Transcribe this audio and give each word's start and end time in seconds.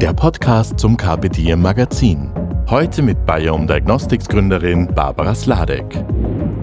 der 0.00 0.12
Podcast 0.12 0.78
zum 0.78 0.96
Diem 1.28 1.60
Magazin. 1.60 2.37
Heute 2.70 3.00
mit 3.00 3.24
Biome 3.24 3.64
Diagnostics 3.64 4.28
Gründerin 4.28 4.88
Barbara 4.88 5.34
Sladek. 5.34 6.04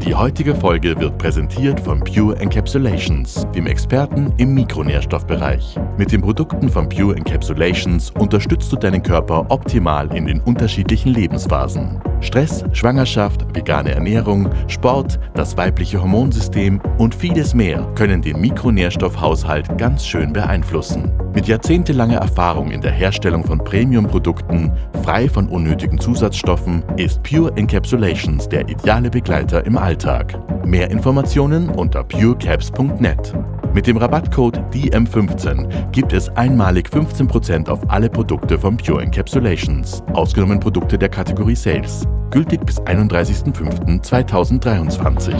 Die 0.05 0.13
heutige 0.13 0.53
Folge 0.53 0.95
wird 0.99 1.17
präsentiert 1.17 1.79
von 1.79 1.99
Pure 1.99 2.37
Encapsulations, 2.37 3.47
dem 3.55 3.65
Experten 3.65 4.31
im 4.37 4.53
Mikronährstoffbereich. 4.53 5.79
Mit 5.97 6.11
den 6.11 6.21
Produkten 6.21 6.69
von 6.69 6.87
Pure 6.89 7.15
Encapsulations 7.15 8.11
unterstützt 8.11 8.71
du 8.71 8.75
deinen 8.75 9.01
Körper 9.01 9.47
optimal 9.49 10.15
in 10.15 10.27
den 10.27 10.41
unterschiedlichen 10.41 11.11
Lebensphasen. 11.11 11.99
Stress, 12.21 12.63
Schwangerschaft, 12.71 13.43
vegane 13.55 13.91
Ernährung, 13.91 14.49
Sport, 14.67 15.19
das 15.33 15.57
weibliche 15.57 15.99
Hormonsystem 15.99 16.81
und 16.99 17.15
vieles 17.15 17.55
mehr 17.55 17.83
können 17.95 18.21
den 18.21 18.39
Mikronährstoffhaushalt 18.39 19.75
ganz 19.79 20.05
schön 20.05 20.33
beeinflussen. 20.33 21.11
Mit 21.33 21.47
jahrzehntelanger 21.47 22.17
Erfahrung 22.17 22.71
in 22.71 22.81
der 22.81 22.91
Herstellung 22.91 23.43
von 23.43 23.57
Premium-Produkten, 23.57 24.71
frei 25.03 25.27
von 25.27 25.49
unnötigen 25.49 25.94
Zusatzstoffen, 25.99 26.83
ist 26.97 27.23
Pure 27.23 27.51
Encapsulations 27.55 28.49
der 28.49 28.69
ideale 28.69 29.09
Begleiter 29.09 29.65
im 29.65 29.77
Alltag. 29.77 30.37
Mehr 30.65 30.91
Informationen 30.91 31.69
unter 31.69 32.03
purecaps.net. 32.03 33.33
Mit 33.73 33.87
dem 33.87 33.95
Rabattcode 33.97 34.59
DM15 34.73 35.91
gibt 35.91 36.13
es 36.13 36.29
einmalig 36.29 36.87
15% 36.89 37.69
auf 37.69 37.81
alle 37.89 38.09
Produkte 38.09 38.57
von 38.57 38.77
Pure 38.77 39.03
Encapsulations, 39.03 40.01
ausgenommen 40.13 40.59
Produkte 40.59 40.97
der 40.97 41.09
Kategorie 41.09 41.55
Sales. 41.55 42.07
Gültig 42.31 42.65
bis 42.65 42.81
31.05.2023. 42.81 45.35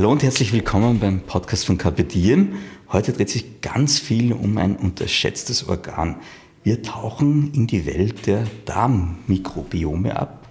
Hallo 0.00 0.12
und 0.12 0.22
herzlich 0.22 0.52
willkommen 0.52 0.98
beim 0.98 1.20
Podcast 1.20 1.66
von 1.66 1.76
Carpe 1.76 2.04
Diem. 2.04 2.54
Heute 2.92 3.12
dreht 3.12 3.30
sich 3.30 3.60
ganz 3.60 4.00
viel 4.00 4.32
um 4.32 4.58
ein 4.58 4.74
unterschätztes 4.74 5.68
Organ. 5.68 6.16
Wir 6.64 6.82
tauchen 6.82 7.52
in 7.54 7.68
die 7.68 7.86
Welt 7.86 8.26
der 8.26 8.44
Darmmikrobiome 8.64 10.16
ab 10.18 10.48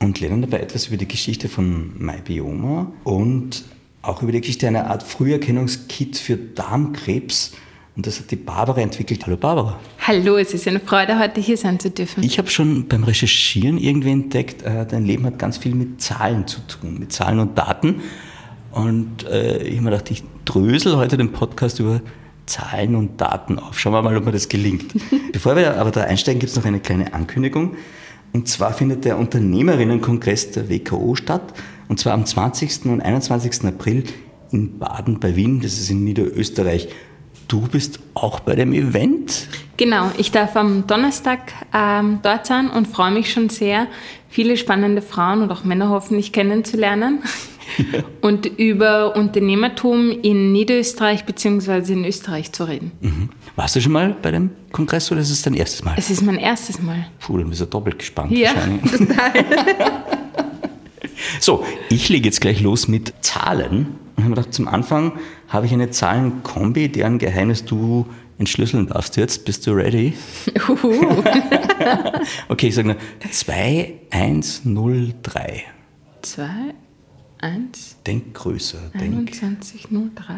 und 0.00 0.18
lernen 0.18 0.40
dabei 0.40 0.58
etwas 0.58 0.88
über 0.88 0.96
die 0.96 1.06
Geschichte 1.06 1.48
von 1.48 1.92
MyBioma 1.96 2.90
und 3.04 3.64
auch 4.02 4.22
über 4.22 4.32
die 4.32 4.40
Geschichte 4.40 4.66
einer 4.66 4.90
Art 4.90 5.04
Früherkennungskit 5.04 6.16
für 6.16 6.36
Darmkrebs. 6.36 7.52
Und 7.94 8.08
das 8.08 8.18
hat 8.18 8.32
die 8.32 8.36
Barbara 8.36 8.80
entwickelt. 8.80 9.24
Hallo 9.24 9.36
Barbara. 9.36 9.78
Hallo, 10.00 10.36
es 10.36 10.52
ist 10.54 10.66
eine 10.66 10.80
Freude, 10.80 11.20
heute 11.20 11.40
hier 11.40 11.56
sein 11.56 11.78
zu 11.78 11.90
dürfen. 11.90 12.24
Ich 12.24 12.38
habe 12.38 12.50
schon 12.50 12.88
beim 12.88 13.04
Recherchieren 13.04 13.78
irgendwie 13.78 14.10
entdeckt, 14.10 14.62
äh, 14.62 14.84
dein 14.84 15.04
Leben 15.04 15.24
hat 15.26 15.38
ganz 15.38 15.58
viel 15.58 15.76
mit 15.76 16.02
Zahlen 16.02 16.48
zu 16.48 16.58
tun, 16.66 16.98
mit 16.98 17.12
Zahlen 17.12 17.38
und 17.38 17.56
Daten. 17.56 18.02
Und 18.72 19.26
äh, 19.26 19.62
ich 19.62 19.76
habe 19.76 19.82
mir 19.82 19.90
gedacht, 19.90 20.10
ich 20.10 20.22
drösel 20.44 20.96
heute 20.96 21.16
den 21.16 21.32
Podcast 21.32 21.80
über 21.80 22.00
Zahlen 22.46 22.94
und 22.94 23.20
Daten 23.20 23.58
auf. 23.58 23.78
Schauen 23.78 23.92
wir 23.92 24.02
mal, 24.02 24.16
ob 24.16 24.24
mir 24.24 24.32
das 24.32 24.48
gelingt. 24.48 24.94
Bevor 25.32 25.56
wir 25.56 25.76
aber 25.76 25.90
da 25.90 26.02
einsteigen, 26.02 26.40
gibt 26.40 26.50
es 26.50 26.56
noch 26.56 26.64
eine 26.64 26.80
kleine 26.80 27.14
Ankündigung. 27.14 27.76
Und 28.32 28.48
zwar 28.48 28.72
findet 28.72 29.04
der 29.04 29.18
Unternehmerinnenkongress 29.18 30.50
der 30.52 30.68
WKO 30.68 31.14
statt. 31.14 31.54
Und 31.88 31.98
zwar 31.98 32.12
am 32.12 32.26
20. 32.26 32.86
und 32.86 33.00
21. 33.00 33.64
April 33.64 34.04
in 34.50 34.78
Baden 34.78 35.20
bei 35.20 35.36
Wien. 35.36 35.60
Das 35.60 35.74
ist 35.74 35.90
in 35.90 36.04
Niederösterreich. 36.04 36.88
Du 37.48 37.62
bist 37.62 37.98
auch 38.12 38.40
bei 38.40 38.54
dem 38.54 38.74
Event? 38.74 39.48
Genau, 39.78 40.10
ich 40.18 40.30
darf 40.30 40.54
am 40.54 40.86
Donnerstag 40.86 41.54
ähm, 41.72 42.18
dort 42.22 42.46
sein 42.46 42.68
und 42.68 42.86
freue 42.86 43.10
mich 43.10 43.32
schon 43.32 43.48
sehr, 43.48 43.86
viele 44.28 44.58
spannende 44.58 45.00
Frauen 45.00 45.40
und 45.40 45.50
auch 45.50 45.64
Männer 45.64 45.88
hoffentlich 45.88 46.32
kennenzulernen 46.32 47.22
und 48.20 48.44
über 48.44 49.16
Unternehmertum 49.16 50.10
in 50.10 50.52
Niederösterreich 50.52 51.24
bzw. 51.24 51.90
in 51.90 52.04
Österreich 52.04 52.52
zu 52.52 52.64
reden. 52.64 52.92
Mhm. 53.00 53.30
Warst 53.56 53.76
du 53.76 53.80
schon 53.80 53.92
mal 53.92 54.14
bei 54.20 54.30
dem 54.30 54.50
Kongress 54.70 55.10
oder 55.10 55.22
ist 55.22 55.30
es 55.30 55.40
dein 55.40 55.54
erstes 55.54 55.82
Mal? 55.82 55.94
Es 55.96 56.10
ist 56.10 56.20
mein 56.20 56.36
erstes 56.36 56.82
Mal. 56.82 57.06
Puh, 57.18 57.38
dann 57.38 57.48
bist 57.48 57.62
du 57.62 57.64
doppelt 57.64 57.98
gespannt. 57.98 58.30
Ja, 58.30 58.52
total. 58.52 59.32
so, 61.40 61.64
ich 61.88 62.10
lege 62.10 62.26
jetzt 62.26 62.42
gleich 62.42 62.60
los 62.60 62.88
mit 62.88 63.14
Zahlen. 63.22 64.07
Und 64.18 64.24
habe 64.24 64.34
gedacht, 64.34 64.52
zum 64.52 64.66
Anfang 64.66 65.12
habe 65.46 65.66
ich 65.66 65.72
eine 65.72 65.90
Zahlenkombi, 65.90 66.88
deren 66.88 67.18
Geheimnis 67.18 67.64
du 67.64 68.04
entschlüsseln 68.36 68.88
darfst 68.88 69.16
jetzt. 69.16 69.44
Bist 69.44 69.64
du 69.64 69.70
ready? 69.70 70.14
Uhu. 70.68 70.92
okay, 72.48 72.66
ich 72.66 72.74
sage 72.74 72.88
nur 72.88 72.96
2, 73.30 73.94
1, 74.10 74.64
0, 74.64 75.14
3. 75.22 75.62
2, 76.22 76.48
1, 77.38 77.96
Denk 78.08 78.34
größer. 78.34 78.90
Denk 78.94 79.14
21, 79.14 79.86
03. 79.86 80.34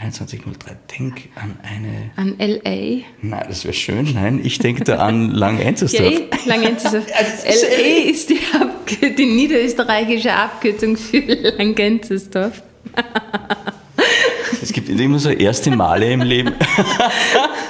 2103. 0.00 0.76
Denk 0.98 1.28
an 1.34 1.56
eine. 1.62 2.10
An 2.16 2.38
L.A. 2.38 3.04
Nein, 3.20 3.44
das 3.48 3.64
wäre 3.64 3.74
schön. 3.74 4.12
Nein, 4.14 4.40
ich 4.44 4.58
denke 4.58 4.84
da 4.84 4.98
an 4.98 5.30
Ja, 5.32 5.36
Langenzenstedt. 5.38 6.34
eh, 6.34 6.48
Langenzenstedt. 6.48 7.08
L.A. 7.44 8.10
ist 8.10 8.30
die, 8.30 8.38
Abkür 8.58 9.10
die 9.10 9.26
niederösterreichische 9.26 10.32
Abkürzung 10.32 10.96
für 10.96 11.18
Langenzenstoff. 11.18 12.62
Es 14.62 14.72
gibt 14.72 14.88
immer 14.88 15.18
so 15.18 15.30
erste 15.30 15.70
Male 15.72 16.12
im 16.12 16.22
Leben. 16.22 16.54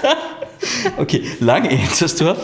okay, 0.99 1.23
Langenzenstedt. 1.41 2.37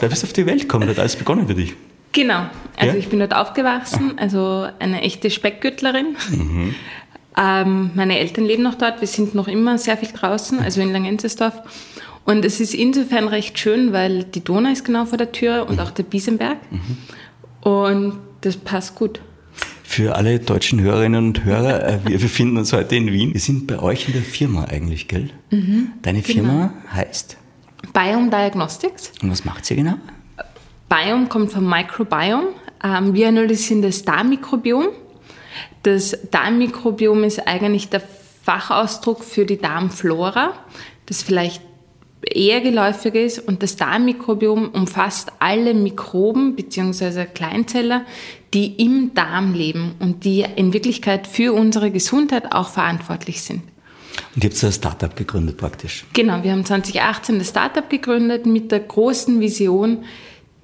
Da 0.00 0.08
bist 0.08 0.22
du 0.22 0.26
auf 0.26 0.32
die 0.32 0.46
Welt 0.46 0.62
gekommen, 0.62 0.86
da 0.86 0.90
hat 0.90 0.98
alles 0.98 1.16
begonnen 1.16 1.46
für 1.46 1.54
dich. 1.54 1.74
Genau, 2.12 2.46
also 2.76 2.92
Ja? 2.92 2.98
ich 2.98 3.08
bin 3.08 3.20
dort 3.20 3.34
aufgewachsen, 3.34 4.18
also 4.18 4.66
eine 4.78 5.00
echte 5.00 5.30
Speckgürtlerin. 5.30 6.16
Ähm, 7.36 7.90
meine 7.94 8.18
Eltern 8.18 8.44
leben 8.44 8.62
noch 8.62 8.74
dort, 8.74 9.00
wir 9.00 9.08
sind 9.08 9.34
noch 9.34 9.48
immer 9.48 9.78
sehr 9.78 9.96
viel 9.96 10.10
draußen, 10.10 10.60
also 10.60 10.80
in 10.80 10.92
Langenzersdorf. 10.92 11.54
Und 12.24 12.44
es 12.44 12.60
ist 12.60 12.74
insofern 12.74 13.26
recht 13.28 13.58
schön, 13.58 13.92
weil 13.92 14.24
die 14.24 14.44
Donau 14.44 14.70
ist 14.70 14.84
genau 14.84 15.06
vor 15.06 15.18
der 15.18 15.32
Tür 15.32 15.66
und 15.68 15.80
auch 15.80 15.90
der 15.90 16.04
Biesenberg. 16.04 16.58
Und 17.62 18.18
das 18.42 18.56
passt 18.56 18.94
gut. 18.94 19.20
Für 19.82 20.14
alle 20.14 20.38
deutschen 20.38 20.80
Hörerinnen 20.80 21.26
und 21.26 21.44
Hörer, 21.44 21.86
äh, 21.86 21.98
wir 22.06 22.18
befinden 22.18 22.56
uns 22.56 22.72
heute 22.72 22.96
in 22.96 23.12
Wien. 23.12 23.34
Wir 23.34 23.40
sind 23.40 23.66
bei 23.66 23.78
euch 23.78 24.06
in 24.06 24.14
der 24.14 24.22
Firma 24.22 24.64
eigentlich, 24.64 25.08
gell? 25.08 25.30
Deine 26.00 26.22
Firma 26.22 26.72
heißt? 26.94 27.36
Biome 27.92 28.30
Diagnostics. 28.30 29.12
Und 29.22 29.30
was 29.30 29.44
macht 29.44 29.66
sie 29.66 29.76
genau? 29.76 29.96
Biome 30.88 31.26
kommt 31.26 31.52
vom 31.52 31.68
Microbiome. 31.68 32.48
Ähm, 32.82 33.14
wir 33.14 33.28
analysieren 33.28 33.82
das 33.82 34.02
Darmmikrobiom. 34.02 34.88
Das 35.82 36.16
Darmmikrobiom 36.30 37.24
ist 37.24 37.46
eigentlich 37.46 37.88
der 37.88 38.02
Fachausdruck 38.44 39.24
für 39.24 39.46
die 39.46 39.58
Darmflora, 39.58 40.54
das 41.06 41.22
vielleicht 41.22 41.62
eher 42.22 42.60
geläufig 42.60 43.14
ist. 43.14 43.38
Und 43.40 43.62
das 43.62 43.76
Darmmikrobiom 43.76 44.70
umfasst 44.70 45.32
alle 45.38 45.74
Mikroben 45.74 46.54
bzw. 46.54 47.26
Kleinzeller, 47.26 48.04
die 48.54 48.74
im 48.84 49.14
Darm 49.14 49.54
leben 49.54 49.94
und 49.98 50.24
die 50.24 50.44
in 50.56 50.72
Wirklichkeit 50.72 51.26
für 51.26 51.52
unsere 51.52 51.90
Gesundheit 51.90 52.52
auch 52.52 52.68
verantwortlich 52.68 53.42
sind. 53.42 53.62
Und 54.34 54.44
ihr 54.44 54.50
habt 54.50 54.58
so 54.58 54.66
ein 54.66 54.72
Startup 54.72 55.14
gegründet 55.14 55.56
praktisch. 55.56 56.04
Genau, 56.12 56.42
wir 56.42 56.52
haben 56.52 56.64
2018 56.64 57.38
das 57.38 57.48
Startup 57.48 57.88
gegründet 57.88 58.46
mit 58.46 58.70
der 58.70 58.80
großen 58.80 59.40
Vision, 59.40 60.04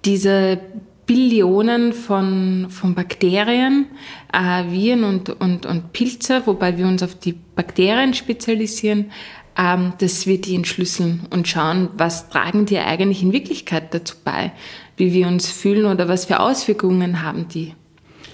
diese 0.05 0.61
Billionen 1.09 1.95
von, 1.95 2.67
von 2.69 2.95
Bakterien, 2.95 3.87
äh, 4.33 4.71
Viren 4.71 5.05
und, 5.05 5.31
und, 5.31 5.65
und 5.65 5.93
Pilze, 5.95 6.43
wobei 6.45 6.77
wir 6.77 6.87
uns 6.87 7.03
auf 7.03 7.15
die 7.15 7.33
Bakterien 7.33 8.13
spezialisieren, 8.13 9.11
ähm, 9.57 9.95
dass 9.99 10.27
wir 10.27 10.39
die 10.39 10.55
entschlüsseln 10.55 11.23
und 11.31 11.49
schauen, 11.49 11.89
was 11.97 12.29
tragen 12.29 12.67
die 12.67 12.79
eigentlich 12.79 13.23
in 13.23 13.33
Wirklichkeit 13.33 13.95
dazu 13.95 14.17
bei, 14.23 14.53
wie 14.99 15.15
wir 15.15 15.27
uns 15.27 15.51
fühlen 15.51 15.87
oder 15.87 16.09
was 16.09 16.27
für 16.27 16.41
Auswirkungen 16.41 17.23
haben 17.23 17.49
die. 17.49 17.75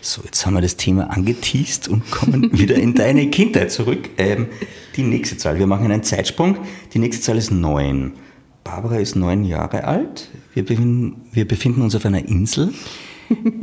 So, 0.01 0.23
jetzt 0.25 0.45
haben 0.45 0.55
wir 0.55 0.61
das 0.61 0.77
Thema 0.77 1.05
angeteased 1.05 1.87
und 1.87 2.11
kommen 2.11 2.51
wieder 2.59 2.75
in 2.75 2.95
deine 2.95 3.31
Kindheit 3.31 3.71
zurück. 3.71 4.11
Ähm, 4.19 4.49
die 4.97 5.05
nächste 5.05 5.37
Zahl, 5.37 5.61
wir 5.61 5.69
machen 5.69 5.85
einen 5.93 6.03
Zeitsprung. 6.03 6.59
Die 6.93 6.99
nächste 6.99 7.23
Zahl 7.23 7.39
ist 7.39 7.53
neun. 7.53 8.15
Barbara 8.65 8.97
ist 8.97 9.15
neun 9.15 9.45
Jahre 9.45 9.85
alt. 9.85 10.29
Wir 10.55 10.65
befinden, 10.65 11.27
wir 11.33 11.47
befinden 11.47 11.83
uns 11.83 11.95
auf 11.95 12.07
einer 12.07 12.27
Insel. 12.27 12.73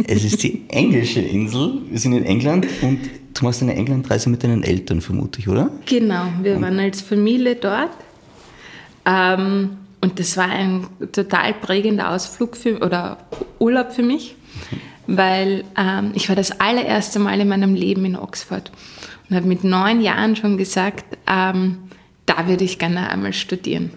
Es 0.07 0.23
ist 0.23 0.43
die 0.43 0.63
englische 0.69 1.19
Insel. 1.21 1.81
Wir 1.89 1.99
sind 1.99 2.13
in 2.13 2.23
England 2.23 2.67
und 2.81 2.99
du 3.33 3.43
machst 3.43 3.61
eine 3.63 3.75
Englandreise 3.75 4.29
mit 4.29 4.43
deinen 4.43 4.63
Eltern, 4.63 5.01
vermute 5.01 5.39
ich, 5.39 5.49
oder? 5.49 5.71
Genau, 5.87 6.25
wir 6.41 6.61
waren 6.61 6.79
als 6.79 7.01
Familie 7.01 7.55
dort. 7.55 7.91
Ähm, 9.05 9.77
und 10.01 10.19
das 10.19 10.37
war 10.37 10.49
ein 10.49 10.87
total 11.11 11.53
prägender 11.53 12.11
Ausflug 12.11 12.55
für, 12.55 12.79
oder 12.79 13.17
Urlaub 13.59 13.91
für 13.91 14.03
mich, 14.03 14.35
weil 15.07 15.63
ähm, 15.77 16.11
ich 16.13 16.29
war 16.29 16.35
das 16.35 16.59
allererste 16.59 17.19
Mal 17.19 17.39
in 17.39 17.47
meinem 17.47 17.75
Leben 17.75 18.05
in 18.05 18.15
Oxford 18.15 18.71
und 19.29 19.35
habe 19.35 19.47
mit 19.47 19.63
neun 19.63 20.01
Jahren 20.01 20.35
schon 20.35 20.57
gesagt, 20.57 21.05
ähm, 21.27 21.77
da 22.25 22.47
würde 22.47 22.63
ich 22.63 22.79
gerne 22.79 23.09
einmal 23.09 23.33
studieren. 23.33 23.91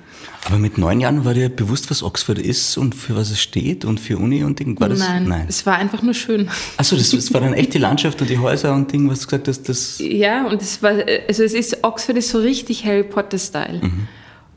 Aber 0.47 0.59
mit 0.59 0.77
neun 0.77 1.01
Jahren 1.01 1.25
war 1.25 1.33
dir 1.35 1.49
bewusst, 1.49 1.91
was 1.91 2.03
Oxford 2.03 2.39
ist 2.39 2.77
und 2.77 2.95
für 2.95 3.17
was 3.17 3.31
es 3.31 3.41
steht 3.41 3.85
und 3.85 3.99
für 3.99 4.19
Uni 4.19 4.45
und 4.45 4.59
Ding? 4.59 4.79
War 4.79 4.89
das? 4.89 4.99
Nein, 4.99 5.25
Nein, 5.27 5.47
es 5.49 5.65
war 5.65 5.77
einfach 5.77 6.03
nur 6.03 6.15
schön. 6.15 6.51
Achso, 6.77 6.97
das, 6.97 7.11
das 7.11 7.33
war 7.33 7.41
dann 7.41 7.55
echt 7.55 7.73
die 7.75 7.79
Landschaft 7.79 8.21
und 8.21 8.29
die 8.29 8.39
Häuser 8.39 8.75
und 8.75 8.93
Ding, 8.93 9.09
was 9.09 9.21
du 9.21 9.27
gesagt 9.27 9.49
hast, 9.49 9.69
das... 9.69 9.99
Ja, 10.01 10.47
und 10.47 10.61
es 10.61 10.83
war, 10.83 10.93
also 11.29 11.43
es 11.43 11.55
ist, 11.55 11.83
Oxford 11.83 12.19
ist 12.19 12.31
so 12.31 12.39
richtig 12.39 12.85
Harry 12.85 13.05
Potter-Style. 13.05 13.81
Mhm. 13.83 14.09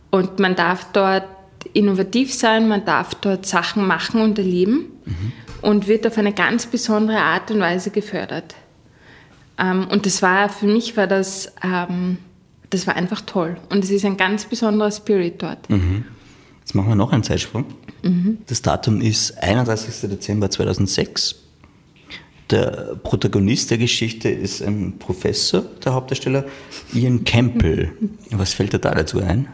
Und 0.10 0.40
man 0.40 0.56
darf 0.56 0.88
dort 0.92 1.26
innovativ 1.74 2.34
sein, 2.34 2.68
man 2.68 2.86
darf 2.86 3.16
dort 3.16 3.46
Sachen 3.46 3.86
machen 3.88 4.22
und 4.22 4.38
erleben 4.38 4.88
mhm. 5.06 5.32
und 5.62 5.88
wird 5.88 6.06
auf 6.08 6.18
eine 6.18 6.34
ganz 6.34 6.66
besondere 6.66 7.20
Art 7.20 7.52
und 7.52 7.60
Weise 7.60 7.92
gefördert. 7.92 8.56
Ähm, 9.58 9.88
und 9.90 10.06
das 10.06 10.22
war, 10.22 10.50
für 10.50 10.68
mich 10.68 10.98
war 10.98 11.08
das, 11.08 11.54
ähm, 11.64 12.18
das 12.70 12.88
war 12.88 12.96
einfach 12.96 13.22
toll. 13.22 13.58
Und 13.70 13.84
es 13.84 13.90
ist 13.90 14.06
ein 14.06 14.18
ganz 14.18 14.46
besonderer 14.46 14.92
Spirit 14.92 15.42
dort. 15.42 15.70
Mhm. 15.70 16.06
Jetzt 16.60 16.76
machen 16.76 16.90
wir 16.90 16.96
noch 16.96 17.14
einen 17.14 17.24
Zeitsprung. 17.24 17.66
Mhm. 18.04 18.40
Das 18.48 18.62
Datum 18.62 19.02
ist 19.02 19.38
31. 19.42 20.10
Dezember 20.10 20.50
2006. 20.50 21.36
Der 22.50 22.96
Protagonist 23.04 23.72
der 23.72 23.78
Geschichte 23.78 24.30
ist 24.30 24.62
ein 24.62 24.98
Professor, 25.00 25.64
der 25.84 25.94
Hauptdarsteller, 25.94 26.46
Ian 26.94 27.26
Campbell. 27.26 27.92
Was 28.32 28.54
fällt 28.54 28.72
dir 28.72 28.80
da 28.80 28.92
dazu 28.92 29.20
ein? 29.20 29.50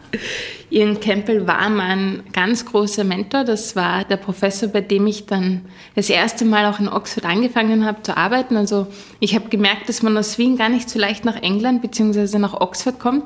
Ian 0.69 1.00
Campbell 1.00 1.48
war 1.48 1.69
mein 1.69 2.22
ganz 2.34 2.66
großer 2.66 3.04
Mentor. 3.04 3.45
Das 3.45 3.75
war 3.75 4.04
der 4.04 4.18
Professor, 4.18 4.69
bei 4.69 4.81
dem 4.81 5.07
ich 5.07 5.25
dann 5.25 5.62
das 5.95 6.12
erste 6.12 6.45
Mal 6.45 6.68
auch 6.72 6.80
in 6.80 6.88
Oxford 6.88 7.25
angefangen 7.25 7.84
habe 7.84 8.04
zu 8.04 8.16
arbeiten. 8.16 8.57
Also 8.57 8.86
ich 9.19 9.34
habe 9.34 9.50
gemerkt, 9.50 9.90
dass 9.90 10.04
man 10.04 10.16
aus 10.16 10.38
Wien 10.38 10.56
gar 10.56 10.69
nicht 10.69 10.88
so 10.88 11.00
leicht 11.00 11.25
nach 11.25 11.42
England 11.42 11.81
bzw. 11.81 12.38
nach 12.38 12.54
Oxford 12.54 13.00
kommt, 13.00 13.24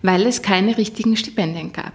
weil 0.00 0.26
es 0.26 0.40
keine 0.40 0.78
richtigen 0.78 1.16
Stipendien 1.16 1.72
gab. 1.74 1.92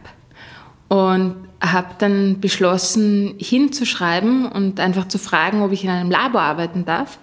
Und 0.90 1.49
habe 1.62 1.96
dann 1.98 2.40
beschlossen, 2.40 3.36
hinzuschreiben 3.38 4.48
und 4.48 4.80
einfach 4.80 5.08
zu 5.08 5.18
fragen, 5.18 5.62
ob 5.62 5.72
ich 5.72 5.84
in 5.84 5.90
einem 5.90 6.10
Labor 6.10 6.42
arbeiten 6.42 6.86
darf. 6.86 7.20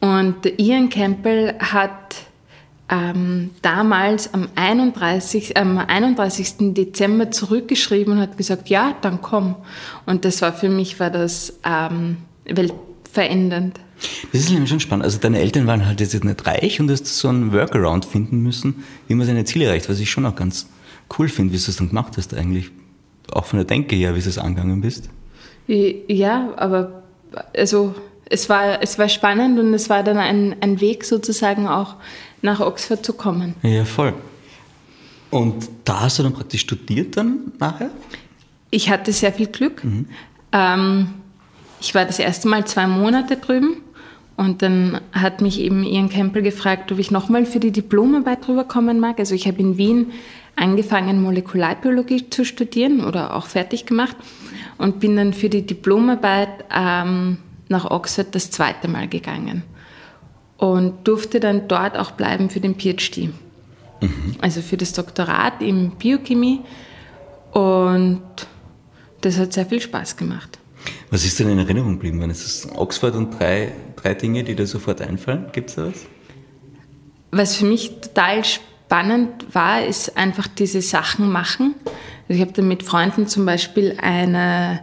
Und 0.00 0.46
Ian 0.58 0.88
Campbell 0.88 1.54
hat 1.58 2.16
ähm, 2.88 3.50
damals 3.62 4.32
am 4.34 4.48
31, 4.54 5.56
am 5.56 5.78
31. 5.78 6.74
Dezember 6.74 7.30
zurückgeschrieben 7.30 8.14
und 8.14 8.20
hat 8.20 8.36
gesagt, 8.36 8.68
ja, 8.68 8.96
dann 9.00 9.20
komm. 9.22 9.56
Und 10.06 10.24
das 10.24 10.42
war 10.42 10.52
für 10.52 10.68
mich 10.68 11.00
war 11.00 11.10
das 11.10 11.58
ähm, 11.64 12.18
weltverändernd. 12.44 13.80
Das 14.32 14.42
ist 14.42 14.50
nämlich 14.50 14.68
schon 14.68 14.80
spannend. 14.80 15.04
Also 15.04 15.18
deine 15.18 15.38
Eltern 15.38 15.66
waren 15.66 15.86
halt 15.86 16.00
jetzt 16.00 16.22
nicht 16.22 16.46
reich 16.46 16.80
und 16.80 16.90
hast 16.90 17.06
so 17.06 17.28
einen 17.28 17.52
Workaround 17.52 18.04
finden 18.04 18.42
müssen, 18.42 18.84
wie 19.08 19.14
man 19.14 19.26
seine 19.26 19.44
Ziele 19.44 19.66
erreicht, 19.66 19.88
was 19.88 19.98
ich 20.00 20.10
schon 20.10 20.26
auch 20.26 20.36
ganz 20.36 20.68
cool 21.18 21.28
finde, 21.28 21.54
wie 21.54 21.58
du 21.58 21.70
es 21.70 21.76
dann 21.76 21.88
gemacht 21.88 22.16
hast 22.16 22.34
eigentlich 22.34 22.70
auch 23.32 23.44
von 23.44 23.58
der 23.58 23.66
Denke 23.66 23.96
her, 23.96 24.14
wie 24.14 24.20
du 24.20 24.28
es 24.28 24.38
angegangen 24.38 24.80
bist? 24.80 25.08
Ja, 25.66 26.52
aber 26.56 27.02
also 27.56 27.94
es 28.28 28.48
war, 28.48 28.82
es 28.82 28.98
war 28.98 29.08
spannend 29.08 29.58
und 29.58 29.74
es 29.74 29.88
war 29.90 30.02
dann 30.02 30.18
ein, 30.18 30.56
ein 30.60 30.80
Weg 30.80 31.04
sozusagen 31.04 31.66
auch 31.68 31.96
nach 32.42 32.60
Oxford 32.60 33.04
zu 33.04 33.12
kommen. 33.12 33.54
Ja, 33.62 33.84
voll. 33.84 34.14
Und 35.30 35.68
da 35.84 36.02
hast 36.02 36.18
du 36.18 36.22
dann 36.22 36.32
praktisch 36.32 36.62
studiert 36.62 37.16
dann 37.16 37.52
nachher? 37.58 37.90
Ich 38.70 38.90
hatte 38.90 39.12
sehr 39.12 39.32
viel 39.32 39.46
Glück. 39.46 39.82
Mhm. 39.84 40.06
Ähm, 40.52 41.08
ich 41.80 41.94
war 41.94 42.04
das 42.04 42.18
erste 42.18 42.48
Mal 42.48 42.64
zwei 42.66 42.86
Monate 42.86 43.36
drüben 43.36 43.78
und 44.36 44.62
dann 44.62 45.00
hat 45.12 45.40
mich 45.40 45.60
eben 45.60 45.82
Ian 45.82 46.08
Campbell 46.08 46.42
gefragt, 46.42 46.92
ob 46.92 46.98
ich 46.98 47.10
nochmal 47.10 47.46
für 47.46 47.60
die 47.60 47.70
Diplomarbeit 47.70 48.48
rüberkommen 48.48 49.00
mag. 49.00 49.18
Also 49.18 49.34
ich 49.34 49.46
habe 49.46 49.58
in 49.60 49.76
Wien 49.78 50.12
angefangen, 50.56 51.22
Molekularbiologie 51.22 52.30
zu 52.30 52.44
studieren 52.44 53.04
oder 53.04 53.36
auch 53.36 53.46
fertig 53.46 53.86
gemacht 53.86 54.16
und 54.78 55.00
bin 55.00 55.16
dann 55.16 55.32
für 55.32 55.48
die 55.48 55.62
Diplomarbeit 55.62 56.64
ähm, 56.74 57.38
nach 57.68 57.90
Oxford 57.90 58.34
das 58.34 58.50
zweite 58.50 58.88
Mal 58.88 59.06
gegangen 59.06 59.62
und 60.56 61.06
durfte 61.06 61.40
dann 61.40 61.68
dort 61.68 61.96
auch 61.96 62.12
bleiben 62.12 62.48
für 62.48 62.60
den 62.60 62.74
PhD. 62.74 63.28
Mhm. 64.00 64.36
Also 64.40 64.62
für 64.62 64.76
das 64.76 64.92
Doktorat 64.94 65.60
in 65.60 65.90
Biochemie 65.90 66.60
und 67.52 68.22
das 69.20 69.38
hat 69.38 69.52
sehr 69.52 69.66
viel 69.66 69.80
Spaß 69.80 70.16
gemacht. 70.16 70.58
Was 71.10 71.24
ist 71.24 71.38
denn 71.38 71.48
in 71.48 71.58
Erinnerung 71.58 71.94
geblieben? 71.94 72.20
Wenn 72.20 72.30
es 72.30 72.68
Oxford 72.74 73.14
und 73.14 73.38
drei, 73.38 73.72
drei 73.96 74.14
Dinge, 74.14 74.44
die 74.44 74.54
dir 74.54 74.66
sofort 74.66 75.00
einfallen, 75.00 75.46
gibt 75.52 75.70
es 75.70 75.76
da 75.76 75.86
was? 75.86 76.06
Was 77.32 77.56
für 77.56 77.66
mich 77.66 78.00
total 78.00 78.44
spannend 78.44 78.75
spannend 78.86 79.54
war, 79.54 79.84
ist 79.84 80.16
einfach 80.16 80.46
diese 80.46 80.80
Sachen 80.80 81.30
machen. 81.30 81.74
Also 82.28 82.40
ich 82.40 82.40
habe 82.40 82.52
dann 82.52 82.68
mit 82.68 82.82
Freunden 82.82 83.26
zum 83.26 83.44
Beispiel 83.44 83.96
eine 84.00 84.80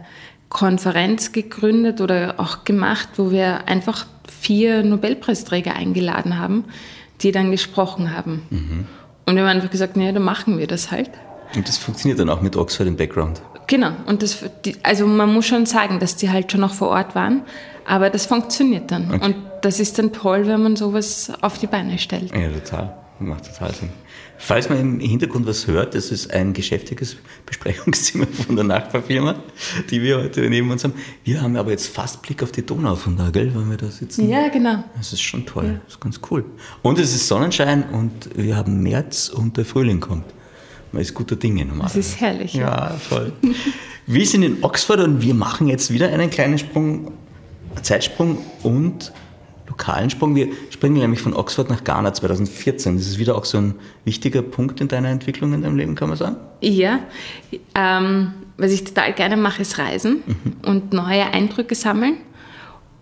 Konferenz 0.50 1.32
gegründet 1.32 2.00
oder 2.00 2.34
auch 2.36 2.64
gemacht, 2.64 3.08
wo 3.16 3.30
wir 3.30 3.66
einfach 3.66 4.06
vier 4.28 4.82
Nobelpreisträger 4.82 5.74
eingeladen 5.74 6.38
haben, 6.38 6.64
die 7.22 7.32
dann 7.32 7.50
gesprochen 7.50 8.14
haben. 8.14 8.42
Mhm. 8.50 8.86
Und 9.26 9.36
wir 9.36 9.42
haben 9.42 9.56
einfach 9.56 9.70
gesagt, 9.70 9.96
naja, 9.96 10.12
dann 10.12 10.22
machen 10.22 10.58
wir 10.58 10.66
das 10.66 10.90
halt. 10.90 11.10
Und 11.56 11.66
das 11.66 11.78
funktioniert 11.78 12.20
dann 12.20 12.28
auch 12.28 12.42
mit 12.42 12.56
Oxford 12.56 12.86
im 12.86 12.96
Background? 12.96 13.40
Genau. 13.66 13.92
Und 14.06 14.22
das, 14.22 14.44
also 14.82 15.06
man 15.06 15.32
muss 15.32 15.46
schon 15.46 15.64
sagen, 15.64 15.98
dass 15.98 16.16
die 16.16 16.30
halt 16.30 16.52
schon 16.52 16.60
noch 16.60 16.74
vor 16.74 16.88
Ort 16.88 17.14
waren, 17.14 17.42
aber 17.86 18.10
das 18.10 18.26
funktioniert 18.26 18.90
dann. 18.90 19.14
Okay. 19.14 19.24
Und 19.24 19.36
das 19.62 19.80
ist 19.80 19.98
dann 19.98 20.12
toll, 20.12 20.46
wenn 20.46 20.62
man 20.62 20.76
sowas 20.76 21.32
auf 21.40 21.58
die 21.58 21.66
Beine 21.66 21.98
stellt. 21.98 22.34
Ja, 22.36 22.48
total. 22.50 23.03
Macht 23.20 23.46
total 23.46 23.72
Sinn. 23.72 23.90
Falls 24.38 24.68
man 24.68 24.78
im 24.78 25.00
Hintergrund 25.00 25.46
was 25.46 25.68
hört, 25.68 25.94
das 25.94 26.10
ist 26.10 26.32
ein 26.32 26.52
geschäftiges 26.52 27.16
Besprechungszimmer 27.46 28.26
von 28.46 28.56
der 28.56 28.64
Nachbarfirma, 28.64 29.36
die 29.88 30.02
wir 30.02 30.18
heute 30.18 30.40
neben 30.50 30.70
uns 30.70 30.82
haben. 30.82 30.94
Wir 31.22 31.40
haben 31.40 31.56
aber 31.56 31.70
jetzt 31.70 31.86
fast 31.88 32.22
Blick 32.22 32.42
auf 32.42 32.50
die 32.50 32.66
Donau 32.66 32.96
von 32.96 33.16
da, 33.16 33.30
gell, 33.30 33.54
wenn 33.54 33.70
wir 33.70 33.76
da 33.76 33.86
sitzen. 33.86 34.28
Ja, 34.28 34.48
genau. 34.48 34.82
Das 34.96 35.12
ist 35.12 35.22
schon 35.22 35.46
toll, 35.46 35.66
ja. 35.66 35.80
das 35.84 35.94
ist 35.94 36.00
ganz 36.00 36.20
cool. 36.30 36.44
Und 36.82 36.98
es 36.98 37.14
ist 37.14 37.28
Sonnenschein 37.28 37.84
und 37.90 38.36
wir 38.36 38.56
haben 38.56 38.82
März 38.82 39.28
und 39.28 39.56
der 39.56 39.64
Frühling 39.64 40.00
kommt. 40.00 40.26
Man 40.90 41.00
ist 41.00 41.14
guter 41.14 41.36
Dinge 41.36 41.64
normalerweise. 41.64 41.98
Das 41.98 42.06
ist 42.08 42.20
herrlich. 42.20 42.54
Ja, 42.54 42.90
ja 42.90 42.96
voll. 42.96 43.32
wir 44.06 44.26
sind 44.26 44.42
in 44.42 44.62
Oxford 44.62 45.00
und 45.00 45.22
wir 45.22 45.34
machen 45.34 45.68
jetzt 45.68 45.92
wieder 45.92 46.08
einen 46.08 46.30
kleinen 46.30 46.58
Sprung, 46.58 47.12
Zeitsprung 47.82 48.38
und 48.62 49.12
lokalen 49.68 50.10
Sprung. 50.10 50.34
Wir 50.34 50.48
springen 50.70 50.98
nämlich 50.98 51.20
von 51.20 51.34
Oxford 51.34 51.70
nach 51.70 51.84
Ghana 51.84 52.12
2014. 52.12 52.96
Das 52.96 53.06
ist 53.06 53.18
wieder 53.18 53.36
auch 53.36 53.44
so 53.44 53.58
ein 53.58 53.74
wichtiger 54.04 54.42
Punkt 54.42 54.80
in 54.80 54.88
deiner 54.88 55.08
Entwicklung 55.08 55.52
in 55.54 55.62
deinem 55.62 55.76
Leben, 55.76 55.94
kann 55.94 56.08
man 56.08 56.18
sagen? 56.18 56.36
Ja. 56.60 57.00
Ähm, 57.74 58.32
was 58.56 58.72
ich 58.72 58.84
total 58.84 59.12
gerne 59.12 59.36
mache, 59.36 59.62
ist 59.62 59.78
Reisen 59.78 60.22
mhm. 60.26 60.68
und 60.68 60.92
neue 60.92 61.26
Eindrücke 61.26 61.74
sammeln. 61.74 62.18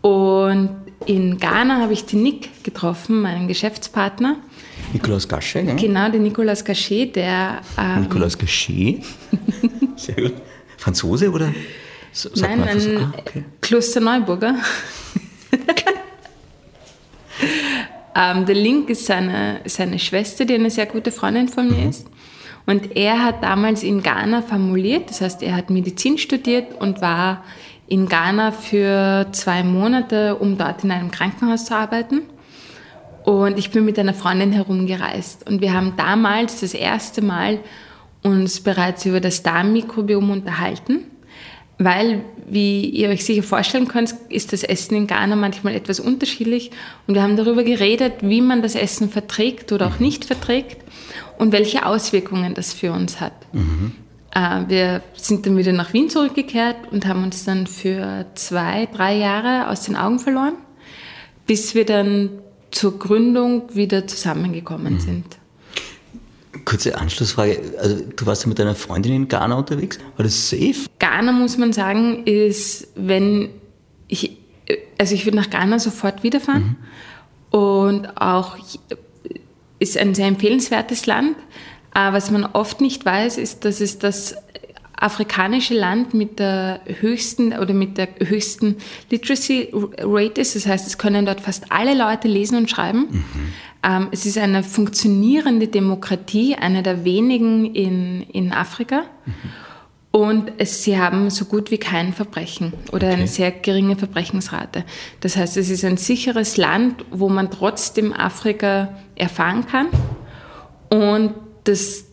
Und 0.00 0.70
in 1.06 1.38
Ghana 1.38 1.80
habe 1.80 1.92
ich 1.92 2.04
den 2.04 2.22
Nick 2.22 2.64
getroffen, 2.64 3.22
meinen 3.22 3.48
Geschäftspartner. 3.48 4.36
Nicolas 4.92 5.28
Gachet, 5.28 5.64
ne? 5.64 5.76
Genau, 5.76 6.10
den 6.10 6.22
Nicolas 6.22 6.64
Gachet, 6.64 7.16
der. 7.16 7.60
Ähm, 7.78 8.02
Nicolas 8.02 8.36
Gachet? 8.36 9.02
Sehr 9.96 10.14
gut. 10.14 10.34
Franzose 10.76 11.30
oder? 11.30 11.52
Sagt 12.12 12.40
Nein, 12.40 12.62
ein 12.62 12.96
ah, 12.98 13.14
okay. 13.18 13.44
Klosterneuburger. 13.60 14.56
Ähm, 18.14 18.44
der 18.44 18.54
Link 18.54 18.90
ist 18.90 19.06
seine, 19.06 19.60
seine 19.64 19.98
Schwester, 19.98 20.44
die 20.44 20.54
eine 20.54 20.70
sehr 20.70 20.86
gute 20.86 21.10
Freundin 21.10 21.48
von 21.48 21.68
mir 21.68 21.84
mhm. 21.84 21.88
ist. 21.88 22.06
Und 22.66 22.94
er 22.96 23.24
hat 23.24 23.42
damals 23.42 23.82
in 23.82 24.02
Ghana 24.02 24.42
formuliert, 24.42 25.10
das 25.10 25.20
heißt, 25.20 25.42
er 25.42 25.56
hat 25.56 25.70
Medizin 25.70 26.18
studiert 26.18 26.80
und 26.80 27.00
war 27.00 27.42
in 27.88 28.08
Ghana 28.08 28.52
für 28.52 29.26
zwei 29.32 29.62
Monate, 29.62 30.36
um 30.36 30.56
dort 30.56 30.84
in 30.84 30.90
einem 30.92 31.10
Krankenhaus 31.10 31.64
zu 31.64 31.74
arbeiten. 31.74 32.22
Und 33.24 33.58
ich 33.58 33.70
bin 33.70 33.84
mit 33.84 33.98
einer 33.98 34.14
Freundin 34.14 34.52
herumgereist. 34.52 35.48
Und 35.48 35.60
wir 35.60 35.72
haben 35.72 35.94
damals 35.96 36.60
das 36.60 36.74
erste 36.74 37.22
Mal 37.22 37.60
uns 38.22 38.60
bereits 38.60 39.04
über 39.06 39.20
das 39.20 39.42
Darmmikrobiom 39.42 40.30
unterhalten 40.30 41.11
weil, 41.84 42.24
wie 42.48 42.86
ihr 42.86 43.08
euch 43.08 43.24
sicher 43.24 43.42
vorstellen 43.42 43.88
könnt, 43.88 44.14
ist 44.28 44.52
das 44.52 44.62
Essen 44.62 44.94
in 44.94 45.06
Ghana 45.06 45.36
manchmal 45.36 45.74
etwas 45.74 46.00
unterschiedlich. 46.00 46.70
Und 47.06 47.14
wir 47.14 47.22
haben 47.22 47.36
darüber 47.36 47.64
geredet, 47.64 48.14
wie 48.22 48.40
man 48.40 48.62
das 48.62 48.74
Essen 48.74 49.10
verträgt 49.10 49.72
oder 49.72 49.86
auch 49.86 49.98
nicht 49.98 50.24
verträgt 50.24 50.78
und 51.38 51.52
welche 51.52 51.86
Auswirkungen 51.86 52.54
das 52.54 52.72
für 52.72 52.92
uns 52.92 53.20
hat. 53.20 53.32
Mhm. 53.52 53.92
Äh, 54.34 54.60
wir 54.68 55.02
sind 55.14 55.46
dann 55.46 55.56
wieder 55.56 55.72
nach 55.72 55.92
Wien 55.92 56.08
zurückgekehrt 56.08 56.76
und 56.90 57.06
haben 57.06 57.24
uns 57.24 57.44
dann 57.44 57.66
für 57.66 58.26
zwei, 58.34 58.88
drei 58.94 59.16
Jahre 59.16 59.68
aus 59.68 59.82
den 59.82 59.96
Augen 59.96 60.18
verloren, 60.18 60.54
bis 61.46 61.74
wir 61.74 61.84
dann 61.84 62.30
zur 62.70 62.98
Gründung 62.98 63.74
wieder 63.74 64.06
zusammengekommen 64.06 64.94
mhm. 64.94 65.00
sind. 65.00 65.41
Kurze 66.64 66.98
Anschlussfrage. 66.98 67.60
Also, 67.78 68.04
du 68.16 68.26
warst 68.26 68.42
ja 68.42 68.48
mit 68.48 68.58
deiner 68.58 68.74
Freundin 68.74 69.14
in 69.14 69.28
Ghana 69.28 69.54
unterwegs. 69.54 69.98
War 70.16 70.24
das 70.24 70.50
safe? 70.50 70.86
Ghana, 70.98 71.32
muss 71.32 71.56
man 71.56 71.72
sagen, 71.72 72.24
ist, 72.24 72.88
wenn 72.94 73.50
ich, 74.08 74.36
also 74.98 75.14
ich 75.14 75.24
würde 75.24 75.36
nach 75.36 75.50
Ghana 75.50 75.78
sofort 75.78 76.22
wiederfahren. 76.22 76.76
Mhm. 77.50 77.58
Und 77.58 78.06
auch 78.16 78.56
ist 79.78 79.98
ein 79.98 80.14
sehr 80.14 80.26
empfehlenswertes 80.26 81.06
Land. 81.06 81.36
Aber 81.92 82.16
was 82.16 82.30
man 82.30 82.44
oft 82.44 82.80
nicht 82.80 83.04
weiß, 83.04 83.36
ist, 83.38 83.64
dass 83.64 83.80
es 83.80 83.98
das 83.98 84.34
afrikanische 85.02 85.74
Land 85.74 86.14
mit 86.14 86.38
der 86.38 86.80
höchsten 87.00 87.52
oder 87.52 87.74
mit 87.74 87.98
der 87.98 88.08
höchsten 88.20 88.76
Literacy 89.10 89.70
Rate 89.72 90.40
ist. 90.40 90.54
Das 90.54 90.66
heißt, 90.66 90.86
es 90.86 90.96
können 90.96 91.26
dort 91.26 91.40
fast 91.40 91.72
alle 91.72 91.94
Leute 91.94 92.28
lesen 92.28 92.56
und 92.56 92.70
schreiben. 92.70 93.08
Mhm. 93.10 93.52
Ähm, 93.82 94.08
es 94.12 94.26
ist 94.26 94.38
eine 94.38 94.62
funktionierende 94.62 95.68
Demokratie, 95.68 96.54
eine 96.54 96.82
der 96.82 97.04
wenigen 97.04 97.74
in, 97.74 98.22
in 98.22 98.52
Afrika. 98.52 99.02
Mhm. 99.24 99.32
Und 100.12 100.52
es, 100.58 100.84
sie 100.84 100.98
haben 100.98 101.30
so 101.30 101.46
gut 101.46 101.70
wie 101.70 101.78
kein 101.78 102.12
Verbrechen 102.12 102.74
oder 102.92 103.06
okay. 103.06 103.16
eine 103.16 103.26
sehr 103.26 103.50
geringe 103.50 103.96
Verbrechensrate. 103.96 104.84
Das 105.20 105.36
heißt, 105.36 105.56
es 105.56 105.70
ist 105.70 105.86
ein 105.86 105.96
sicheres 105.96 106.58
Land, 106.58 107.04
wo 107.10 107.30
man 107.30 107.50
trotzdem 107.50 108.12
Afrika 108.12 108.94
erfahren 109.14 109.66
kann. 109.66 109.88
Und 110.90 111.32
das 111.64 112.04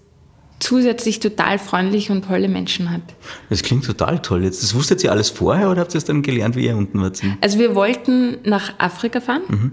zusätzlich 0.60 1.20
total 1.20 1.60
freundlich 1.60 2.10
und 2.10 2.26
tolle 2.26 2.48
Menschen 2.48 2.90
hat. 2.90 3.02
Das 3.50 3.64
klingt 3.64 3.86
total 3.86 4.22
toll. 4.22 4.44
Jetzt, 4.44 4.64
das 4.64 4.74
wusstet 4.76 5.04
ihr 5.04 5.12
alles 5.12 5.30
vorher 5.30 5.70
oder 5.70 5.82
habt 5.82 5.94
ihr 5.94 5.98
es 5.98 6.06
dann 6.06 6.22
gelernt, 6.22 6.56
wie 6.56 6.68
ihr 6.68 6.78
unten 6.78 7.02
wart? 7.02 7.22
Also 7.42 7.60
wir 7.60 7.76
wollten 7.76 8.38
nach 8.44 8.74
Afrika 8.78 9.20
fahren. 9.20 9.42
Mhm. 9.48 9.72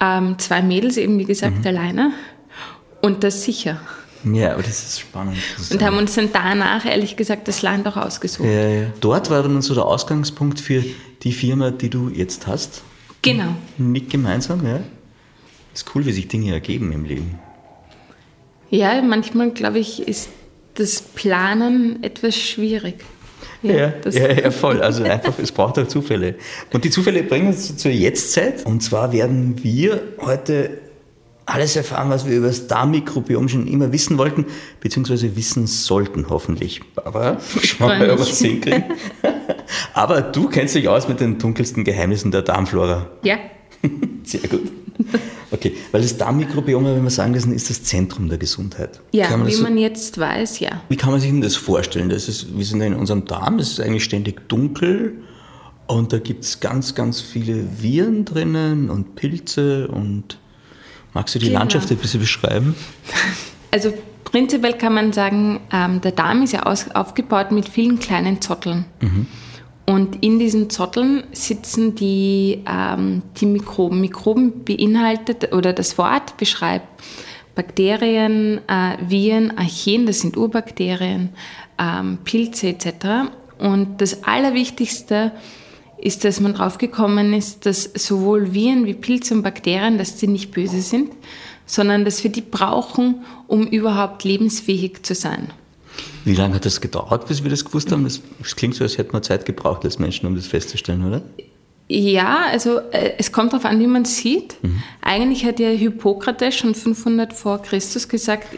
Ähm, 0.00 0.38
zwei 0.38 0.62
Mädels 0.62 0.96
eben, 0.96 1.18
wie 1.18 1.24
gesagt, 1.24 1.58
mhm. 1.58 1.66
alleine. 1.66 2.12
Und 3.02 3.24
das 3.24 3.44
sicher. 3.44 3.80
Ja, 4.24 4.52
aber 4.52 4.62
das 4.62 4.82
ist 4.82 5.00
spannend. 5.00 5.38
Das 5.56 5.70
und 5.70 5.82
haben 5.82 5.96
uns 5.96 6.14
dann 6.14 6.30
danach, 6.32 6.84
ehrlich 6.84 7.16
gesagt, 7.16 7.48
das 7.48 7.62
Land 7.62 7.86
auch 7.86 7.96
ausgesucht. 7.96 8.46
Ja, 8.46 8.68
ja. 8.68 8.86
Dort 9.00 9.30
war 9.30 9.42
dann 9.42 9.62
so 9.62 9.74
der 9.74 9.86
Ausgangspunkt 9.86 10.60
für 10.60 10.84
die 11.22 11.32
Firma, 11.32 11.70
die 11.70 11.88
du 11.88 12.10
jetzt 12.10 12.46
hast. 12.46 12.82
Genau. 13.22 13.54
Nicht 13.78 14.10
gemeinsam, 14.10 14.66
ja. 14.66 14.80
Ist 15.72 15.86
cool, 15.94 16.04
wie 16.04 16.12
sich 16.12 16.28
Dinge 16.28 16.52
ergeben 16.52 16.92
im 16.92 17.04
Leben. 17.04 17.38
Ja, 18.70 19.00
manchmal 19.02 19.50
glaube 19.50 19.78
ich, 19.78 20.06
ist 20.06 20.28
das 20.74 21.02
Planen 21.02 22.02
etwas 22.02 22.36
schwierig. 22.36 23.04
Ja, 23.62 23.92
ja, 24.10 24.32
ja, 24.32 24.50
voll. 24.50 24.82
Also 24.82 25.04
einfach, 25.04 25.38
es 25.38 25.52
braucht 25.52 25.78
auch 25.78 25.86
Zufälle. 25.86 26.36
Und 26.72 26.84
die 26.84 26.90
Zufälle 26.90 27.22
bringen 27.22 27.48
uns 27.48 27.76
zur 27.76 27.90
Jetztzeit. 27.90 28.64
Und 28.64 28.82
zwar 28.82 29.12
werden 29.12 29.62
wir 29.62 30.02
heute 30.20 30.78
alles 31.46 31.76
erfahren, 31.76 32.10
was 32.10 32.26
wir 32.26 32.36
über 32.36 32.46
das 32.46 32.68
Darmmikrobiom 32.68 33.48
schon 33.48 33.66
immer 33.66 33.92
wissen 33.92 34.18
wollten, 34.18 34.46
beziehungsweise 34.80 35.36
wissen 35.36 35.66
sollten, 35.66 36.26
hoffentlich. 36.28 36.80
Aber 36.96 37.38
schauen 37.62 37.90
wir 37.90 37.98
mal, 37.98 38.10
ob 38.10 38.18
wir 38.18 38.26
es 38.26 38.38
hinkriegen. 38.38 38.84
Aber 39.94 40.22
du 40.22 40.48
kennst 40.48 40.74
dich 40.74 40.88
aus 40.88 41.08
mit 41.08 41.20
den 41.20 41.38
dunkelsten 41.38 41.84
Geheimnissen 41.84 42.30
der 42.30 42.42
Darmflora. 42.42 43.08
Ja. 43.22 43.38
Sehr 44.22 44.48
gut. 44.48 44.70
Okay, 45.52 45.74
weil 45.90 46.02
das 46.02 46.16
Darmmikrobiom, 46.16 46.84
wenn 46.84 47.02
wir 47.02 47.10
sagen 47.10 47.34
lassen, 47.34 47.52
ist 47.52 47.70
das 47.70 47.82
Zentrum 47.82 48.28
der 48.28 48.38
Gesundheit. 48.38 49.00
Ja, 49.12 49.36
man 49.36 49.46
wie 49.46 49.52
so, 49.52 49.62
man 49.62 49.76
jetzt 49.78 50.18
weiß, 50.18 50.60
ja. 50.60 50.82
Wie 50.88 50.96
kann 50.96 51.10
man 51.10 51.20
sich 51.20 51.30
denn 51.30 51.40
das 51.40 51.56
vorstellen? 51.56 52.08
Das 52.08 52.28
ist, 52.28 52.56
wir 52.56 52.64
sind 52.64 52.80
in 52.80 52.94
unserem 52.94 53.24
Darm, 53.24 53.58
es 53.58 53.72
ist 53.72 53.80
eigentlich 53.80 54.04
ständig 54.04 54.48
dunkel 54.48 55.14
und 55.86 56.12
da 56.12 56.18
gibt 56.18 56.44
es 56.44 56.60
ganz, 56.60 56.94
ganz 56.94 57.20
viele 57.20 57.64
Viren 57.82 58.24
drinnen 58.24 58.90
und 58.90 59.16
Pilze 59.16 59.88
und 59.88 60.38
magst 61.14 61.34
du 61.34 61.40
die 61.40 61.46
genau. 61.46 61.58
Landschaft 61.58 61.90
ein 61.90 61.96
bisschen 61.96 62.20
beschreiben? 62.20 62.74
Also 63.72 63.92
prinzipiell 64.24 64.72
kann 64.72 64.94
man 64.94 65.12
sagen, 65.12 65.60
ähm, 65.72 66.00
der 66.00 66.10
Darm 66.10 66.42
ist 66.42 66.52
ja 66.52 66.64
aus, 66.64 66.90
aufgebaut 66.90 67.52
mit 67.52 67.68
vielen 67.68 68.00
kleinen 68.00 68.40
Zotteln. 68.40 68.84
Mhm. 69.00 69.28
Und 69.90 70.22
in 70.22 70.38
diesen 70.38 70.70
Zotteln 70.70 71.24
sitzen 71.32 71.96
die, 71.96 72.62
ähm, 72.64 73.22
die 73.40 73.46
Mikroben. 73.46 74.00
Mikroben 74.00 74.64
beinhaltet 74.64 75.52
oder 75.52 75.72
das 75.72 75.98
Wort 75.98 76.36
beschreibt 76.36 76.86
Bakterien, 77.56 78.60
äh, 78.68 78.98
Viren, 79.08 79.58
Archeen, 79.58 80.06
das 80.06 80.20
sind 80.20 80.36
Urbakterien, 80.36 81.30
ähm, 81.76 82.18
Pilze 82.22 82.68
etc. 82.68 83.32
Und 83.58 84.00
das 84.00 84.22
Allerwichtigste 84.22 85.32
ist, 85.98 86.24
dass 86.24 86.38
man 86.38 86.54
draufgekommen 86.54 87.34
ist, 87.34 87.66
dass 87.66 87.82
sowohl 87.82 88.54
Viren 88.54 88.86
wie 88.86 88.94
Pilze 88.94 89.34
und 89.34 89.42
Bakterien, 89.42 89.98
dass 89.98 90.20
sie 90.20 90.28
nicht 90.28 90.52
böse 90.52 90.82
sind, 90.82 91.10
sondern 91.66 92.04
dass 92.04 92.22
wir 92.22 92.30
die 92.30 92.42
brauchen, 92.42 93.24
um 93.48 93.66
überhaupt 93.66 94.22
lebensfähig 94.22 95.02
zu 95.02 95.16
sein. 95.16 95.48
Wie 96.24 96.34
lange 96.34 96.56
hat 96.56 96.64
das 96.64 96.80
gedauert, 96.80 97.26
bis 97.28 97.42
wir 97.42 97.50
das 97.50 97.64
gewusst 97.64 97.90
haben? 97.92 98.04
Das 98.04 98.56
klingt 98.56 98.74
so, 98.74 98.84
als 98.84 98.98
hätten 98.98 99.12
wir 99.12 99.22
Zeit 99.22 99.44
gebraucht 99.46 99.84
als 99.84 99.98
Menschen, 99.98 100.26
um 100.26 100.34
das 100.34 100.46
festzustellen, 100.46 101.06
oder? 101.06 101.22
Ja, 101.92 102.44
also 102.52 102.78
äh, 102.92 103.14
es 103.18 103.32
kommt 103.32 103.52
darauf 103.52 103.64
an, 103.64 103.80
wie 103.80 103.86
man 103.88 104.02
es 104.02 104.16
sieht. 104.16 104.62
Mhm. 104.62 104.80
Eigentlich 105.02 105.44
hat 105.44 105.58
ja 105.58 105.70
Hippokrates 105.70 106.56
schon 106.56 106.72
500 106.72 107.32
vor 107.32 107.60
Christus 107.62 108.08
gesagt, 108.08 108.56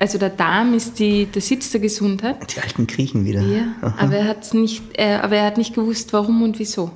also 0.00 0.18
der 0.18 0.30
Darm 0.30 0.74
ist 0.74 0.98
die, 0.98 1.26
der 1.26 1.42
Sitz 1.42 1.70
der 1.70 1.80
Gesundheit. 1.80 2.56
Die 2.56 2.60
alten 2.60 2.88
Griechen 2.88 3.24
wieder. 3.24 3.40
Ja, 3.40 3.94
aber 3.98 4.16
er, 4.16 4.36
nicht, 4.52 4.82
äh, 4.94 5.14
aber 5.14 5.36
er 5.36 5.46
hat 5.46 5.58
nicht 5.58 5.74
gewusst, 5.74 6.12
warum 6.12 6.42
und 6.42 6.58
wieso. 6.58 6.90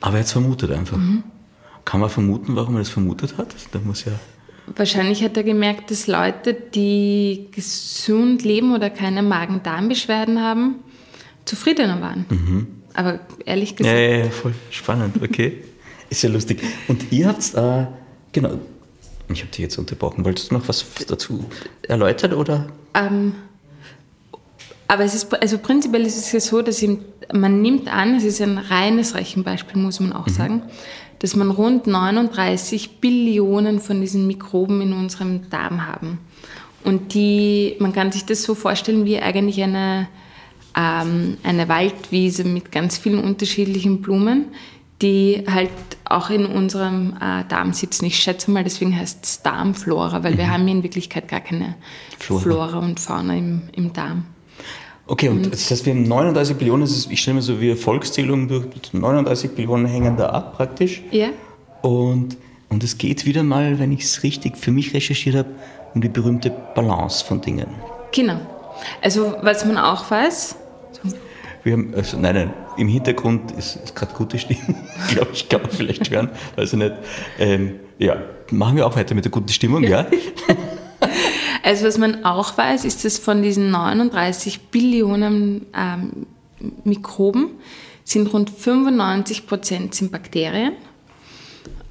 Aber 0.00 0.14
er 0.14 0.20
hat 0.20 0.26
es 0.26 0.32
vermutet 0.32 0.70
einfach. 0.70 0.96
Mhm. 0.96 1.24
Kann 1.84 2.00
man 2.00 2.08
vermuten, 2.08 2.56
warum 2.56 2.76
er 2.76 2.78
das 2.78 2.88
vermutet 2.88 3.36
hat? 3.36 3.54
Da 3.72 3.80
muss 3.84 4.06
ja 4.06 4.12
Wahrscheinlich 4.66 5.22
hat 5.22 5.36
er 5.36 5.42
gemerkt, 5.42 5.90
dass 5.90 6.06
Leute, 6.06 6.54
die 6.54 7.48
gesund 7.50 8.44
leben 8.44 8.74
oder 8.74 8.90
keine 8.90 9.22
Magen-Darm-Beschwerden 9.22 10.40
haben, 10.40 10.76
zufriedener 11.44 12.00
waren. 12.00 12.26
Mhm. 12.28 12.66
Aber 12.94 13.20
ehrlich 13.44 13.76
gesagt. 13.76 13.96
Ja, 13.96 14.02
ja, 14.02 14.16
ja, 14.24 14.30
voll 14.30 14.54
spannend, 14.70 15.20
okay. 15.22 15.64
Ist 16.10 16.22
ja 16.22 16.28
lustig. 16.28 16.62
Und 16.88 17.10
ihr 17.10 17.26
habt, 17.26 17.54
äh, 17.54 17.86
genau, 18.32 18.58
ich 19.28 19.40
habe 19.40 19.50
dich 19.50 19.60
jetzt 19.60 19.78
unterbrochen. 19.78 20.24
Wolltest 20.24 20.50
du 20.50 20.54
noch 20.54 20.68
was 20.68 20.84
dazu 21.08 21.46
erläutern 21.88 22.34
oder? 22.34 22.66
Ähm, 22.92 23.34
aber 24.88 25.04
es 25.04 25.14
ist, 25.14 25.32
also 25.40 25.56
prinzipiell 25.56 26.04
ist 26.04 26.18
es 26.18 26.32
ja 26.32 26.40
so, 26.40 26.60
dass 26.60 26.84
man 27.32 27.62
nimmt 27.62 27.88
an, 27.88 28.14
es 28.14 28.24
ist 28.24 28.42
ein 28.42 28.58
reines 28.58 29.14
Rechenbeispiel, 29.14 29.80
muss 29.80 30.00
man 30.00 30.12
auch 30.12 30.26
mhm. 30.26 30.32
sagen, 30.32 30.62
dass 31.22 31.36
man 31.36 31.50
rund 31.50 31.86
39 31.86 33.00
Billionen 33.00 33.78
von 33.78 34.00
diesen 34.00 34.26
Mikroben 34.26 34.80
in 34.80 34.92
unserem 34.92 35.48
Darm 35.50 35.86
haben. 35.86 36.18
Und 36.82 37.14
die, 37.14 37.76
man 37.78 37.92
kann 37.92 38.10
sich 38.10 38.24
das 38.24 38.42
so 38.42 38.56
vorstellen 38.56 39.04
wie 39.04 39.20
eigentlich 39.20 39.62
eine, 39.62 40.08
ähm, 40.76 41.36
eine 41.44 41.68
Waldwiese 41.68 42.42
mit 42.42 42.72
ganz 42.72 42.98
vielen 42.98 43.20
unterschiedlichen 43.20 44.02
Blumen, 44.02 44.46
die 45.00 45.44
halt 45.48 45.70
auch 46.04 46.28
in 46.28 46.44
unserem 46.44 47.14
äh, 47.20 47.44
Darm 47.48 47.72
sitzen. 47.72 48.06
Ich 48.06 48.16
schätze 48.16 48.50
mal, 48.50 48.64
deswegen 48.64 48.96
heißt 48.96 49.24
es 49.24 49.42
Darmflora, 49.42 50.24
weil 50.24 50.32
mhm. 50.32 50.38
wir 50.38 50.50
haben 50.50 50.66
in 50.66 50.82
Wirklichkeit 50.82 51.28
gar 51.28 51.40
keine 51.40 51.76
Flora, 52.18 52.42
Flora 52.42 52.78
und 52.78 52.98
Fauna 52.98 53.36
im, 53.36 53.62
im 53.76 53.92
Darm. 53.92 54.24
Okay, 55.06 55.28
und, 55.28 55.44
und 55.44 55.52
das 55.52 55.70
heißt, 55.70 55.84
wir 55.84 55.94
haben 55.94 56.04
39 56.04 56.56
Billionen, 56.56 56.84
ist, 56.84 57.10
ich 57.10 57.20
stelle 57.20 57.36
mir 57.36 57.42
so 57.42 57.60
wie 57.60 57.74
Volkszählung 57.74 58.48
durch 58.48 58.66
39 58.92 59.50
Billionen 59.50 59.86
hängen 59.86 60.16
da 60.16 60.28
ab 60.30 60.56
praktisch. 60.56 61.02
Ja. 61.10 61.28
Und, 61.82 62.36
und 62.68 62.84
es 62.84 62.98
geht 62.98 63.26
wieder 63.26 63.42
mal, 63.42 63.78
wenn 63.78 63.92
ich 63.92 64.04
es 64.04 64.22
richtig 64.22 64.56
für 64.56 64.70
mich 64.70 64.94
recherchiert 64.94 65.36
habe, 65.36 65.48
um 65.94 66.00
die 66.00 66.08
berühmte 66.08 66.50
Balance 66.74 67.24
von 67.24 67.40
Dingen. 67.40 67.66
Genau. 68.12 68.40
Also, 69.00 69.34
was 69.42 69.64
man 69.64 69.76
auch 69.76 70.10
weiß. 70.10 70.56
Wir 71.64 71.74
haben, 71.74 71.94
also 71.94 72.18
nein, 72.18 72.34
nein, 72.34 72.54
im 72.76 72.88
Hintergrund 72.88 73.52
ist, 73.52 73.76
ist 73.76 73.94
gerade 73.94 74.12
gute 74.14 74.38
Stimmung, 74.38 74.74
glaube 75.10 75.30
ich, 75.32 75.48
kann 75.48 75.62
man 75.62 75.70
vielleicht 75.70 76.10
hören, 76.10 76.30
weiß 76.56 76.72
ich 76.72 76.78
nicht. 76.78 76.92
Ähm, 77.38 77.80
ja, 77.98 78.16
machen 78.50 78.76
wir 78.76 78.86
auch 78.86 78.96
weiter 78.96 79.14
mit 79.14 79.24
der 79.24 79.30
guten 79.30 79.48
Stimmung, 79.48 79.84
ja? 79.84 80.00
ja? 80.00 80.06
Also 81.62 81.86
was 81.86 81.98
man 81.98 82.24
auch 82.24 82.58
weiß, 82.58 82.84
ist, 82.84 83.04
dass 83.04 83.18
von 83.18 83.42
diesen 83.42 83.70
39 83.70 84.60
Billionen 84.70 85.66
ähm, 85.76 86.26
Mikroben 86.84 87.50
sind 88.04 88.32
rund 88.32 88.50
95 88.50 89.46
Prozent 89.46 89.94
sind 89.94 90.10
Bakterien 90.10 90.72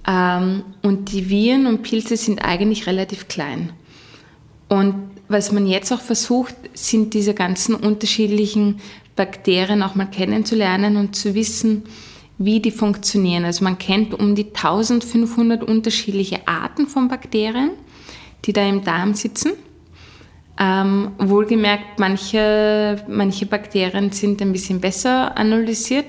ähm, 0.07 0.63
und 0.81 1.11
die 1.11 1.29
Viren 1.29 1.67
und 1.67 1.83
Pilze 1.83 2.17
sind 2.17 2.43
eigentlich 2.43 2.87
relativ 2.87 3.27
klein. 3.27 3.71
Und 4.67 4.95
was 5.27 5.51
man 5.51 5.65
jetzt 5.65 5.91
auch 5.93 6.01
versucht, 6.01 6.55
sind 6.73 7.13
diese 7.13 7.33
ganzen 7.33 7.75
unterschiedlichen 7.75 8.81
Bakterien 9.15 9.83
auch 9.83 9.95
mal 9.95 10.05
kennenzulernen 10.05 10.97
und 10.97 11.15
zu 11.15 11.35
wissen, 11.35 11.83
wie 12.37 12.59
die 12.59 12.71
funktionieren. 12.71 13.45
Also 13.45 13.63
man 13.63 13.77
kennt 13.77 14.13
um 14.13 14.35
die 14.35 14.47
1500 14.47 15.63
unterschiedliche 15.63 16.47
Arten 16.47 16.87
von 16.87 17.07
Bakterien 17.07 17.71
die 18.45 18.53
da 18.53 18.67
im 18.67 18.83
Darm 18.83 19.13
sitzen. 19.13 19.53
Ähm, 20.59 21.11
wohlgemerkt, 21.17 21.99
manche, 21.99 23.03
manche 23.07 23.45
Bakterien 23.45 24.11
sind 24.11 24.41
ein 24.41 24.51
bisschen 24.51 24.79
besser 24.81 25.37
analysiert, 25.37 26.05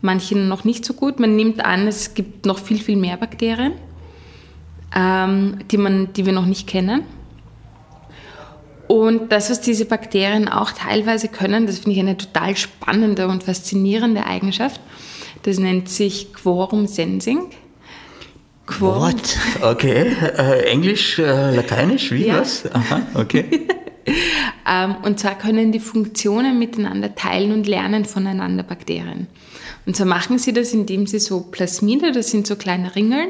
manche 0.00 0.36
noch 0.36 0.64
nicht 0.64 0.84
so 0.84 0.94
gut. 0.94 1.20
Man 1.20 1.36
nimmt 1.36 1.64
an, 1.64 1.86
es 1.86 2.14
gibt 2.14 2.46
noch 2.46 2.58
viel, 2.58 2.78
viel 2.78 2.96
mehr 2.96 3.16
Bakterien. 3.16 3.72
ähm, 4.94 5.58
die, 5.70 5.76
man, 5.76 6.12
die 6.12 6.24
wir 6.24 6.32
noch 6.32 6.46
nicht 6.46 6.66
kennen. 6.66 7.02
Und 8.86 9.32
das, 9.32 9.50
was 9.50 9.60
diese 9.60 9.86
Bakterien 9.86 10.48
auch 10.48 10.70
teilweise 10.70 11.28
können, 11.28 11.66
das 11.66 11.78
finde 11.78 11.92
ich 11.92 12.00
eine 12.00 12.16
total 12.16 12.56
spannende 12.56 13.28
und 13.28 13.42
faszinierende 13.42 14.26
Eigenschaft. 14.26 14.80
Das 15.42 15.58
nennt 15.58 15.88
sich 15.88 16.32
Quorum 16.32 16.86
Sensing. 16.86 17.50
Quorum. 18.66 19.02
What? 19.02 19.38
Okay. 19.62 20.16
Äh, 20.38 20.70
Englisch, 20.70 21.18
äh, 21.18 21.54
Lateinisch, 21.54 22.10
wie 22.12 22.26
ja. 22.26 22.40
was? 22.40 22.64
Aha, 22.72 23.02
okay. 23.14 23.44
ähm, 24.70 24.96
und 25.02 25.20
zwar 25.20 25.36
können 25.36 25.70
die 25.70 25.80
Funktionen 25.80 26.58
miteinander 26.58 27.14
teilen 27.14 27.52
und 27.52 27.66
lernen 27.66 28.04
voneinander 28.04 28.62
Bakterien. 28.62 29.26
Und 29.86 29.96
so 29.96 30.06
machen 30.06 30.38
sie 30.38 30.52
das, 30.52 30.72
indem 30.72 31.06
sie 31.06 31.18
so 31.18 31.40
Plasmide, 31.40 32.12
das 32.12 32.30
sind 32.30 32.46
so 32.46 32.56
kleine 32.56 32.96
Ringeln, 32.96 33.28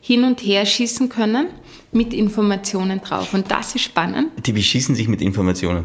hin 0.00 0.24
und 0.24 0.40
her 0.40 0.66
schießen 0.66 1.08
können 1.08 1.46
mit 1.92 2.12
Informationen 2.12 3.00
drauf. 3.00 3.34
Und 3.34 3.50
das 3.50 3.74
ist 3.74 3.82
spannend. 3.82 4.30
Die 4.44 4.52
beschießen 4.52 4.94
sich 4.94 5.06
mit 5.06 5.22
Informationen? 5.22 5.84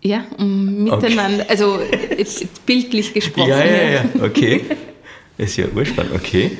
Ja, 0.00 0.24
um 0.38 0.84
miteinander, 0.84 1.44
okay. 1.44 1.50
also 1.50 1.78
bildlich 2.66 3.14
gesprochen. 3.14 3.48
Ja, 3.48 3.64
ja, 3.64 3.90
ja, 3.90 4.04
okay. 4.20 4.64
ist 5.38 5.56
ja 5.56 5.66
urspannend, 5.74 6.14
okay. 6.14 6.58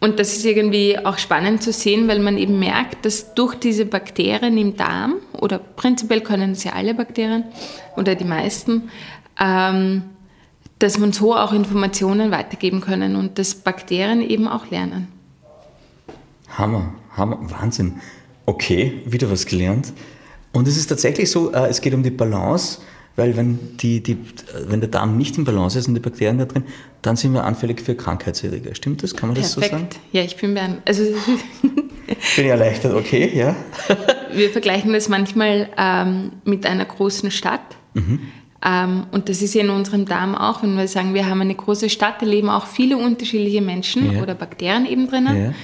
Und 0.00 0.18
das 0.18 0.36
ist 0.36 0.44
irgendwie 0.44 0.98
auch 0.98 1.18
spannend 1.18 1.62
zu 1.62 1.72
sehen, 1.72 2.08
weil 2.08 2.18
man 2.18 2.36
eben 2.36 2.58
merkt, 2.58 3.06
dass 3.06 3.34
durch 3.34 3.54
diese 3.54 3.86
Bakterien 3.86 4.58
im 4.58 4.76
Darm, 4.76 5.14
oder 5.32 5.58
prinzipiell 5.58 6.20
können 6.20 6.52
es 6.52 6.64
ja 6.64 6.72
alle 6.72 6.94
Bakterien 6.94 7.44
oder 7.96 8.14
die 8.14 8.24
meisten, 8.24 8.90
ähm, 9.40 10.02
dass 10.78 10.98
man 10.98 11.12
so 11.12 11.34
auch 11.34 11.52
Informationen 11.52 12.30
weitergeben 12.30 12.80
können 12.80 13.16
und 13.16 13.38
dass 13.38 13.54
Bakterien 13.54 14.20
eben 14.20 14.46
auch 14.48 14.70
lernen. 14.70 15.08
Hammer, 16.58 16.92
Hammer, 17.16 17.38
Wahnsinn. 17.50 18.00
Okay, 18.46 19.00
wieder 19.06 19.30
was 19.30 19.46
gelernt. 19.46 19.92
Und 20.52 20.68
es 20.68 20.76
ist 20.76 20.88
tatsächlich 20.88 21.30
so, 21.30 21.52
äh, 21.52 21.68
es 21.68 21.80
geht 21.80 21.94
um 21.94 22.02
die 22.02 22.10
Balance, 22.10 22.80
weil 23.16 23.36
wenn, 23.36 23.76
die, 23.78 24.02
die, 24.02 24.18
wenn 24.66 24.80
der 24.80 24.90
Darm 24.90 25.16
nicht 25.16 25.38
in 25.38 25.44
Balance 25.44 25.78
ist 25.78 25.86
und 25.86 25.94
die 25.94 26.00
Bakterien 26.00 26.38
da 26.38 26.46
drin, 26.46 26.64
dann 27.02 27.16
sind 27.16 27.32
wir 27.32 27.44
anfällig 27.44 27.80
für 27.80 27.94
Krankheitserreger. 27.94 28.74
Stimmt 28.74 29.02
das? 29.02 29.14
Kann 29.14 29.28
man 29.28 29.36
das 29.36 29.54
Perfekt. 29.54 29.72
so 29.72 29.78
sagen? 29.78 29.88
Ja, 30.12 30.22
ich 30.22 30.36
bin 30.36 30.54
mir 30.54 30.78
also 30.84 31.04
bin 31.62 31.90
ich 32.36 32.46
erleichtert, 32.46 32.94
okay, 32.94 33.30
ja. 33.34 33.54
wir 34.34 34.50
vergleichen 34.50 34.92
das 34.92 35.08
manchmal 35.08 35.68
ähm, 35.76 36.32
mit 36.44 36.66
einer 36.66 36.84
großen 36.84 37.30
Stadt. 37.30 37.60
Mhm. 37.94 38.20
Ähm, 38.64 39.06
und 39.12 39.28
das 39.28 39.42
ist 39.42 39.54
ja 39.54 39.62
in 39.62 39.70
unserem 39.70 40.06
Darm 40.06 40.34
auch, 40.34 40.62
wenn 40.62 40.76
wir 40.76 40.88
sagen, 40.88 41.12
wir 41.12 41.28
haben 41.28 41.42
eine 41.42 41.54
große 41.54 41.90
Stadt, 41.90 42.22
da 42.22 42.26
leben 42.26 42.48
auch 42.48 42.66
viele 42.66 42.96
unterschiedliche 42.96 43.60
Menschen 43.60 44.14
ja. 44.14 44.22
oder 44.22 44.34
Bakterien 44.34 44.86
eben 44.86 45.06
drinnen 45.06 45.44
ja. 45.44 45.54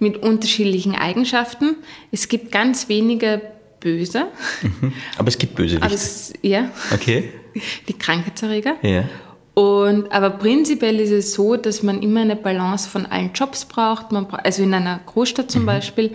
mit 0.00 0.16
unterschiedlichen 0.18 0.96
Eigenschaften. 0.96 1.76
Es 2.10 2.28
gibt 2.28 2.50
ganz 2.50 2.88
wenige 2.88 3.40
böse. 3.80 4.26
Mhm. 4.62 4.92
Aber 5.18 5.28
es 5.28 5.38
gibt 5.38 5.54
böse 5.54 5.80
Aber 5.80 5.94
es, 5.94 6.32
Ja. 6.42 6.70
Okay. 6.92 7.32
Die 7.88 7.94
Krankheitserreger. 7.94 8.76
Ja. 8.82 9.04
Und, 9.54 10.12
aber 10.12 10.30
prinzipiell 10.30 11.00
ist 11.00 11.10
es 11.10 11.34
so, 11.34 11.56
dass 11.56 11.82
man 11.82 12.00
immer 12.00 12.20
eine 12.20 12.36
Balance 12.36 12.88
von 12.88 13.06
allen 13.06 13.32
Jobs 13.34 13.64
braucht, 13.64 14.12
man, 14.12 14.26
also 14.26 14.62
in 14.62 14.72
einer 14.72 15.00
Großstadt 15.06 15.50
zum 15.50 15.62
mhm. 15.62 15.66
Beispiel, 15.66 16.14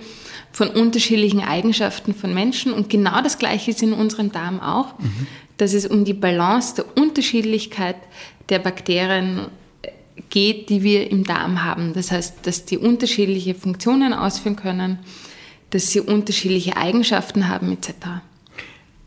von 0.52 0.70
unterschiedlichen 0.70 1.42
Eigenschaften 1.42 2.14
von 2.14 2.34
Menschen. 2.34 2.72
Und 2.72 2.90
genau 2.90 3.22
das 3.22 3.40
Gleiche 3.40 3.72
ist 3.72 3.84
in 3.84 3.92
unserem 3.92 4.32
Darm 4.32 4.62
auch. 4.62 4.98
Mhm 5.00 5.28
dass 5.58 5.74
es 5.74 5.86
um 5.86 6.06
die 6.06 6.14
Balance 6.14 6.76
der 6.76 6.86
Unterschiedlichkeit 6.98 7.96
der 8.50 8.60
Bakterien 8.60 9.48
geht, 10.30 10.70
die 10.70 10.84
wir 10.84 11.10
im 11.10 11.24
Darm 11.24 11.64
haben. 11.64 11.94
Das 11.94 12.12
heißt, 12.12 12.46
dass 12.46 12.66
die 12.66 12.78
unterschiedliche 12.78 13.56
Funktionen 13.56 14.14
ausführen 14.14 14.56
können, 14.56 15.00
dass 15.74 15.90
sie 15.90 16.00
unterschiedliche 16.00 16.78
Eigenschaften 16.78 17.48
haben 17.50 17.72
etc. 17.72 17.90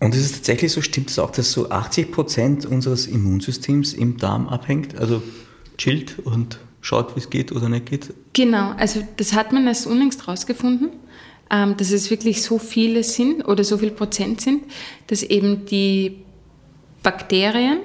Und 0.00 0.14
ist 0.14 0.24
es 0.24 0.32
tatsächlich 0.32 0.72
so, 0.72 0.82
stimmt 0.82 1.10
es 1.10 1.18
auch, 1.18 1.30
dass 1.30 1.52
so 1.52 1.70
80 1.70 2.10
Prozent 2.10 2.66
unseres 2.66 3.06
Immunsystems 3.06 3.92
im 3.92 4.16
Darm 4.16 4.48
abhängt? 4.48 4.98
Also 4.98 5.22
chillt 5.78 6.18
und 6.24 6.58
schaut, 6.80 7.14
wie 7.14 7.20
es 7.20 7.30
geht 7.30 7.52
oder 7.52 7.68
nicht 7.68 7.86
geht? 7.86 8.14
Genau, 8.32 8.72
also 8.76 9.02
das 9.16 9.32
hat 9.32 9.52
man 9.52 9.66
erst 9.66 9.86
unlängst 9.86 10.26
rausgefunden, 10.26 10.90
ähm, 11.50 11.76
dass 11.76 11.92
es 11.92 12.10
wirklich 12.10 12.42
so 12.42 12.58
viele 12.58 13.04
sind 13.04 13.46
oder 13.46 13.62
so 13.62 13.78
viel 13.78 13.92
Prozent 13.92 14.40
sind, 14.40 14.64
dass 15.06 15.22
eben 15.22 15.66
die 15.66 16.18
Bakterien 17.02 17.78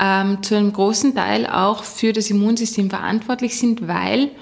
ähm, 0.00 0.42
zu 0.42 0.56
einem 0.56 0.72
großen 0.72 1.14
Teil 1.14 1.46
auch 1.46 1.84
für 1.84 2.12
das 2.12 2.30
Immunsystem 2.30 2.90
verantwortlich 2.90 3.56
sind, 3.58 3.86
weil 3.86 4.32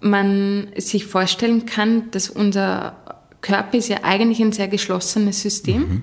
man 0.00 0.68
sich 0.76 1.06
vorstellen 1.06 1.66
kann, 1.66 2.10
dass 2.10 2.30
unser 2.30 2.96
Körper 3.40 3.78
ist 3.78 3.88
ja 3.88 3.98
eigentlich 4.02 4.40
ein 4.40 4.52
sehr 4.52 4.68
geschlossenes 4.68 5.40
System. 5.40 5.80
Mhm. 5.80 6.02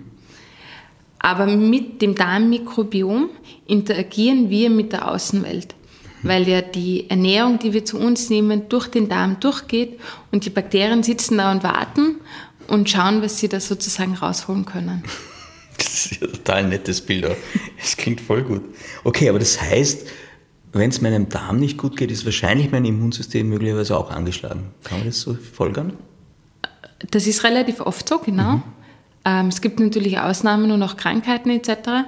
Aber 1.19 1.47
mit 1.47 2.01
dem 2.01 2.15
Darmmikrobiom 2.15 3.29
interagieren 3.65 4.49
wir 4.49 4.69
mit 4.69 4.93
der 4.93 5.09
Außenwelt, 5.09 5.75
mhm. 6.21 6.27
weil 6.27 6.47
ja 6.47 6.61
die 6.61 7.09
Ernährung, 7.09 7.59
die 7.59 7.73
wir 7.73 7.85
zu 7.85 7.97
uns 7.97 8.29
nehmen, 8.29 8.69
durch 8.69 8.87
den 8.87 9.09
Darm 9.09 9.39
durchgeht 9.39 9.99
und 10.31 10.45
die 10.45 10.49
Bakterien 10.49 11.03
sitzen 11.03 11.37
da 11.37 11.51
und 11.51 11.63
warten 11.63 12.17
und 12.67 12.89
schauen, 12.89 13.21
was 13.21 13.39
sie 13.39 13.49
da 13.49 13.59
sozusagen 13.59 14.15
rausholen 14.15 14.65
können. 14.65 15.03
Das 15.77 16.11
ist 16.11 16.21
ja 16.21 16.27
total 16.27 16.67
nettes 16.69 17.01
Bild. 17.01 17.27
Es 17.79 17.95
klingt 17.95 18.19
voll 18.19 18.41
gut. 18.41 18.63
Okay, 19.03 19.29
aber 19.29 19.37
das 19.37 19.61
heißt, 19.61 20.07
wenn 20.77 20.89
es 20.89 21.01
meinem 21.01 21.29
Darm 21.29 21.59
nicht 21.59 21.77
gut 21.77 21.97
geht, 21.97 22.11
ist 22.11 22.25
wahrscheinlich 22.25 22.71
mein 22.71 22.85
Immunsystem 22.85 23.47
möglicherweise 23.49 23.97
auch 23.97 24.11
angeschlagen. 24.11 24.71
Kann 24.83 24.99
man 24.99 25.07
das 25.07 25.21
so 25.21 25.33
folgern? 25.35 25.93
Das 27.11 27.27
ist 27.27 27.43
relativ 27.43 27.81
oft 27.81 28.07
so, 28.07 28.19
genau. 28.19 28.53
Mhm. 28.53 28.63
Ähm, 29.25 29.47
es 29.47 29.61
gibt 29.61 29.79
natürlich 29.79 30.19
Ausnahmen 30.19 30.71
und 30.71 30.81
auch 30.83 30.97
Krankheiten 30.97 31.49
etc. 31.49 32.07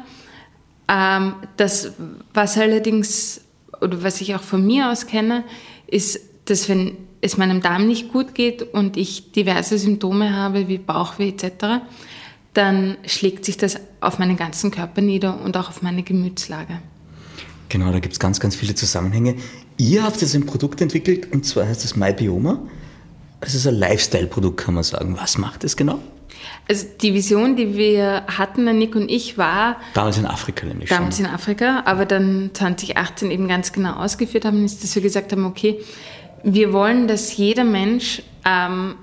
Ähm, 0.88 1.34
das, 1.58 1.92
was 2.34 2.58
allerdings, 2.58 3.42
oder 3.82 4.04
was 4.04 4.22
ich 4.22 4.36
auch 4.36 4.42
von 4.42 4.66
mir 4.66 4.90
aus 4.90 5.06
kenne, 5.06 5.44
ist, 5.88 6.20
dass 6.46 6.70
wenn 6.70 6.98
es 7.22 7.38
meinem 7.38 7.62
Darm 7.62 7.88
nicht 7.88 8.12
gut 8.12 8.34
geht 8.34 8.62
und 8.62 8.98
ich 8.98 9.32
diverse 9.32 9.78
Symptome 9.78 10.36
habe, 10.36 10.68
wie 10.68 10.78
Bauchweh 10.78 11.30
etc., 11.30 11.84
dann 12.54 12.98
schlägt 13.06 13.46
sich 13.46 13.58
das 13.58 13.80
auf 14.02 14.18
meinen 14.18 14.38
ganzen 14.38 14.72
Körper 14.72 15.02
nieder 15.02 15.40
und 15.42 15.56
auch 15.56 15.70
auf 15.70 15.82
meine 15.82 16.02
Gemütslage. 16.02 16.80
Genau, 17.70 17.92
da 17.92 18.00
gibt 18.00 18.14
es 18.14 18.20
ganz, 18.20 18.40
ganz 18.40 18.56
viele 18.56 18.76
Zusammenhänge. 18.76 19.36
Ihr 19.78 20.04
habt 20.04 20.22
jetzt 20.22 20.36
ein 20.36 20.46
Produkt 20.46 20.82
entwickelt 20.82 21.32
und 21.32 21.46
zwar 21.46 21.68
heißt 21.68 21.86
es 21.86 21.96
MyBioma. 21.96 22.60
Es 23.42 23.56
ist 23.56 23.68
ein 23.68 23.76
Lifestyle-Produkt, 23.76 24.58
kann 24.58 24.74
man 24.74 24.84
sagen. 24.84 25.16
Was 25.18 25.38
macht 25.38 25.64
es 25.64 25.78
genau? 25.78 26.00
Also 26.68 26.88
die 27.02 27.14
Vision, 27.14 27.56
die 27.56 27.78
wir 27.78 28.24
hatten, 28.28 28.66
Nick 28.78 28.96
und 28.96 29.10
ich, 29.10 29.38
war... 29.38 29.78
Damals 29.94 30.18
in 30.18 30.26
Afrika 30.26 30.66
nämlich 30.66 30.90
Damals 30.90 31.18
schon. 31.18 31.26
in 31.26 31.32
Afrika, 31.32 31.84
aber 31.86 32.06
dann 32.06 32.52
2018 32.54 33.32
eben 33.32 33.48
ganz 33.48 33.72
genau 33.72 33.94
ausgeführt 33.94 34.46
haben, 34.46 34.66
ist, 34.66 34.84
dass 34.84 34.96
wir 34.96 35.02
gesagt 35.02 35.32
haben, 35.32 35.46
okay, 35.46 35.80
wir 36.44 36.74
wollen, 36.74 37.08
dass 37.08 37.36
jeder 37.38 37.64
Mensch 37.64 38.22
ähm, 38.46 38.96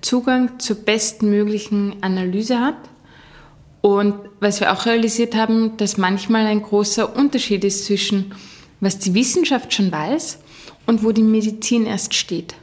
Zugang 0.00 0.58
zur 0.58 0.76
bestmöglichen 0.76 2.02
Analyse 2.02 2.58
hat 2.58 2.76
und 3.84 4.14
was 4.40 4.60
wir 4.60 4.72
auch 4.72 4.86
realisiert 4.86 5.34
haben, 5.34 5.76
dass 5.76 5.98
manchmal 5.98 6.46
ein 6.46 6.62
großer 6.62 7.14
Unterschied 7.14 7.64
ist 7.64 7.84
zwischen, 7.84 8.32
was 8.80 8.98
die 8.98 9.12
Wissenschaft 9.12 9.74
schon 9.74 9.92
weiß 9.92 10.38
und 10.86 11.04
wo 11.04 11.12
die 11.12 11.22
Medizin 11.22 11.84
erst 11.84 12.14
steht. 12.14 12.54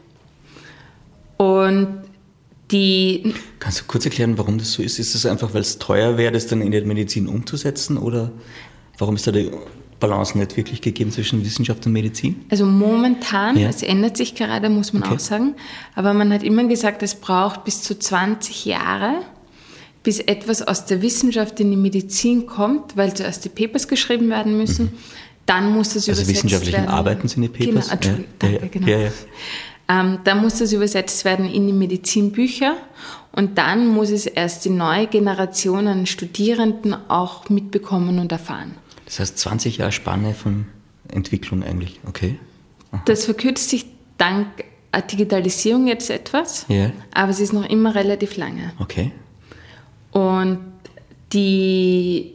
Und 1.37 2.01
die. 2.71 3.35
Kannst 3.59 3.81
du 3.81 3.83
kurz 3.85 4.05
erklären, 4.05 4.35
warum 4.39 4.57
das 4.57 4.71
so 4.71 4.81
ist? 4.81 4.97
Ist 4.97 5.13
es 5.13 5.27
einfach, 5.27 5.53
weil 5.53 5.61
es 5.61 5.77
teuer 5.77 6.17
wäre, 6.17 6.31
das 6.31 6.47
dann 6.47 6.59
in 6.59 6.71
der 6.71 6.83
Medizin 6.85 7.27
umzusetzen? 7.27 7.99
Oder 7.99 8.31
warum 8.97 9.15
ist 9.15 9.27
da 9.27 9.31
die 9.31 9.51
Balance 9.99 10.35
nicht 10.35 10.57
wirklich 10.57 10.81
gegeben 10.81 11.11
zwischen 11.11 11.45
Wissenschaft 11.45 11.85
und 11.85 11.93
Medizin? 11.93 12.45
Also 12.49 12.65
momentan, 12.65 13.59
ja. 13.59 13.69
es 13.69 13.83
ändert 13.83 14.17
sich 14.17 14.33
gerade, 14.33 14.71
muss 14.71 14.91
man 14.91 15.03
okay. 15.03 15.13
auch 15.13 15.19
sagen. 15.19 15.53
Aber 15.93 16.15
man 16.15 16.33
hat 16.33 16.41
immer 16.41 16.63
gesagt, 16.63 17.03
es 17.03 17.13
braucht 17.13 17.63
bis 17.63 17.83
zu 17.83 17.99
20 17.99 18.65
Jahre, 18.65 19.21
bis 20.03 20.19
etwas 20.19 20.61
aus 20.61 20.85
der 20.85 21.01
Wissenschaft 21.01 21.59
in 21.59 21.71
die 21.71 21.77
Medizin 21.77 22.45
kommt, 22.45 22.97
weil 22.97 23.13
zuerst 23.13 23.45
die 23.45 23.49
Papers 23.49 23.87
geschrieben 23.87 24.29
werden 24.29 24.57
müssen, 24.57 24.85
mhm. 24.85 24.97
dann 25.45 25.71
muss 25.71 25.89
das 25.89 26.09
also 26.09 26.21
übersetzt 26.21 26.29
wissenschaftlichen 26.29 26.77
werden. 26.77 26.89
Arbeiten 26.89 27.27
sind 27.27 27.41
die 27.43 27.49
Papers? 27.49 27.89
Genau, 27.89 28.17
ja, 28.17 28.23
danke, 28.39 28.69
genau. 28.69 28.87
Ja, 28.87 28.97
ja. 28.97 29.11
Ähm, 29.89 30.19
dann 30.23 30.41
muss 30.41 30.59
das 30.59 30.71
übersetzt 30.73 31.25
werden 31.25 31.51
in 31.51 31.67
die 31.67 31.73
Medizinbücher 31.73 32.77
und 33.33 33.57
dann 33.57 33.87
muss 33.87 34.09
es 34.09 34.25
erst 34.25 34.65
die 34.65 34.69
neue 34.69 35.07
Generation 35.07 35.87
an 35.87 36.05
Studierenden 36.05 36.95
auch 37.09 37.49
mitbekommen 37.49 38.19
und 38.19 38.31
erfahren. 38.31 38.75
Das 39.05 39.19
heißt 39.19 39.37
20 39.37 39.77
Jahre 39.77 39.91
Spanne 39.91 40.33
von 40.33 40.65
Entwicklung 41.09 41.63
eigentlich, 41.63 41.99
okay. 42.07 42.39
Aha. 42.91 43.01
Das 43.05 43.25
verkürzt 43.25 43.69
sich 43.69 43.85
dank 44.17 44.47
Digitalisierung 44.99 45.87
jetzt 45.87 46.09
etwas, 46.09 46.65
ja. 46.67 46.91
aber 47.13 47.31
es 47.31 47.39
ist 47.39 47.53
noch 47.53 47.67
immer 47.69 47.95
relativ 47.95 48.35
lange. 48.35 48.73
Okay. 48.79 49.11
Und 50.11 50.59
die 51.33 52.33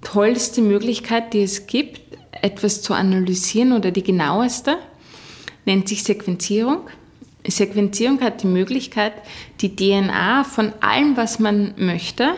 tollste 0.00 0.62
Möglichkeit, 0.62 1.34
die 1.34 1.42
es 1.42 1.66
gibt, 1.66 2.00
etwas 2.42 2.82
zu 2.82 2.94
analysieren 2.94 3.72
oder 3.72 3.90
die 3.90 4.02
genaueste, 4.02 4.78
nennt 5.66 5.88
sich 5.88 6.02
Sequenzierung. 6.02 6.88
Sequenzierung 7.46 8.20
hat 8.20 8.42
die 8.42 8.46
Möglichkeit, 8.46 9.12
die 9.60 9.74
DNA 9.74 10.44
von 10.44 10.72
allem, 10.80 11.16
was 11.16 11.38
man 11.38 11.74
möchte, 11.76 12.34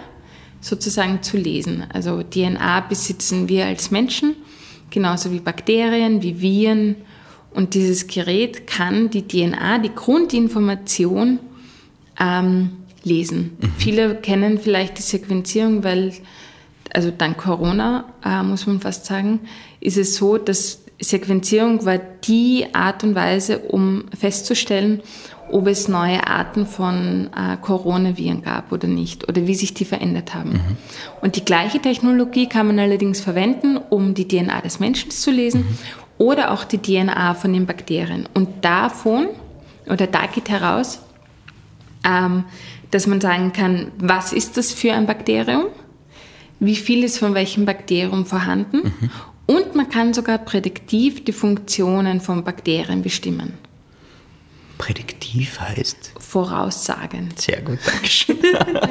sozusagen 0.60 1.22
zu 1.22 1.36
lesen. 1.36 1.84
Also 1.92 2.22
DNA 2.22 2.80
besitzen 2.80 3.48
wir 3.48 3.66
als 3.66 3.90
Menschen, 3.90 4.36
genauso 4.90 5.32
wie 5.32 5.40
Bakterien, 5.40 6.22
wie 6.22 6.40
Viren. 6.40 6.96
Und 7.52 7.74
dieses 7.74 8.06
Gerät 8.06 8.66
kann 8.66 9.10
die 9.10 9.26
DNA, 9.26 9.78
die 9.78 9.94
Grundinformation 9.94 11.40
ähm, 12.18 12.70
lesen. 13.04 13.56
Mhm. 13.58 13.72
Viele 13.78 14.14
kennen 14.16 14.58
vielleicht 14.58 14.98
die 14.98 15.02
Sequenzierung, 15.02 15.84
weil, 15.84 16.12
also 16.92 17.10
dank 17.10 17.38
Corona, 17.38 18.04
äh, 18.24 18.42
muss 18.42 18.66
man 18.66 18.80
fast 18.80 19.06
sagen, 19.06 19.40
ist 19.80 19.98
es 19.98 20.16
so, 20.16 20.38
dass 20.38 20.82
Sequenzierung 21.00 21.84
war 21.84 21.98
die 21.98 22.66
Art 22.72 23.02
und 23.02 23.14
Weise, 23.14 23.58
um 23.58 24.04
festzustellen, 24.16 25.02
ob 25.50 25.66
es 25.66 25.88
neue 25.88 26.26
Arten 26.26 26.66
von 26.66 27.28
äh, 27.36 27.56
Coronaviren 27.60 28.42
gab 28.42 28.72
oder 28.72 28.88
nicht 28.88 29.28
oder 29.28 29.46
wie 29.46 29.54
sich 29.54 29.74
die 29.74 29.84
verändert 29.84 30.34
haben. 30.34 30.52
Mhm. 30.52 30.76
Und 31.20 31.36
die 31.36 31.44
gleiche 31.44 31.80
Technologie 31.80 32.48
kann 32.48 32.68
man 32.68 32.78
allerdings 32.78 33.20
verwenden, 33.20 33.76
um 33.76 34.14
die 34.14 34.26
DNA 34.26 34.60
des 34.62 34.80
Menschen 34.80 35.10
zu 35.10 35.30
lesen 35.30 35.62
mhm. 35.62 35.78
oder 36.18 36.52
auch 36.52 36.64
die 36.64 36.78
DNA 36.78 37.34
von 37.34 37.52
den 37.52 37.66
Bakterien. 37.66 38.28
Und 38.32 38.64
davon, 38.64 39.26
oder 39.86 40.06
da 40.06 40.26
geht 40.26 40.48
heraus, 40.48 41.00
ähm, 42.04 42.44
dass 42.92 43.08
man 43.08 43.20
sagen 43.20 43.52
kann, 43.52 43.90
was 43.98 44.32
ist 44.32 44.56
das 44.56 44.72
für 44.72 44.92
ein 44.92 45.06
Bakterium? 45.06 45.64
Wie 46.60 46.76
viel 46.76 47.02
ist 47.02 47.18
von 47.18 47.34
welchem 47.34 47.64
Bakterium 47.64 48.24
vorhanden? 48.24 48.92
Mhm. 49.00 49.10
Und 49.46 49.74
man 49.74 49.88
kann 49.88 50.14
sogar 50.14 50.38
prädiktiv 50.38 51.24
die 51.24 51.32
Funktionen 51.32 52.20
von 52.20 52.44
Bakterien 52.44 53.02
bestimmen. 53.02 53.54
Prädiktiv 54.82 55.60
heißt? 55.60 56.14
Voraussagend. 56.18 57.40
Sehr 57.40 57.62
gut, 57.62 57.78
danke 57.86 58.08
schön. 58.08 58.36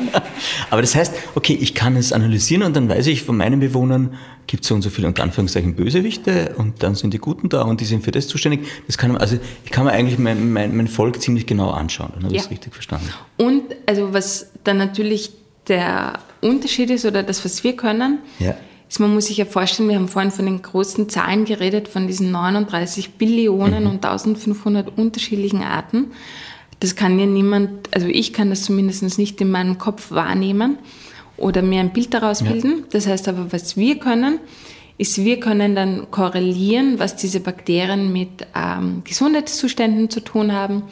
Aber 0.70 0.80
das 0.80 0.96
heißt, 0.96 1.14
okay, 1.36 1.58
ich 1.60 1.76
kann 1.76 1.98
es 1.98 2.14
analysieren 2.14 2.64
und 2.64 2.78
dann 2.78 2.88
weiß 2.88 3.08
ich, 3.08 3.24
von 3.24 3.36
meinen 3.36 3.60
Bewohnern 3.60 4.18
gibt 4.48 4.64
es 4.64 4.70
so 4.70 4.76
und 4.76 4.84
so 4.84 4.90
viele 4.90 5.10
unter 5.10 5.24
Anführungszeichen 5.24 5.76
Bösewichte 5.76 6.56
und 6.58 6.82
dann 6.82 6.96
sind 6.96 7.14
die 7.14 7.18
Guten 7.18 7.50
da 7.50 7.64
und 7.64 7.82
die 7.82 7.86
sind 7.86 8.06
für 8.06 8.12
das 8.12 8.30
zuständig. 8.30 8.68
Das 8.88 8.98
kann 8.98 9.12
man, 9.12 9.20
also 9.20 9.38
ich 9.66 9.72
kann 9.72 9.84
mir 9.84 9.92
eigentlich 9.92 10.18
mein, 10.18 10.54
mein, 10.54 10.78
mein 10.78 10.88
Volk 10.88 11.22
ziemlich 11.22 11.46
genau 11.46 11.72
anschauen. 11.72 12.12
Dann 12.16 12.24
habe 12.24 12.36
ich 12.38 12.44
es 12.44 12.50
richtig 12.50 12.74
verstanden. 12.74 13.10
Und 13.36 13.64
also 13.86 14.14
was 14.14 14.50
dann 14.64 14.78
natürlich 14.78 15.34
der 15.68 16.20
Unterschied 16.40 16.90
ist 16.90 17.04
oder 17.04 17.22
das, 17.22 17.44
was 17.44 17.66
wir 17.66 17.76
können, 17.76 18.20
ja 18.40 18.56
also 18.92 19.04
man 19.04 19.14
muss 19.14 19.28
sich 19.28 19.38
ja 19.38 19.46
vorstellen, 19.46 19.88
wir 19.88 19.96
haben 19.96 20.10
vorhin 20.10 20.32
von 20.32 20.46
den 20.46 20.62
großen 20.62 21.08
Zahlen 21.08 21.46
geredet, 21.46 21.88
von 21.88 22.08
diesen 22.08 22.30
39 22.32 23.12
Billionen 23.12 23.86
mhm. 23.86 23.90
und 23.90 24.06
1500 24.06 24.98
unterschiedlichen 24.98 25.64
Arten. 25.64 26.12
Das 26.82 26.98
kann 26.98 27.18
ja 27.18 27.26
niemand, 27.26 27.96
also 27.96 28.08
ich 28.08 28.34
kann 28.34 28.50
das 28.50 28.64
zumindest 28.64 29.18
nicht 29.18 29.40
in 29.40 29.50
meinem 29.50 29.78
Kopf 29.78 30.12
wahrnehmen 30.12 30.78
oder 31.38 31.62
mir 31.62 31.80
ein 31.80 31.94
Bild 31.94 32.14
daraus 32.14 32.44
bilden. 32.44 32.80
Ja. 32.80 32.86
Das 32.92 33.08
heißt 33.08 33.30
aber, 33.30 33.54
was 33.54 33.78
wir 33.78 33.98
können, 33.98 34.40
ist, 34.98 35.24
wir 35.24 35.40
können 35.40 35.74
dann 35.74 36.12
korrelieren, 36.12 37.00
was 37.00 37.16
diese 37.16 37.40
Bakterien 37.40 38.12
mit 38.12 38.46
ähm, 38.54 39.04
Gesundheitszuständen 39.06 40.10
zu 40.10 40.20
tun 40.20 40.52
haben 40.52 40.84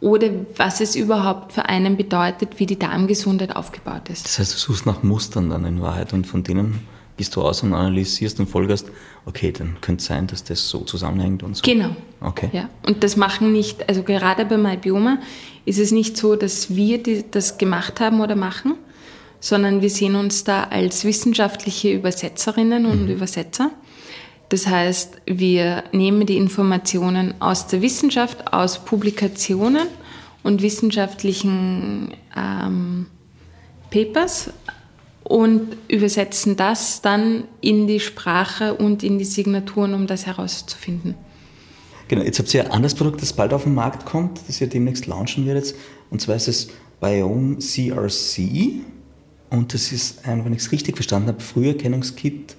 oder 0.00 0.30
was 0.56 0.80
es 0.80 0.96
überhaupt 0.96 1.52
für 1.52 1.66
einen 1.66 1.96
bedeutet, 1.96 2.58
wie 2.58 2.66
die 2.66 2.78
Darmgesundheit 2.78 3.54
aufgebaut 3.54 4.08
ist. 4.08 4.24
Das 4.24 4.40
heißt, 4.40 4.52
du 4.52 4.58
suchst 4.58 4.84
nach 4.84 5.04
Mustern 5.04 5.48
dann 5.50 5.64
in 5.64 5.80
Wahrheit 5.80 6.12
und 6.12 6.26
von 6.26 6.42
denen 6.42 6.80
gehst 7.16 7.34
du 7.36 7.42
aus 7.42 7.62
und 7.62 7.72
analysierst 7.72 8.38
und 8.40 8.48
folgerst, 8.48 8.90
okay, 9.24 9.52
dann 9.52 9.76
könnte 9.80 10.00
es 10.00 10.06
sein, 10.06 10.26
dass 10.26 10.44
das 10.44 10.68
so 10.68 10.80
zusammenhängt 10.80 11.42
und 11.42 11.56
so. 11.56 11.62
Genau. 11.62 11.96
Okay. 12.20 12.50
Ja. 12.52 12.68
Und 12.86 13.02
das 13.02 13.16
machen 13.16 13.52
nicht, 13.52 13.88
also 13.88 14.02
gerade 14.02 14.44
bei 14.44 14.56
MyBioma 14.56 15.18
ist 15.64 15.78
es 15.78 15.92
nicht 15.92 16.16
so, 16.16 16.36
dass 16.36 16.74
wir 16.74 17.02
die, 17.02 17.24
das 17.30 17.58
gemacht 17.58 18.00
haben 18.00 18.20
oder 18.20 18.36
machen, 18.36 18.74
sondern 19.40 19.82
wir 19.82 19.90
sehen 19.90 20.14
uns 20.14 20.44
da 20.44 20.64
als 20.64 21.04
wissenschaftliche 21.04 21.92
Übersetzerinnen 21.92 22.86
und 22.86 23.04
mhm. 23.04 23.10
Übersetzer. 23.10 23.70
Das 24.48 24.66
heißt, 24.66 25.22
wir 25.26 25.84
nehmen 25.92 26.26
die 26.26 26.36
Informationen 26.36 27.34
aus 27.40 27.66
der 27.66 27.82
Wissenschaft, 27.82 28.52
aus 28.52 28.84
Publikationen 28.84 29.88
und 30.44 30.62
wissenschaftlichen 30.62 32.14
ähm, 32.36 33.06
Papers 33.90 34.50
und 35.28 35.76
übersetzen 35.88 36.54
das 36.54 37.02
dann 37.02 37.44
in 37.60 37.88
die 37.88 37.98
Sprache 37.98 38.74
und 38.74 39.02
in 39.02 39.18
die 39.18 39.24
Signaturen, 39.24 39.92
um 39.92 40.06
das 40.06 40.24
herauszufinden. 40.26 41.16
Genau, 42.06 42.22
jetzt 42.22 42.38
habt 42.38 42.54
ihr 42.54 42.64
ein 42.64 42.70
anderes 42.70 42.94
Produkt, 42.94 43.20
das 43.20 43.32
bald 43.32 43.52
auf 43.52 43.64
den 43.64 43.74
Markt 43.74 44.06
kommt, 44.06 44.40
das 44.46 44.60
ihr 44.60 44.68
demnächst 44.68 45.06
launchen 45.06 45.44
werdet. 45.44 45.74
Und 46.10 46.20
zwar 46.20 46.36
ist 46.36 46.46
es 46.46 46.68
Biome 47.00 47.56
CRC. 47.58 48.84
Und 49.50 49.74
das 49.74 49.90
ist 49.90 50.20
wenn 50.24 50.52
ich 50.52 50.60
es 50.60 50.70
richtig 50.70 50.96
verstanden 50.96 51.28
habe, 51.28 51.40
Früherkennungskit, 51.40 52.52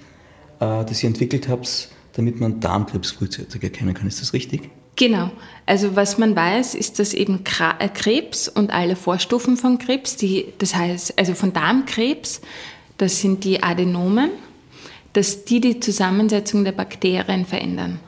äh, 0.59 0.83
das 0.83 1.03
ihr 1.03 1.07
entwickelt 1.07 1.47
habt, 1.47 1.89
damit 2.13 2.41
man 2.41 2.59
Darmkrebs 2.59 3.11
frühzeitig 3.11 3.63
erkennen 3.63 3.93
kann. 3.93 4.07
Ist 4.07 4.19
das 4.21 4.33
richtig? 4.33 4.69
Genau. 4.97 5.31
Also 5.65 5.95
was 5.95 6.17
man 6.17 6.35
weiß, 6.35 6.75
ist, 6.75 6.99
dass 6.99 7.13
eben 7.13 7.43
äh, 7.79 7.89
Krebs 7.89 8.49
und 8.49 8.71
alle 8.71 8.95
Vorstufen 8.95 9.55
von 9.55 9.77
Krebs, 9.77 10.17
die, 10.17 10.47
das 10.57 10.75
heißt 10.75 11.17
also 11.17 11.33
von 11.33 11.53
Darmkrebs, 11.53 12.41
das 12.97 13.21
sind 13.21 13.43
die 13.43 13.61
Adenomen, 13.61 14.31
dass 15.13 15.45
die 15.45 15.61
die 15.61 15.79
Zusammensetzung 15.79 16.63
der 16.63 16.71
Bakterien 16.71 17.45
verändern. 17.45 17.99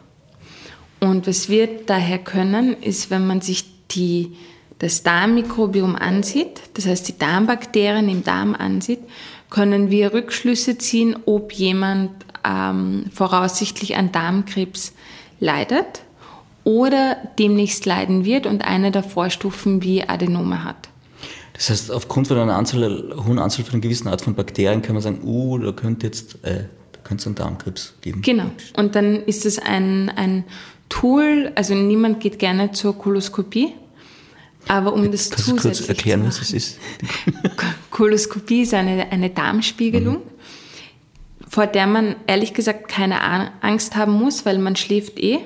Und 0.99 1.28
was 1.28 1.47
wir 1.47 1.67
daher 1.86 2.17
können, 2.17 2.82
ist, 2.82 3.10
wenn 3.12 3.28
man 3.28 3.41
sich 3.41 3.65
die, 3.91 4.34
das 4.80 5.04
Darmmikrobiom 5.04 5.95
ansieht, 5.95 6.62
das 6.73 6.88
heißt 6.88 7.08
die 7.08 7.17
Darmbakterien 7.17 8.10
im 8.10 8.23
Darm 8.23 8.56
ansieht, 8.56 8.99
können 9.49 9.91
wir 9.91 10.13
Rückschlüsse 10.13 10.78
ziehen, 10.78 11.17
ob 11.25 11.52
jemand 11.54 12.12
ähm, 12.43 13.06
voraussichtlich 13.13 13.95
an 13.95 14.12
Darmkrebs 14.12 14.93
leidet 15.39 16.04
oder 16.63 17.17
demnächst 17.37 17.85
leiden 17.85 18.25
wird 18.25 18.45
und 18.45 18.63
eine 18.63 18.91
der 18.91 19.03
Vorstufen 19.03 19.83
wie 19.83 20.07
Adenome 20.07 20.63
hat. 20.63 20.89
Das 21.53 21.69
heißt, 21.69 21.91
aufgrund 21.91 22.27
von 22.27 22.37
einer 22.37 22.55
Anzahl, 22.55 23.13
hohen 23.25 23.39
Anzahl 23.39 23.65
von 23.65 23.73
einer 23.73 23.81
gewissen 23.81 24.07
Art 24.07 24.21
von 24.21 24.33
Bakterien 24.33 24.81
kann 24.81 24.93
man 24.93 25.01
sagen, 25.01 25.19
uh, 25.23 25.57
da 25.57 25.71
könnte 25.71 26.05
jetzt 26.05 26.43
äh, 26.43 26.65
da 26.93 26.99
könnte 27.03 27.21
es 27.21 27.25
einen 27.27 27.35
Darmkrebs 27.35 27.95
geben. 28.01 28.21
Genau. 28.21 28.51
Und 28.77 28.95
dann 28.95 29.23
ist 29.23 29.45
es 29.45 29.59
ein, 29.59 30.09
ein 30.09 30.45
Tool, 30.89 31.51
also 31.55 31.75
niemand 31.75 32.19
geht 32.19 32.39
gerne 32.39 32.71
zur 32.71 32.97
Koloskopie, 32.97 33.73
aber 34.67 34.93
um 34.93 35.11
das 35.11 35.29
Kannst 35.29 35.45
zusätzlich 35.45 35.55
du 35.55 35.85
kurz 35.85 35.89
erklären, 35.89 36.25
was 36.25 36.41
es 36.41 36.51
ist? 36.51 36.79
Koloskopie 37.91 38.63
ist 38.63 38.73
eine, 38.73 39.11
eine 39.11 39.29
Darmspiegelung, 39.29 40.15
mhm. 40.15 40.21
vor 41.47 41.67
der 41.67 41.87
man 41.87 42.15
ehrlich 42.27 42.53
gesagt 42.53 42.87
keine 42.87 43.21
Angst 43.61 43.95
haben 43.95 44.13
muss, 44.13 44.45
weil 44.45 44.57
man 44.57 44.75
schläft 44.75 45.19
eh. 45.19 45.39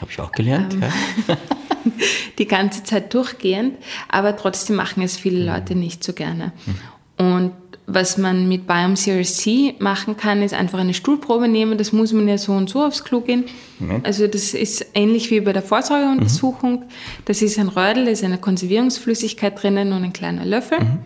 Habe 0.00 0.10
ich 0.10 0.20
auch 0.20 0.32
gelernt. 0.32 0.74
Ähm, 0.74 0.82
ja. 1.28 1.36
die 2.38 2.46
ganze 2.46 2.82
Zeit 2.82 3.12
durchgehend, 3.14 3.76
aber 4.08 4.36
trotzdem 4.36 4.76
machen 4.76 5.02
es 5.02 5.16
viele 5.16 5.40
mhm. 5.40 5.46
Leute 5.46 5.74
nicht 5.74 6.02
so 6.02 6.12
gerne. 6.12 6.52
Mhm. 6.66 7.26
Und 7.26 7.52
was 7.86 8.16
man 8.16 8.48
mit 8.48 8.66
Biome 8.66 8.94
CRC 8.94 9.80
machen 9.80 10.16
kann, 10.16 10.42
ist 10.42 10.54
einfach 10.54 10.78
eine 10.78 10.94
Stuhlprobe 10.94 11.48
nehmen. 11.48 11.76
Das 11.76 11.92
muss 11.92 12.12
man 12.14 12.26
ja 12.26 12.38
so 12.38 12.52
und 12.52 12.70
so 12.70 12.82
aufs 12.82 13.04
Klo 13.04 13.20
gehen. 13.20 13.44
Mhm. 13.78 14.00
Also 14.04 14.26
das 14.26 14.54
ist 14.54 14.86
ähnlich 14.94 15.30
wie 15.30 15.40
bei 15.40 15.52
der 15.52 15.62
Vorsorgeuntersuchung. 15.62 16.80
Mhm. 16.80 16.84
Das 17.26 17.42
ist 17.42 17.58
ein 17.58 17.68
Rödel, 17.68 18.06
da 18.06 18.10
ist 18.10 18.24
eine 18.24 18.38
Konservierungsflüssigkeit 18.38 19.62
drinnen 19.62 19.92
und 19.92 20.02
ein 20.02 20.12
kleiner 20.14 20.46
Löffel. 20.46 20.80
Mhm. 20.80 20.98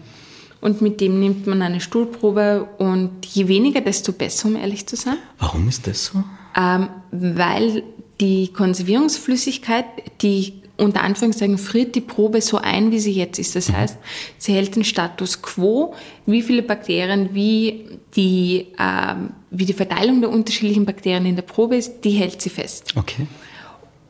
Und 0.60 0.80
mit 0.80 1.00
dem 1.00 1.20
nimmt 1.20 1.46
man 1.46 1.62
eine 1.62 1.80
Stuhlprobe 1.80 2.68
und 2.78 3.26
je 3.26 3.48
weniger, 3.48 3.80
desto 3.80 4.12
besser, 4.12 4.48
um 4.48 4.56
ehrlich 4.56 4.86
zu 4.86 4.96
sein. 4.96 5.16
Warum 5.38 5.68
ist 5.68 5.86
das 5.86 6.06
so? 6.06 6.24
Ähm, 6.56 6.88
weil 7.12 7.84
die 8.20 8.48
Konservierungsflüssigkeit, 8.52 9.86
die 10.22 10.54
unter 10.76 11.02
Anführungszeichen 11.02 11.58
friert 11.58 11.94
die 11.96 12.00
Probe 12.00 12.40
so 12.40 12.58
ein, 12.58 12.92
wie 12.92 13.00
sie 13.00 13.12
jetzt 13.12 13.38
ist. 13.38 13.56
Das 13.56 13.68
mhm. 13.68 13.76
heißt, 13.76 13.98
sie 14.38 14.52
hält 14.52 14.76
den 14.76 14.84
Status 14.84 15.42
quo, 15.42 15.94
wie 16.24 16.40
viele 16.40 16.62
Bakterien, 16.62 17.30
wie 17.34 17.98
die, 18.14 18.68
ähm, 18.78 19.30
wie 19.50 19.64
die 19.64 19.72
Verteilung 19.72 20.20
der 20.20 20.30
unterschiedlichen 20.30 20.86
Bakterien 20.86 21.26
in 21.26 21.34
der 21.34 21.42
Probe 21.42 21.76
ist, 21.76 22.04
die 22.04 22.10
hält 22.10 22.40
sie 22.40 22.50
fest. 22.50 22.94
Okay. 22.96 23.26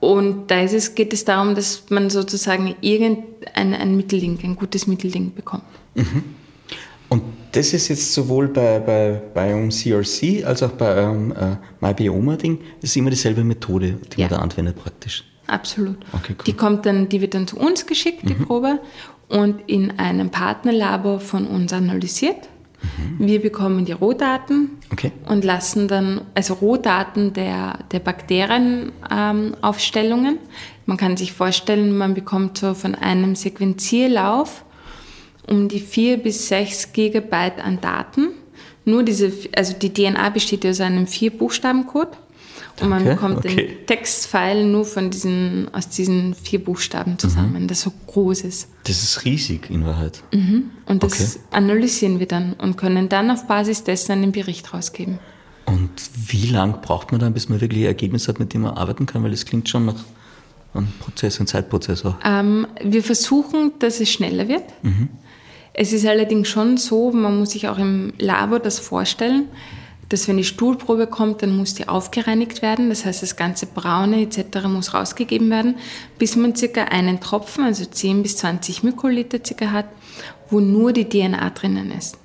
Und 0.01 0.51
da 0.51 0.61
es, 0.61 0.95
geht 0.95 1.13
es 1.13 1.25
darum, 1.25 1.55
dass 1.55 1.85
man 1.89 2.11
sozusagen 2.11 2.77
irgendein 2.83 3.75
ein 3.75 3.97
Mittelding, 3.97 4.39
ein 4.45 4.55
gutes 4.55 4.87
Mittelding 4.87 5.35
bekommt. 5.35 5.65
Mhm. 5.95 6.23
Das 7.53 7.73
ist 7.73 7.89
jetzt 7.89 8.13
sowohl 8.13 8.49
bei, 8.49 8.81
bei, 8.81 9.23
bei 9.35 9.55
um 9.55 9.71
CRC 9.71 10.45
als 10.45 10.63
auch 10.63 10.73
bei 10.73 10.95
eurem 10.95 11.33
äh, 11.33 11.57
MyBioma-Ding, 11.81 12.59
das 12.81 12.91
ist 12.91 12.97
immer 12.97 13.11
dieselbe 13.11 13.45
Methode, 13.45 13.99
die 14.13 14.21
ja. 14.21 14.29
man 14.29 14.39
da 14.39 14.45
anwendet 14.45 14.77
praktisch. 14.77 15.25
Absolut. 15.47 15.97
Okay, 16.13 16.35
cool. 16.39 16.45
Die 16.47 16.53
kommt 16.53 16.87
dann, 16.87 17.09
die 17.09 17.21
wird 17.21 17.35
dann 17.35 17.47
zu 17.47 17.59
uns 17.59 17.87
geschickt, 17.87 18.29
die 18.29 18.35
mhm. 18.35 18.47
Probe, 18.47 18.81
und 19.29 19.61
in 19.67 19.99
einem 19.99 20.31
Partnerlabor 20.31 21.21
von 21.21 21.47
uns 21.47 21.73
analysiert. 21.73 22.49
Mhm. 22.83 23.27
Wir 23.27 23.43
bekommen 23.43 23.85
die 23.85 23.93
Rohdaten 23.93 24.79
okay. 24.93 25.13
und 25.27 25.45
lassen 25.45 25.89
dann, 25.89 26.21
also 26.35 26.55
Rohdaten 26.55 27.33
der, 27.33 27.81
der 27.91 27.99
Bakterienaufstellungen, 27.99 30.35
ähm, 30.35 30.41
Man 30.87 30.97
kann 30.97 31.17
sich 31.17 31.33
vorstellen, 31.33 31.97
man 31.97 32.15
bekommt 32.15 32.59
so 32.59 32.75
von 32.75 32.95
einem 32.95 33.35
Sequenzierlauf 33.35 34.65
um 35.49 35.69
die 35.69 35.81
4 35.81 36.19
bis 36.19 36.49
6 36.49 36.93
Gigabyte 36.93 37.59
an 37.63 37.81
Daten. 37.81 38.29
Nur 38.85 39.03
diese, 39.03 39.33
also 39.57 39.75
die 39.75 39.93
DNA 39.93 40.31
besteht 40.31 40.65
aus 40.67 40.81
einem 40.81 41.07
Vier-Buchstaben-Code. 41.07 42.11
Und 42.81 42.91
man 42.91 43.03
Okay, 43.03 43.15
bekommt 43.15 43.39
okay. 43.39 43.57
den 43.57 43.87
Textfile 43.87 44.65
nur 44.65 44.85
von 44.85 45.11
diesen, 45.11 45.69
aus 45.75 45.89
diesen 45.89 46.35
vier 46.35 46.63
Buchstaben 46.63 47.19
zusammen, 47.19 47.65
Mhm. 47.65 47.67
das 47.69 47.81
so 47.81 47.93
groß 48.07 48.43
ist. 48.43 48.69
Das 48.85 49.03
ist 49.03 49.25
riesig 49.25 49.69
in 49.69 49.85
Wahrheit. 49.85 50.23
Und 50.87 51.03
das 51.03 51.37
Okay. 51.37 51.45
analysieren 51.51 52.21
wir 52.21 52.27
dann 52.29 52.53
und 52.53 52.77
können 52.77 53.09
dann 53.09 53.33
auf 53.33 53.49
Basis 53.49 53.83
dessen 53.83 54.13
einen 54.13 54.31
Bericht 54.31 54.73
rausgeben. 54.73 55.19
Und 55.67 55.91
wie 56.29 56.47
lang 56.47 56.81
braucht 56.81 57.11
man 57.11 57.21
dann, 57.21 57.35
bis 57.35 57.49
man 57.49 57.61
wirklich 57.61 57.81
ein 57.83 57.87
Ergebnis 57.87 58.29
hat, 58.29 58.39
mit 58.39 58.55
dem 58.55 58.61
man 58.63 58.75
arbeiten 58.77 59.07
kann? 59.07 59.25
Weil 59.25 59.33
das 59.33 59.45
klingt 59.45 59.69
schon 59.69 59.85
nach 59.87 59.97
einem 60.73 60.87
Prozess, 61.01 61.39
einem 61.41 61.49
Zeitprozess 61.49 62.05
auch. 62.05 62.15
Ähm, 62.25 62.69
wir 62.85 63.03
versuchen, 63.03 63.73
dass 63.81 63.99
es 63.99 64.09
schneller 64.11 64.47
wird. 64.47 64.63
Es 65.81 65.93
ist 65.93 66.05
allerdings 66.05 66.49
schon 66.49 66.77
so, 66.77 67.13
man 67.13 67.39
muss 67.39 67.53
sich 67.53 67.69
auch 67.69 67.79
im 67.79 68.13
Labor 68.19 68.59
das 68.59 68.81
vorstellen, 68.81 69.47
dass 70.09 70.27
wenn 70.27 70.37
die 70.37 70.43
Stuhlprobe 70.43 71.07
kommt, 71.07 71.41
dann 71.43 71.57
muss 71.57 71.75
die 71.75 71.87
aufgereinigt 71.89 72.63
werden. 72.63 72.89
Das 72.89 73.05
heißt, 73.05 73.23
das 73.23 73.37
ganze 73.37 73.67
Braune 73.67 74.23
etc. 74.23 74.67
muss 74.67 74.93
rausgegeben 74.93 75.49
werden, 75.51 75.77
bis 76.19 76.35
man 76.35 76.57
circa 76.57 76.83
einen 76.87 77.21
Tropfen, 77.21 77.63
also 77.63 77.85
10 77.85 78.25
bis 78.25 78.39
20 78.39 78.83
Mikroliter 78.83 79.39
circa 79.47 79.71
hat, 79.71 79.85
wo 80.51 80.59
nur 80.59 80.93
die 80.93 81.09
DNA 81.09 81.51
drinnen 81.51 81.93
ist. 81.93 82.19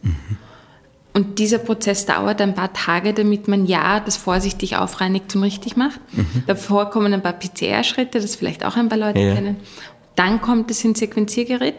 Und 1.13 1.37
dieser 1.37 1.59
Prozess 1.59 2.07
dauert 2.07 2.41
ein 2.41 2.55
paar 2.55 2.73
Tage, 2.73 3.13
damit 3.13 3.47
man 3.47 3.67
ja 3.67 3.99
das 3.99 4.17
vorsichtig 4.17 4.77
aufreinigt 4.77 5.35
und 5.35 5.43
richtig 5.43 5.77
macht. 5.77 5.99
Davor 6.47 6.89
kommen 6.89 7.13
ein 7.13 7.21
paar 7.21 7.33
PCR-Schritte, 7.33 8.19
das 8.19 8.35
vielleicht 8.35 8.65
auch 8.65 8.77
ein 8.77 8.89
paar 8.89 8.97
Leute 8.97 9.19
Ja. 9.19 9.35
kennen. 9.35 9.57
Dann 10.15 10.41
kommt 10.41 10.71
es 10.71 10.83
ins 10.83 10.97
Sequenziergerät. 10.97 11.75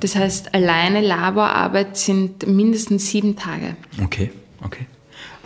Das 0.00 0.16
heißt, 0.16 0.54
alleine 0.54 1.00
Laborarbeit 1.00 1.96
sind 1.96 2.46
mindestens 2.46 3.08
sieben 3.10 3.36
Tage. 3.36 3.76
Okay, 4.02 4.30
okay. 4.64 4.86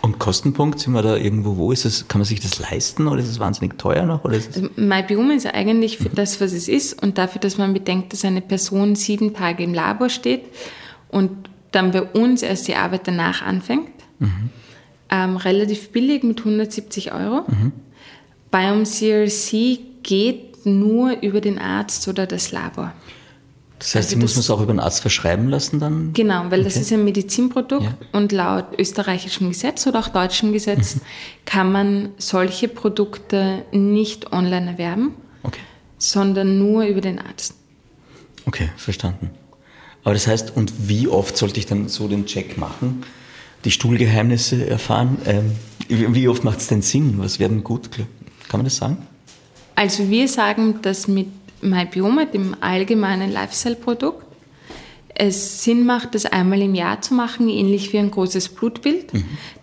Und 0.01 0.17
Kostenpunkt, 0.17 0.79
sind 0.79 0.93
wir 0.93 1.03
da 1.03 1.15
irgendwo, 1.15 1.57
wo 1.57 1.71
ist 1.71 1.85
es, 1.85 2.07
kann 2.07 2.19
man 2.19 2.25
sich 2.25 2.39
das 2.39 2.57
leisten 2.59 3.07
oder 3.07 3.21
ist 3.21 3.29
es 3.29 3.39
wahnsinnig 3.39 3.77
teuer 3.77 4.03
noch? 4.03 4.25
Oder 4.25 4.35
ist 4.35 4.49
es, 4.49 4.57
Also 4.57 4.69
MyBiome 4.75 5.35
ist 5.35 5.45
eigentlich 5.45 5.99
für 5.99 6.09
das, 6.09 6.41
was 6.41 6.53
es 6.53 6.67
ist 6.67 7.01
und 7.03 7.19
dafür, 7.19 7.39
dass 7.39 7.59
man 7.59 7.71
bedenkt, 7.71 8.11
dass 8.11 8.25
eine 8.25 8.41
Person 8.41 8.95
sieben 8.95 9.35
Tage 9.35 9.63
im 9.63 9.75
Labor 9.75 10.09
steht 10.09 10.45
und 11.09 11.29
dann 11.71 11.91
bei 11.91 12.01
uns 12.01 12.41
erst 12.41 12.67
die 12.67 12.75
Arbeit 12.75 13.07
danach 13.07 13.43
anfängt. 13.43 13.89
Ähm, 15.09 15.37
relativ 15.37 15.91
billig 15.91 16.23
mit 16.23 16.39
170 16.39 17.13
Euro. 17.13 17.45
Biome 18.49 18.83
CRC 18.83 19.79
geht 20.03 20.65
nur 20.65 21.21
über 21.21 21.41
den 21.41 21.59
Arzt 21.59 22.07
oder 22.07 22.25
das 22.25 22.51
Labor. 22.51 22.93
Das 23.81 23.95
heißt, 23.95 24.09
also 24.09 24.17
muss 24.19 24.31
das- 24.31 24.35
man 24.37 24.41
es 24.41 24.49
auch 24.51 24.61
über 24.63 24.73
den 24.73 24.79
Arzt 24.79 25.01
verschreiben 25.01 25.49
lassen 25.49 25.79
dann? 25.79 26.13
Genau, 26.13 26.45
weil 26.49 26.63
das 26.63 26.73
Okay. 26.73 26.81
ist 26.81 26.93
ein 26.93 27.03
Medizinprodukt 27.03 27.83
Ja. 27.83 27.97
und 28.11 28.31
laut 28.31 28.65
österreichischem 28.77 29.49
Gesetz 29.49 29.85
oder 29.87 29.99
auch 29.99 30.07
deutschem 30.09 30.53
Gesetz 30.53 30.97
kann 31.45 31.71
man 31.71 32.09
solche 32.17 32.67
Produkte 32.67 33.63
nicht 33.71 34.31
online 34.31 34.71
erwerben, 34.71 35.13
Okay, 35.43 35.61
sondern 35.97 36.57
nur 36.59 36.83
über 36.85 37.01
den 37.01 37.19
Arzt. 37.19 37.55
okay, 38.45 38.69
verstanden. 38.77 39.31
Aber 40.03 40.13
das 40.13 40.25
heißt, 40.27 40.55
und 40.55 40.73
wie 40.89 41.07
oft 41.07 41.37
sollte 41.37 41.59
ich 41.59 41.65
dann 41.67 41.87
so 41.87 42.07
den 42.07 42.25
Check 42.25 42.57
machen? 42.57 43.03
Die 43.65 43.71
Stuhlgeheimnisse 43.71 44.65
erfahren? 44.67 45.17
Ähm, 45.25 45.51
wie 45.87 46.27
oft 46.27 46.43
macht 46.43 46.59
es 46.59 46.67
denn 46.67 46.81
Sinn? 46.81 47.15
Was 47.19 47.37
wäre 47.39 47.49
denn 47.51 47.63
gut? 47.63 47.91
Kann 47.91 48.07
man 48.59 48.63
das 48.63 48.77
sagen? 48.77 48.97
Also 49.75 50.09
wir 50.09 50.27
sagen, 50.27 50.79
dass 50.81 51.07
mit 51.07 51.27
MyBiome, 51.61 52.27
dem 52.27 52.55
allgemeinen 52.59 53.31
Lifestyle-Produkt, 53.31 54.25
es 55.13 55.63
Sinn 55.63 55.85
macht, 55.85 56.15
das 56.15 56.25
einmal 56.25 56.61
im 56.61 56.73
Jahr 56.73 57.01
zu 57.01 57.13
machen, 57.13 57.47
ähnlich 57.47 57.93
wie 57.93 57.99
ein 57.99 58.11
großes 58.11 58.49
Blutbild. 58.49 59.11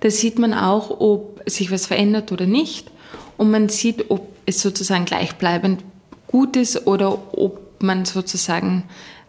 Da 0.01 0.11
sieht 0.11 0.39
man 0.39 0.55
auch, 0.55 1.01
ob 1.01 1.43
sich 1.47 1.71
was 1.71 1.87
verändert 1.87 2.31
oder 2.33 2.47
nicht. 2.47 2.91
Und 3.37 3.51
man 3.51 3.69
sieht, 3.69 4.11
ob 4.11 4.29
es 4.47 4.61
sozusagen 4.61 5.05
gleichbleibend 5.05 5.83
gut 6.27 6.57
ist 6.57 6.87
oder 6.87 7.35
ob 7.37 7.83
man 7.83 8.05
sozusagen 8.05 8.85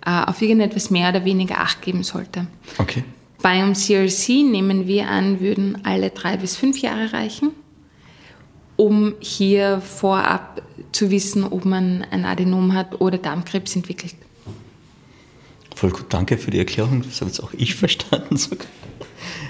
äh, 0.06 0.24
auf 0.26 0.42
irgendetwas 0.42 0.90
mehr 0.90 1.10
oder 1.10 1.26
weniger 1.26 1.60
Acht 1.60 1.82
geben 1.82 2.04
sollte. 2.04 2.48
Okay. 2.78 3.04
Biome 3.42 3.74
CRC 3.74 4.44
nehmen 4.44 4.88
wir 4.88 5.08
an, 5.08 5.40
würden 5.40 5.80
alle 5.84 6.10
drei 6.10 6.38
bis 6.38 6.58
fünf 6.58 6.80
Jahre 6.80 7.14
reichen, 7.14 7.52
um 8.80 9.16
hier 9.20 9.82
vorab 9.82 10.62
zu 10.94 11.12
wissen, 11.12 11.44
ob 11.44 11.66
man 11.66 12.06
ein 12.12 12.24
Adenom 12.24 12.74
hat 12.74 13.02
oder 13.02 13.18
Darmkrebs 13.18 13.76
entwickelt. 13.76 14.16
Voll 15.76 15.90
gut, 15.90 16.06
danke 16.08 16.38
für 16.38 16.50
die 16.50 16.60
Erklärung. 16.60 17.04
Das 17.04 17.20
habe 17.20 17.30
jetzt 17.30 17.42
auch 17.42 17.52
ich 17.52 17.76
verstanden 17.86 18.38
sogar. 18.38 18.68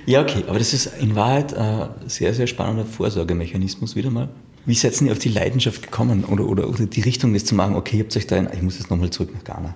Ja, 0.07 0.23
okay, 0.23 0.43
aber 0.47 0.57
das 0.57 0.73
ist 0.73 0.87
in 0.99 1.15
Wahrheit 1.15 1.53
ein 1.53 1.89
sehr, 2.07 2.33
sehr 2.33 2.47
spannender 2.47 2.85
Vorsorgemechanismus 2.85 3.95
wieder 3.95 4.09
mal. 4.09 4.29
Wie 4.65 4.73
seid 4.73 4.99
ihr 4.99 5.11
auf 5.11 5.19
die 5.19 5.29
Leidenschaft 5.29 5.83
gekommen 5.83 6.23
oder, 6.23 6.47
oder, 6.47 6.67
oder 6.67 6.87
die 6.87 7.01
Richtung, 7.01 7.31
das 7.35 7.45
zu 7.45 7.53
machen? 7.53 7.75
Okay, 7.75 7.97
ihr 7.97 8.05
habt 8.05 8.17
euch 8.17 8.25
da, 8.25 8.35
in, 8.35 8.49
ich 8.51 8.63
muss 8.63 8.79
jetzt 8.79 8.89
nochmal 8.89 9.11
zurück 9.11 9.29
nach 9.31 9.43
Ghana. 9.43 9.75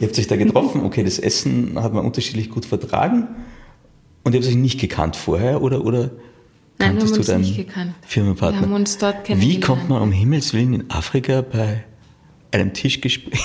Ihr 0.00 0.08
habt 0.08 0.18
euch 0.18 0.26
da 0.26 0.34
getroffen, 0.34 0.82
okay, 0.82 1.04
das 1.04 1.20
Essen 1.20 1.80
hat 1.80 1.92
man 1.94 2.04
unterschiedlich 2.04 2.50
gut 2.50 2.64
vertragen 2.64 3.28
und 4.24 4.34
ihr 4.34 4.40
habt 4.40 4.50
euch 4.50 4.56
nicht 4.56 4.80
gekannt 4.80 5.14
vorher 5.14 5.62
oder, 5.62 5.84
oder 5.84 6.10
Nein, 6.80 6.88
kanntest 6.98 7.14
haben 7.14 7.22
du 7.22 7.26
deinen 7.32 7.40
nicht 7.42 7.56
gekannt. 7.56 7.94
Firmenpartner? 8.06 8.60
Wir 8.60 8.66
haben 8.66 8.74
uns 8.74 8.98
dort 8.98 9.16
Wie 9.22 9.22
kennengelernt. 9.34 9.64
kommt 9.64 9.88
man 9.88 10.02
um 10.02 10.12
Himmels 10.12 10.52
Willen 10.54 10.74
in 10.74 10.90
Afrika 10.90 11.42
bei 11.42 11.84
einem 12.52 12.72
Tischgespräch 12.72 13.40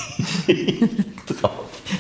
drauf? 1.28 1.52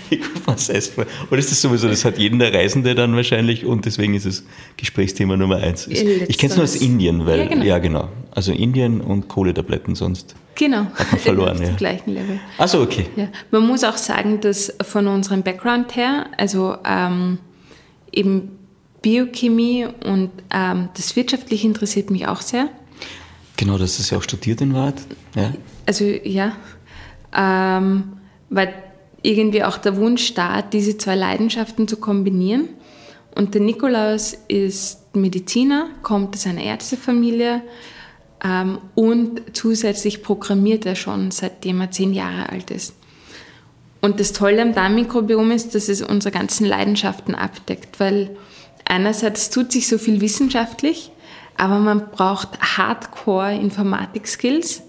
Wie 0.09 0.17
kommt 0.17 0.47
man 0.47 0.57
selbst 0.57 0.93
vor? 0.93 1.05
Oder 1.29 1.37
ist 1.39 1.51
das 1.51 1.61
sowieso, 1.61 1.87
das 1.87 2.03
hat 2.05 2.17
jeden 2.17 2.39
der 2.39 2.53
Reisende 2.53 2.95
dann 2.95 3.15
wahrscheinlich 3.15 3.65
und 3.65 3.85
deswegen 3.85 4.15
ist 4.15 4.25
es 4.25 4.43
Gesprächsthema 4.77 5.37
Nummer 5.37 5.57
eins. 5.57 5.87
Ich 5.87 5.99
kenne 6.37 6.51
es 6.51 6.55
nur 6.55 6.63
aus 6.63 6.73
Letzteres. 6.73 6.81
Indien, 6.81 7.25
weil, 7.27 7.39
Ja, 7.39 7.45
genau. 7.47 7.63
ja 7.65 7.77
genau, 7.79 8.09
also 8.31 8.51
Indien 8.51 9.01
und 9.01 9.27
Kohletabletten 9.27 9.93
sonst. 9.95 10.35
Genau, 10.55 10.85
Hat 10.95 11.11
man 11.11 11.19
verloren, 11.19 11.61
ja. 11.61 11.69
gleichen 11.75 12.13
Level. 12.13 12.39
Also 12.57 12.81
okay. 12.81 13.05
Ja. 13.17 13.27
Man 13.51 13.67
muss 13.67 13.83
auch 13.83 13.97
sagen, 13.97 14.39
dass 14.41 14.73
von 14.81 15.05
unserem 15.07 15.43
Background 15.43 15.95
her, 15.95 16.27
also 16.37 16.77
ähm, 16.85 17.39
eben 18.11 18.51
Biochemie 19.05 19.85
und 20.03 20.31
ähm, 20.49 20.89
das 20.95 21.15
Wirtschaftliche 21.15 21.67
interessiert 21.67 22.09
mich 22.09 22.27
auch 22.27 22.41
sehr. 22.41 22.69
Genau, 23.55 23.77
das 23.77 23.99
ist 23.99 24.09
ja 24.09 24.17
auch 24.17 24.23
studiert 24.23 24.61
in 24.61 24.73
Wahrheit. 24.73 24.95
Ja. 25.35 25.53
Also 25.85 26.05
ja, 26.05 26.53
ähm, 27.37 28.13
weil 28.49 28.73
irgendwie 29.21 29.63
auch 29.63 29.77
der 29.77 29.97
Wunsch 29.97 30.33
da, 30.33 30.63
diese 30.63 30.97
zwei 30.97 31.13
Leidenschaften 31.13 31.87
zu 31.87 31.97
kombinieren. 31.97 32.69
Und 33.35 33.53
der 33.53 33.61
Nikolaus 33.61 34.35
ist 34.47 35.15
Mediziner, 35.15 35.89
kommt 36.01 36.35
aus 36.35 36.47
einer 36.47 36.63
Ärztefamilie 36.63 37.61
ähm, 38.43 38.79
und 38.95 39.39
zusätzlich 39.53 40.23
programmiert 40.23 40.87
er 40.87 40.95
schon, 40.95 41.29
seitdem 41.29 41.79
er 41.79 41.91
zehn 41.91 42.11
Jahre 42.11 42.49
alt 42.49 42.71
ist. 42.71 42.95
Und 44.01 44.19
das 44.19 44.33
Tolle 44.33 44.63
am 44.63 44.73
Darmmikrobiom 44.73 45.51
ist, 45.51 45.75
dass 45.75 45.89
es 45.89 46.01
unsere 46.01 46.33
ganzen 46.33 46.65
Leidenschaften 46.65 47.35
abdeckt, 47.35 47.99
weil 47.99 48.35
einerseits 48.85 49.49
tut 49.49 49.71
sich 49.71 49.87
so 49.87 49.97
viel 49.97 50.21
wissenschaftlich, 50.21 51.11
aber 51.57 51.79
man 51.79 52.09
braucht 52.11 52.59
Hardcore-Informatik-Skills, 52.77 54.83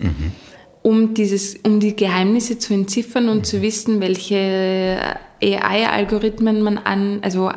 um, 0.83 1.15
dieses, 1.15 1.57
um 1.65 1.81
die 1.81 1.97
Geheimnisse 1.97 2.59
zu 2.59 2.75
entziffern 2.75 3.29
und 3.29 3.47
zu 3.47 3.63
wissen, 3.63 4.01
welche 4.01 5.17
AI-Algorithmen 5.43 6.63
man 6.63 6.79
an, 6.79 7.21
also 7.23 7.51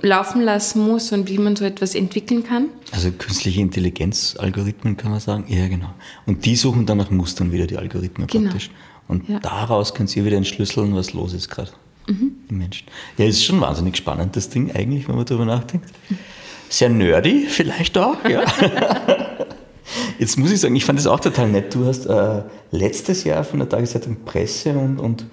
laufen 0.00 0.42
lassen 0.42 0.86
muss 0.86 1.10
und 1.12 1.28
wie 1.28 1.38
man 1.38 1.56
so 1.56 1.64
etwas 1.64 1.94
entwickeln 1.96 2.44
kann. 2.44 2.66
Also 2.92 3.10
künstliche 3.10 3.60
Intelligenz-Algorithmen 3.60 4.96
kann 4.96 5.10
man 5.10 5.18
sagen. 5.20 5.44
Ja, 5.48 5.66
genau. 5.66 5.90
Und 6.26 6.44
die 6.44 6.54
suchen 6.56 6.86
dann 6.86 6.98
nach 6.98 7.10
Mustern 7.10 7.50
wieder, 7.50 7.66
die 7.66 7.78
Algorithmen 7.78 8.28
Genau. 8.28 8.50
praktisch. 8.50 8.70
Und 9.08 9.28
Ja. 9.28 9.40
daraus 9.40 9.94
könnt 9.94 10.14
ihr 10.16 10.24
wieder 10.24 10.36
entschlüsseln, 10.36 10.94
was 10.94 11.14
los 11.14 11.32
ist 11.32 11.48
gerade 11.50 11.72
Mhm. 12.08 12.32
im 12.48 12.58
Menschen. 12.58 12.86
Ja, 13.16 13.26
ist 13.26 13.44
schon 13.44 13.60
wahnsinnig 13.60 13.96
spannend, 13.96 14.34
das 14.34 14.48
Ding 14.48 14.74
eigentlich, 14.74 15.08
wenn 15.08 15.16
man 15.16 15.24
darüber 15.24 15.44
nachdenkt. 15.44 15.90
Sehr 16.68 16.88
nerdy 16.88 17.46
vielleicht 17.48 17.96
auch, 17.96 18.16
ja. 18.28 18.42
Jetzt 20.18 20.38
muss 20.38 20.50
ich 20.50 20.60
sagen, 20.60 20.76
ich 20.76 20.84
fand 20.84 20.98
das 20.98 21.06
auch 21.06 21.20
total 21.20 21.48
nett. 21.48 21.74
Du 21.74 21.86
hast 21.86 22.06
äh, 22.06 22.42
letztes 22.72 23.24
Jahr 23.24 23.44
von 23.44 23.58
der 23.58 23.68
Tageszeitung 23.68 24.16
Presse 24.24 24.72
und, 24.72 24.98
und 24.98 25.26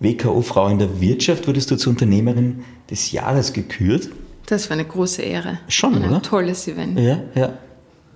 WKO-Frau 0.00 0.68
in 0.68 0.78
der 0.78 1.00
Wirtschaft 1.00 1.46
wurdest 1.46 1.70
du 1.70 1.76
zur 1.76 1.92
Unternehmerin 1.92 2.64
des 2.90 3.12
Jahres 3.12 3.52
gekürt. 3.52 4.10
Das 4.46 4.68
war 4.68 4.74
eine 4.74 4.84
große 4.84 5.22
Ehre. 5.22 5.60
Schon, 5.68 5.94
und 5.94 6.02
ein 6.02 6.10
oder? 6.10 6.22
tolles 6.22 6.68
Event. 6.68 6.98
Ja, 6.98 7.20
ja. 7.34 7.58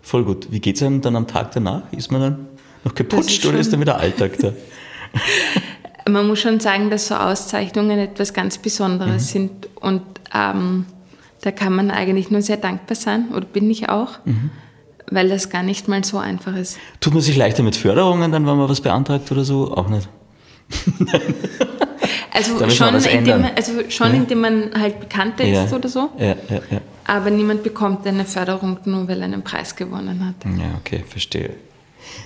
Voll 0.03 0.25
gut. 0.25 0.49
Wie 0.51 0.61
geht 0.61 0.77
es 0.77 0.83
einem 0.83 1.01
dann 1.01 1.17
am 1.17 1.27
Tag 1.27 1.53
danach? 1.53 1.83
Ist 1.93 2.11
man 2.11 2.21
dann 2.21 2.47
noch 2.85 2.95
geputscht 2.95 3.39
ist 3.39 3.47
oder 3.47 3.59
ist 3.59 3.73
dann 3.73 3.81
wieder 3.81 3.99
Alltag 3.99 4.39
da? 4.39 4.53
Man 6.11 6.27
muss 6.27 6.41
schon 6.41 6.61
sagen, 6.61 6.91
dass 6.91 7.09
so 7.09 7.15
Auszeichnungen 7.15 7.99
etwas 7.99 8.33
ganz 8.33 8.59
Besonderes 8.59 9.23
Mhm. 9.25 9.29
sind 9.29 9.69
und 9.81 10.03
ähm, 10.35 10.87
da 11.43 11.51
kann 11.51 11.75
man 11.75 11.91
eigentlich 11.91 12.31
nur 12.31 12.43
sehr 12.43 12.57
dankbar 12.59 12.97
sein 12.97 13.29
oder 13.35 13.47
bin 13.47 13.71
ich 13.71 13.89
auch, 13.89 14.19
weil 15.11 15.29
das 15.29 15.49
gar 15.51 15.63
nicht 15.63 15.89
mal 15.89 16.05
so 16.05 16.19
einfach 16.19 16.55
ist. 16.57 16.79
Tut 17.01 17.15
man 17.15 17.23
sich 17.23 17.37
leichter 17.37 17.63
mit 17.63 17.77
Förderungen 17.77 18.31
dann, 18.33 18.47
wenn 18.47 18.57
man 18.57 18.69
was 18.69 18.81
beantragt 18.81 19.31
oder 19.33 19.45
so? 19.45 19.73
Auch 19.75 19.89
nicht. 19.89 20.09
Also 22.33 22.71
schon, 22.71 22.95
indem, 22.95 23.43
man, 23.43 23.51
also 23.57 23.73
schon 23.89 24.09
ja. 24.09 24.15
indem 24.15 24.41
man 24.41 24.71
halt 24.79 25.01
bekannter 25.01 25.45
Ja. 25.45 25.65
ist 25.65 25.75
oder 25.75 25.89
so. 25.89 26.11
Ja, 26.17 26.29
ja, 26.49 26.61
ja. 26.71 26.81
Aber 27.05 27.29
niemand 27.31 27.63
bekommt 27.65 28.07
eine 28.07 28.25
Förderung 28.25 28.79
nur, 28.85 29.09
weil 29.09 29.19
er 29.19 29.25
einen 29.25 29.43
Preis 29.43 29.75
gewonnen 29.75 30.25
hat. 30.27 30.37
Ja, 30.59 30.71
okay, 30.79 31.05
verstehe. 31.07 31.51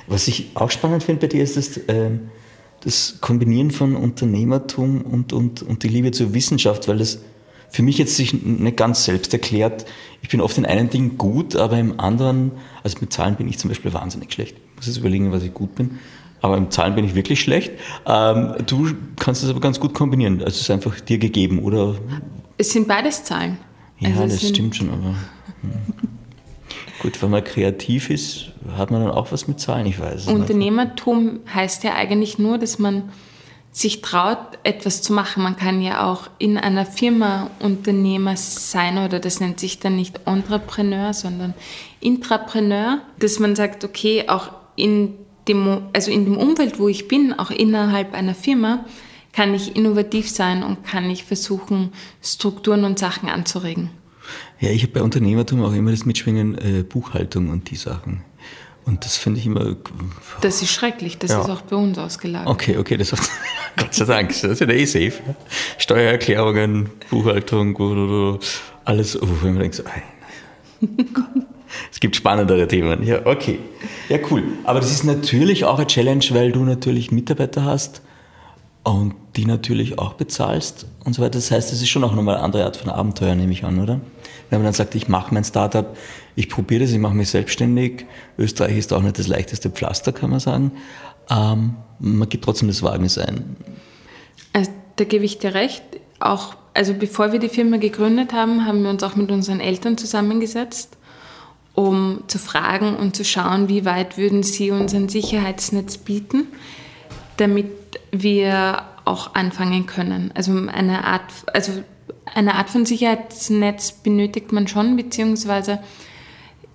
Was 0.06 0.28
ich 0.28 0.50
auch 0.54 0.70
spannend 0.70 1.02
finde 1.02 1.22
bei 1.22 1.26
dir 1.28 1.42
ist 1.42 1.56
das, 1.56 1.80
ähm, 1.88 2.30
das 2.84 3.16
Kombinieren 3.20 3.70
von 3.70 3.96
Unternehmertum 3.96 5.02
und, 5.02 5.32
und, 5.32 5.62
und 5.62 5.82
die 5.82 5.88
Liebe 5.88 6.10
zur 6.10 6.34
Wissenschaft, 6.34 6.86
weil 6.86 6.98
das 6.98 7.20
für 7.70 7.82
mich 7.82 7.98
jetzt 7.98 8.14
sich 8.14 8.32
nicht 8.44 8.76
ganz 8.76 9.04
selbst 9.04 9.32
erklärt. 9.32 9.84
Ich 10.22 10.28
bin 10.28 10.40
oft 10.40 10.56
in 10.58 10.66
einem 10.66 10.90
Ding 10.90 11.18
gut, 11.18 11.56
aber 11.56 11.78
im 11.78 11.98
anderen, 11.98 12.52
also 12.82 12.98
mit 13.00 13.12
Zahlen 13.12 13.36
bin 13.36 13.48
ich 13.48 13.58
zum 13.58 13.68
Beispiel 13.68 13.92
wahnsinnig 13.92 14.32
schlecht. 14.32 14.56
Ich 14.56 14.76
muss 14.76 14.86
jetzt 14.86 14.98
überlegen, 14.98 15.32
was 15.32 15.42
ich 15.42 15.52
gut 15.52 15.74
bin. 15.74 15.98
Aber 16.40 16.58
im 16.58 16.70
Zahlen 16.70 16.94
bin 16.94 17.04
ich 17.04 17.14
wirklich 17.14 17.40
schlecht. 17.40 17.72
Ähm, 18.06 18.54
du 18.66 18.90
kannst 19.18 19.42
das 19.42 19.50
aber 19.50 19.60
ganz 19.60 19.80
gut 19.80 19.94
kombinieren. 19.94 20.40
Also 20.40 20.50
es 20.50 20.60
ist 20.60 20.70
einfach 20.70 21.00
dir 21.00 21.18
gegeben, 21.18 21.58
oder? 21.58 21.96
Es 22.58 22.70
sind 22.70 22.86
beides 22.86 23.24
Zahlen. 23.24 23.56
Ja, 23.98 24.10
Also 24.10 24.26
das 24.34 24.48
stimmt 24.48 24.76
schon, 24.76 24.90
aber 24.90 25.14
hm. 25.62 26.13
Gut, 27.04 27.20
wenn 27.20 27.30
man 27.30 27.44
kreativ 27.44 28.08
ist, 28.08 28.46
hat 28.78 28.90
man 28.90 29.02
dann 29.02 29.10
auch 29.10 29.30
was 29.30 29.46
mit 29.46 29.60
Zahlen, 29.60 29.84
ich 29.84 30.00
weiß. 30.00 30.26
Unternehmertum 30.28 31.40
heißt 31.52 31.84
ja 31.84 31.92
eigentlich 31.92 32.38
nur, 32.38 32.56
dass 32.56 32.78
man 32.78 33.10
sich 33.72 34.00
traut, 34.00 34.38
etwas 34.62 35.02
zu 35.02 35.12
machen. 35.12 35.42
Man 35.42 35.56
kann 35.56 35.82
ja 35.82 36.10
auch 36.10 36.30
in 36.38 36.56
einer 36.56 36.86
Firma 36.86 37.50
Unternehmer 37.60 38.38
sein 38.38 38.96
oder 38.96 39.20
das 39.20 39.38
nennt 39.38 39.60
sich 39.60 39.80
dann 39.80 39.96
nicht 39.96 40.20
Entrepreneur, 40.24 41.12
sondern 41.12 41.52
Intrapreneur, 42.00 43.00
dass 43.18 43.38
man 43.38 43.54
sagt, 43.54 43.84
okay, 43.84 44.24
auch 44.28 44.52
in 44.74 45.12
dem, 45.46 45.82
also 45.92 46.10
in 46.10 46.24
dem 46.24 46.38
Umfeld, 46.38 46.78
wo 46.78 46.88
ich 46.88 47.06
bin, 47.06 47.38
auch 47.38 47.50
innerhalb 47.50 48.14
einer 48.14 48.34
Firma, 48.34 48.86
kann 49.34 49.52
ich 49.52 49.76
innovativ 49.76 50.30
sein 50.30 50.62
und 50.62 50.84
kann 50.84 51.10
ich 51.10 51.24
versuchen, 51.24 51.92
Strukturen 52.22 52.84
und 52.84 52.98
Sachen 52.98 53.28
anzuregen. 53.28 53.90
Ja, 54.64 54.70
ich 54.70 54.82
habe 54.82 54.92
bei 54.92 55.02
Unternehmertum 55.02 55.62
auch 55.62 55.72
immer 55.72 55.90
das 55.90 56.04
Mitschwingen 56.06 56.56
äh, 56.58 56.82
Buchhaltung 56.82 57.50
und 57.50 57.70
die 57.70 57.76
Sachen. 57.76 58.22
Und 58.86 59.04
das 59.04 59.16
finde 59.16 59.40
ich 59.40 59.46
immer. 59.46 59.76
Das 60.42 60.60
ist 60.62 60.70
schrecklich, 60.72 61.16
das 61.18 61.30
Ja. 61.30 61.40
ist 61.42 61.48
auch 61.50 61.62
bei 61.62 61.76
uns 61.76 61.96
ausgelagert. 61.98 62.48
Okay, 62.48 62.76
okay, 62.76 62.96
das 62.96 63.12
hat, 63.12 63.20
Gott 63.76 63.94
sei 63.94 64.04
Dank, 64.04 64.28
das 64.28 64.44
ist 64.44 64.60
ja 64.60 64.68
eh 64.68 64.84
safe. 64.84 65.12
ja. 65.26 65.34
Steuererklärungen, 65.78 66.90
Buchhaltung, 67.10 68.38
alles, 68.84 69.20
oh, 69.20 69.26
wenn 69.42 69.52
man 69.54 69.62
denkt, 69.62 69.76
so. 69.76 69.84
Es 71.90 71.98
gibt 72.00 72.14
spannendere 72.16 72.68
Themen. 72.68 73.02
Ja, 73.04 73.24
okay. 73.26 73.58
Ja, 74.08 74.18
cool. 74.30 74.42
Aber 74.64 74.80
das 74.80 74.90
ist 74.90 75.04
natürlich 75.04 75.64
auch 75.64 75.78
eine 75.78 75.86
Challenge, 75.86 76.24
weil 76.30 76.52
du 76.52 76.60
natürlich 76.64 77.10
Mitarbeiter 77.10 77.64
hast 77.64 78.02
und 78.82 79.14
die 79.36 79.46
natürlich 79.46 79.98
auch 79.98 80.12
bezahlst 80.14 80.86
und 81.04 81.14
so 81.14 81.22
weiter. 81.22 81.32
Das 81.38 81.50
heißt, 81.50 81.72
es 81.72 81.80
ist 81.80 81.88
schon 81.88 82.04
auch 82.04 82.14
nochmal 82.14 82.36
eine 82.36 82.44
andere 82.44 82.64
Art 82.64 82.76
von 82.76 82.90
Abenteuer, 82.90 83.34
nehme 83.34 83.52
ich 83.52 83.64
an, 83.64 83.80
oder? 83.80 84.00
Wenn 84.54 84.60
man 84.60 84.66
dann 84.66 84.74
sagt, 84.74 84.94
ich 84.94 85.08
mache 85.08 85.34
mein 85.34 85.42
Startup, 85.42 85.96
ich 86.36 86.48
probiere 86.48 86.82
das, 86.82 86.92
ich 86.92 87.00
mache 87.00 87.14
mich 87.14 87.28
selbstständig. 87.28 88.06
Österreich 88.38 88.78
ist 88.78 88.92
auch 88.92 89.02
nicht 89.02 89.18
das 89.18 89.26
leichteste 89.26 89.68
Pflaster, 89.68 90.12
kann 90.12 90.30
man 90.30 90.38
sagen. 90.38 90.70
Ähm, 91.28 91.74
man 91.98 92.28
gibt 92.28 92.44
trotzdem 92.44 92.68
das 92.68 92.80
Wagnis 92.80 93.18
ein. 93.18 93.56
Also, 94.52 94.70
da 94.94 95.02
gebe 95.02 95.24
ich 95.24 95.40
dir 95.40 95.54
recht. 95.54 95.82
Auch, 96.20 96.54
also 96.72 96.94
bevor 96.94 97.32
wir 97.32 97.40
die 97.40 97.48
Firma 97.48 97.78
gegründet 97.78 98.32
haben, 98.32 98.64
haben 98.64 98.84
wir 98.84 98.90
uns 98.90 99.02
auch 99.02 99.16
mit 99.16 99.32
unseren 99.32 99.58
Eltern 99.58 99.98
zusammengesetzt, 99.98 100.96
um 101.74 102.22
zu 102.28 102.38
fragen 102.38 102.94
und 102.94 103.16
zu 103.16 103.24
schauen, 103.24 103.68
wie 103.68 103.84
weit 103.84 104.16
würden 104.16 104.44
sie 104.44 104.70
uns 104.70 104.94
ein 104.94 105.08
Sicherheitsnetz 105.08 105.98
bieten, 105.98 106.46
damit 107.38 107.72
wir 108.12 108.84
auch 109.04 109.34
anfangen 109.34 109.86
können. 109.86 110.30
Also 110.32 110.52
eine 110.52 111.02
Art, 111.02 111.32
also 111.52 111.72
eine 112.32 112.54
Art 112.54 112.70
von 112.70 112.86
Sicherheitsnetz 112.86 113.92
benötigt 113.92 114.52
man 114.52 114.68
schon, 114.68 114.96
beziehungsweise 114.96 115.80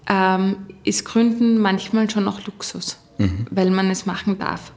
ähm, 0.07 0.57
ist 0.83 1.05
Gründen 1.05 1.59
manchmal 1.59 2.09
schon 2.09 2.27
auch 2.27 2.45
Luxus, 2.45 2.97
weil 3.51 3.69
man 3.69 3.89
es 3.89 4.05
machen 4.05 4.39
darf. 4.39 4.71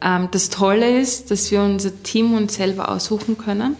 Ähm, 0.00 0.28
das 0.30 0.50
Tolle 0.50 1.00
ist, 1.00 1.30
dass 1.30 1.50
wir 1.50 1.62
unser 1.62 2.02
Team 2.02 2.34
uns 2.34 2.54
selber 2.54 2.90
aussuchen 2.90 3.38
können 3.38 3.76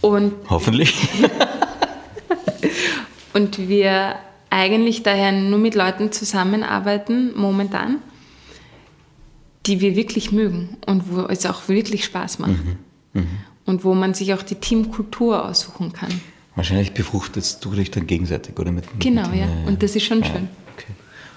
und, 0.00 0.34
Hoffentlich. 0.48 0.94
und 3.32 3.68
wir 3.68 4.16
eigentlich 4.50 5.02
daher 5.02 5.32
nur 5.32 5.58
mit 5.58 5.74
Leuten 5.74 6.12
zusammenarbeiten, 6.12 7.32
momentan, 7.34 7.98
die 9.66 9.80
wir 9.80 9.96
wirklich 9.96 10.32
mögen 10.32 10.76
und 10.86 11.10
wo 11.10 11.22
es 11.22 11.46
auch 11.46 11.68
wirklich 11.68 12.04
Spaß 12.04 12.40
macht. 12.40 12.52
Und 13.64 13.84
wo 13.84 13.94
man 13.94 14.12
sich 14.14 14.34
auch 14.34 14.42
die 14.42 14.56
Teamkultur 14.56 15.44
aussuchen 15.44 15.92
kann. 15.92 16.20
Wahrscheinlich 16.56 16.92
befruchtest 16.92 17.64
du 17.64 17.70
dich 17.70 17.90
dann 17.90 18.06
gegenseitig, 18.06 18.58
oder? 18.58 18.72
Mit, 18.72 18.84
Genau, 18.98 19.28
mit, 19.28 19.40
ja. 19.40 19.46
Und 19.66 19.82
das 19.82 19.94
ist 19.96 20.04
schon 20.04 20.20
ja, 20.20 20.26
schön. 20.26 20.48
Okay. 20.76 20.92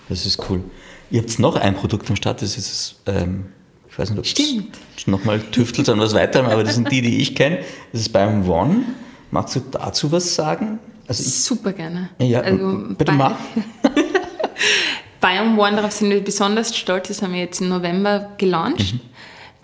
Das 0.09 0.25
ist 0.25 0.39
cool. 0.49 0.63
Ihr 1.11 1.21
habt 1.21 1.38
noch 1.39 1.55
ein 1.55 1.75
Produkt 1.75 2.09
am 2.09 2.15
Start, 2.15 2.41
das 2.41 2.57
ist, 2.57 2.95
ähm, 3.05 3.45
ich 3.89 3.97
weiß 3.97 4.09
nicht, 4.09 4.19
ob 4.19 4.25
Stimmt. 4.25 4.77
es 4.97 5.07
nochmal 5.07 5.39
tüftelt 5.39 5.88
an 5.89 5.99
was 5.99 6.13
weiterem, 6.13 6.47
aber 6.47 6.63
das 6.63 6.75
sind 6.75 6.91
die, 6.91 7.01
die 7.01 7.21
ich 7.21 7.35
kenne. 7.35 7.59
Das 7.91 8.01
ist 8.01 8.09
beim 8.09 8.49
One. 8.49 8.83
Magst 9.31 9.55
du 9.55 9.61
dazu 9.71 10.11
was 10.11 10.33
sagen? 10.35 10.79
Also 11.07 11.21
ich, 11.23 11.33
Super 11.43 11.71
gerne. 11.73 12.09
ja, 12.19 12.41
Also 12.41 12.83
bitte 12.97 13.11
mach. 13.11 13.35
Biome 15.21 15.59
One, 15.59 15.75
darauf 15.75 15.91
sind 15.91 16.09
wir 16.09 16.23
besonders 16.23 16.75
stolz, 16.75 17.07
das 17.07 17.21
haben 17.21 17.33
wir 17.33 17.39
jetzt 17.39 17.61
im 17.61 17.69
November 17.69 18.31
gelauncht. 18.38 18.77
Biome 18.77 18.99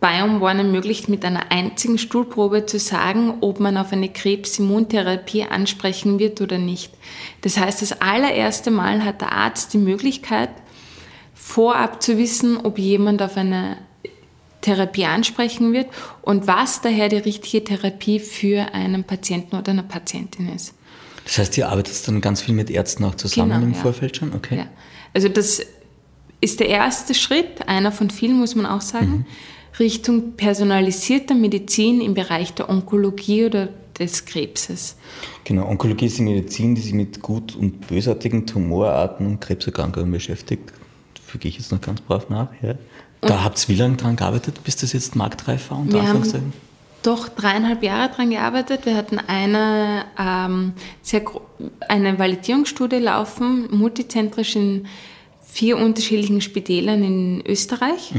One 0.04 0.64
ermöglicht 0.64 1.10
mit 1.10 1.24
einer 1.24 1.52
einzigen 1.52 1.98
Stuhlprobe 1.98 2.66
zu 2.66 2.80
sagen, 2.80 3.36
ob 3.42 3.60
man 3.60 3.78
auf 3.78 3.92
eine 3.94 4.10
Krebsimmuntherapie 4.10 5.44
ansprechen 5.44 6.18
wird 6.18 6.42
oder 6.42 6.58
nicht. 6.58 6.92
Das 7.42 7.58
heißt, 7.58 7.82
das 7.84 8.02
allererste 8.02 8.72
Mal 8.72 9.06
hat 9.06 9.22
der 9.22 9.32
Arzt 9.32 9.74
die 9.74 9.78
Möglichkeit, 9.78 10.50
vorab 11.36 12.02
zu 12.02 12.18
wissen, 12.18 12.58
ob 12.58 12.80
jemand 12.80 13.22
auf 13.22 13.38
eine 13.38 13.78
Therapie 14.62 15.06
ansprechen 15.06 15.74
wird 15.74 15.88
und 16.22 16.48
was 16.48 16.82
daher 16.82 17.10
die 17.10 17.18
richtige 17.18 17.64
Therapie 17.64 18.20
für 18.20 18.74
einen 18.74 19.04
Patienten 19.04 19.56
oder 19.56 19.72
eine 19.72 19.84
Patientin 19.84 20.50
ist. 20.54 20.74
Das 21.26 21.38
heißt, 21.38 21.58
ihr 21.58 21.70
arbeitet 21.70 22.08
dann 22.08 22.22
ganz 22.22 22.42
viel 22.42 22.56
mit 22.56 22.70
Ärzten 22.70 23.04
auch 23.04 23.16
zusammen 23.16 23.52
Genau, 23.52 23.64
im 23.64 23.74
ja. 23.74 23.80
Vorfeld 23.80 24.18
schon? 24.18 24.34
Okay. 24.34 24.58
Ja. 24.58 24.68
Also 25.14 25.30
das 25.30 25.62
ist 26.42 26.60
der 26.60 26.70
erste 26.70 27.14
Schritt, 27.14 27.68
einer 27.68 27.92
von 27.92 28.10
vielen 28.10 28.38
muss 28.40 28.56
man 28.56 28.66
auch 28.66 28.82
sagen, 28.82 29.26
Richtung 29.80 30.34
personalisierter 30.34 31.36
Medizin 31.36 32.02
im 32.02 32.14
Bereich 32.14 32.54
der 32.54 32.70
Onkologie 32.70 33.46
oder 33.46 33.70
des 33.98 34.26
Krebses. 34.26 34.96
Genau, 35.44 35.68
Onkologie 35.68 36.06
ist 36.06 36.18
die 36.18 36.24
Medizin, 36.24 36.76
die 36.76 36.82
sich 36.82 36.94
mit 36.94 37.22
gut- 37.22 37.56
und 37.56 37.88
bösartigen 37.88 38.46
Tumorarten 38.48 39.28
und 39.28 39.42
Krebserkrankungen 39.42 40.12
beschäftigt. 40.12 40.72
Füge 41.26 41.48
ich 41.48 41.58
jetzt 41.58 41.72
noch 41.72 41.82
ganz 41.82 42.02
brav 42.02 42.30
nach. 42.30 42.50
Ja. 42.62 42.76
Da 43.22 43.44
habt 43.44 43.64
ihr 43.64 43.76
wie 43.76 43.80
lange 43.80 43.98
dran 43.98 44.16
gearbeitet, 44.16 44.64
bis 44.64 44.76
das 44.78 44.94
jetzt 44.94 45.16
marktreif 45.16 45.70
war? 45.70 45.80
unter 45.80 46.02
Wir 46.02 46.08
haben 46.08 46.54
doch 47.04 47.30
dreieinhalb 47.30 47.84
Jahre 47.84 48.10
daran 48.10 48.30
gearbeitet. 48.30 48.86
Wir 48.86 48.96
hatten 48.96 49.18
eine, 49.20 50.06
ähm, 50.20 50.74
sehr 51.02 51.24
eine 51.88 52.20
Validierungsstudie 52.20 52.98
laufen, 52.98 53.68
multizentrisch 53.72 54.56
in 54.56 54.88
vier 55.42 55.78
unterschiedlichen 55.78 56.42
Spitälern 56.42 57.04
in 57.04 57.44
Österreich, 57.46 58.14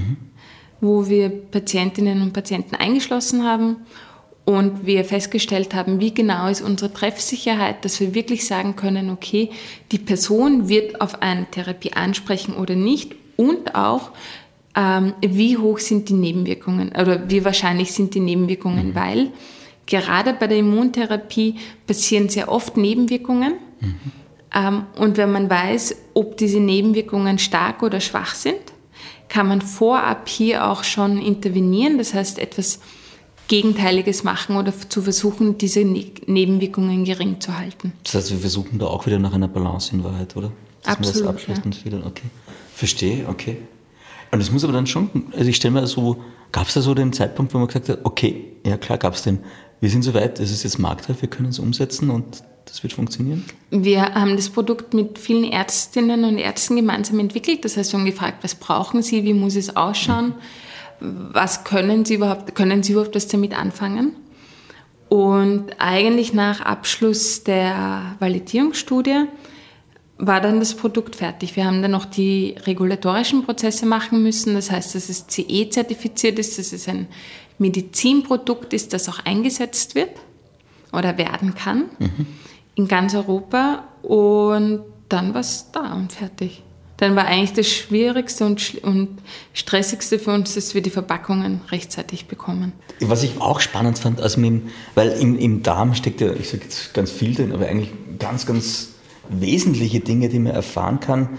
wo 0.83 1.09
wir 1.09 1.31
Patientinnen 1.31 2.21
und 2.21 2.33
Patienten 2.33 2.75
eingeschlossen 2.75 3.45
haben 3.45 3.77
und 4.45 4.85
wir 4.85 5.05
festgestellt 5.05 5.75
haben, 5.75 6.01
wie 6.01 6.13
genau 6.13 6.49
ist 6.49 6.61
unsere 6.61 6.93
Treffsicherheit, 6.93 7.85
dass 7.85 8.01
wir 8.01 8.15
wirklich 8.15 8.45
sagen 8.45 8.75
können, 8.75 9.09
okay, 9.09 9.51
die 9.93 10.01
Person 10.01 10.69
wird 10.69 11.01
auf 11.01 11.23
eine 11.23 11.47
Therapie 11.47 11.93
ansprechen 11.93 12.55
oder 12.55 12.75
nicht 12.75 13.15
und 13.37 13.77
auch, 13.77 14.11
ähm, 14.77 15.15
wie 15.21 15.57
hoch 15.57 15.79
sind 15.79 16.09
die 16.09 16.15
Nebenwirkungen 16.15 16.89
oder 16.89 17.31
wie 17.31 17.45
wahrscheinlich 17.45 17.93
sind 17.93 18.15
die 18.15 18.21
Nebenwirkungen, 18.21 18.97
weil 18.97 19.31
gerade 19.87 20.33
bei 20.33 20.49
der 20.49 20.59
Immuntherapie 20.59 21.55
passieren 21.87 22.29
sehr 22.29 22.51
oft 22.51 22.77
Nebenwirkungen. 22.77 23.55
Ähm, 24.53 24.87
und 24.99 25.17
wenn 25.17 25.31
man 25.31 25.49
weiß, 25.49 25.97
ob 26.15 26.37
diese 26.39 26.59
Nebenwirkungen 26.59 27.39
stark 27.39 27.85
oder 27.85 28.01
schwach 28.01 28.35
sind, 28.35 28.72
kann 29.33 29.49
man 29.49 29.63
vorab 29.63 30.29
hier 30.29 30.69
auch 30.69 30.85
schon 30.85 31.17
intervenieren, 31.17 31.97
das 31.97 32.13
heißt 32.13 32.39
etwas 32.39 32.81
Gegenteiliges 33.49 34.25
machen 34.25 34.57
oder 34.57 34.75
zu 34.91 35.01
versuchen, 35.01 35.57
diese 35.57 35.87
Ne- 35.87 36.13
Nebenwirkungen 36.27 37.07
gering 37.07 37.41
zu 37.41 37.57
halten. 37.57 37.95
Das 38.05 38.15
heißt, 38.15 38.31
wir 38.31 38.39
versuchen 38.41 38.79
da 38.79 38.89
auch 38.89 39.07
wieder 39.07 39.19
nach 39.19 39.33
einer 39.33 39.49
Balance 39.49 39.97
in 39.97 40.05
Wahrheit, 40.05 40.37
oder? 40.37 40.53
Dass 40.83 40.99
Absolut, 40.99 41.21
das 41.21 41.29
abschließend 41.29 41.83
wieder, 41.87 42.05
okay. 42.05 42.27
Verstehe, 42.75 43.27
okay. 43.27 43.57
Und 44.33 44.41
es 44.43 44.53
muss 44.53 44.65
aber 44.65 44.75
dann 44.75 44.87
schon, 44.87 45.09
also 45.35 45.49
ich 45.49 45.57
stelle 45.57 45.73
mir 45.81 45.87
so, 45.87 46.23
gab 46.53 46.69
es 46.69 46.75
da 46.75 46.83
so 46.83 46.93
den 46.93 47.15
Zeitpunkt, 47.15 47.55
wo 47.55 47.59
man 47.59 47.69
gesagt 47.69 47.89
hat, 47.89 48.01
okay, 48.05 48.59
ja 48.67 48.77
klar 48.77 48.99
gab 48.99 49.15
es 49.15 49.23
den, 49.23 49.39
wir 49.81 49.89
sind 49.89 50.03
soweit, 50.03 50.41
es 50.41 50.51
ist 50.51 50.63
jetzt 50.63 50.79
marktreif, 50.79 51.23
wir 51.23 51.31
können 51.31 51.49
es 51.49 51.59
umsetzen 51.59 52.11
und 52.11 52.45
das 52.67 52.83
wird 52.83 52.93
funktionieren? 52.93 53.45
Wir 53.71 54.15
haben 54.15 54.37
das 54.37 54.51
Produkt 54.51 54.95
mit 54.95 55.19
vielen 55.19 55.45
Ärztinnen 55.45 56.25
und 56.25 56.39
Ärzten 56.39 56.77
gemeinsam 56.77 57.19
entwickelt. 57.19 57.65
Das 57.65 57.77
heißt, 57.77 57.93
wir 57.93 58.01
haben 58.01 58.07
gefragt, 58.07 58.39
was 58.43 58.55
brauchen 58.55 59.03
Sie, 59.03 59.25
wie 59.25 59.35
muss 59.35 59.57
es 59.57 59.77
ausschauen, 59.77 60.35
was 61.01 61.65
können 61.65 62.05
Sie 62.05 62.15
überhaupt, 62.15 62.55
können 62.55 62.83
Sie 62.83 62.93
überhaupt 62.93 63.15
was 63.15 63.29
damit 63.29 63.57
anfangen? 63.59 64.17
Und 65.09 65.73
eigentlich 65.79 66.33
nach 66.33 66.61
Abschluss 66.61 67.45
der 67.45 68.17
Validierungsstudie 68.19 69.27
war 70.17 70.41
dann 70.41 70.61
das 70.61 70.75
Produkt 70.75 71.17
fertig. 71.17 71.57
Wir 71.57 71.67
haben 71.67 71.83
dann 71.83 71.91
noch 71.91 72.05
die 72.05 72.55
regulatorischen 72.65 73.45
Prozesse 73.45 73.85
machen 73.87 74.23
müssen. 74.23 74.55
Das 74.55 74.71
heißt, 74.71 74.95
dass 74.95 75.09
es 75.09 75.27
CE-zertifiziert 75.27 76.39
ist, 76.39 76.59
dass 76.59 76.73
es 76.73 76.89
ein 76.89 77.09
Medizinprodukt 77.59 78.73
ist, 78.73 78.93
das 78.93 79.09
auch 79.09 79.19
eingesetzt 79.25 79.95
wird 79.95 80.11
oder 80.93 81.19
werden 81.19 81.55
kann 81.55 81.91
mhm. 81.99 82.27
In 82.75 82.89
ganz 82.89 83.15
Europa. 83.15 83.85
Und 84.03 84.83
dann 85.09 85.35
war 85.35 85.41
es 85.41 85.71
da 85.73 85.95
und 85.95 86.13
fertig. 86.13 86.63
Dann 86.97 87.17
war 87.17 87.27
eigentlich 87.27 87.53
das 87.53 87.69
Schwierigste 87.69 88.47
und, 88.47 88.83
und 88.85 89.09
Stressigste 89.55 90.19
für 90.19 90.33
uns, 90.33 90.55
dass 90.55 90.75
wir 90.75 90.83
die 90.83 90.91
Verpackungen 90.91 91.61
rechtzeitig 91.71 92.27
bekommen. 92.27 92.73
Was 93.01 93.25
ich 93.25 93.41
auch 93.41 93.59
spannend 93.59 93.99
fand, 93.99 94.21
also 94.21 94.41
mit, 94.41 94.63
weil 94.95 95.09
im, 95.11 95.37
im 95.37 95.63
Darm 95.65 95.95
steckt 95.95 96.21
ja, 96.21 96.33
ich 96.33 96.51
sage 96.51 96.63
jetzt 96.63 96.95
ganz 96.95 97.11
viel 97.11 97.35
drin, 97.35 97.53
aber 97.53 97.67
eigentlich 97.67 97.91
ganz, 98.21 98.47
ganz 98.47 98.91
wesentliche 99.29 99.99
Dinge, 100.01 100.29
die 100.29 100.39
man 100.39 100.53
erfahren 100.53 101.01
kann. 101.01 101.31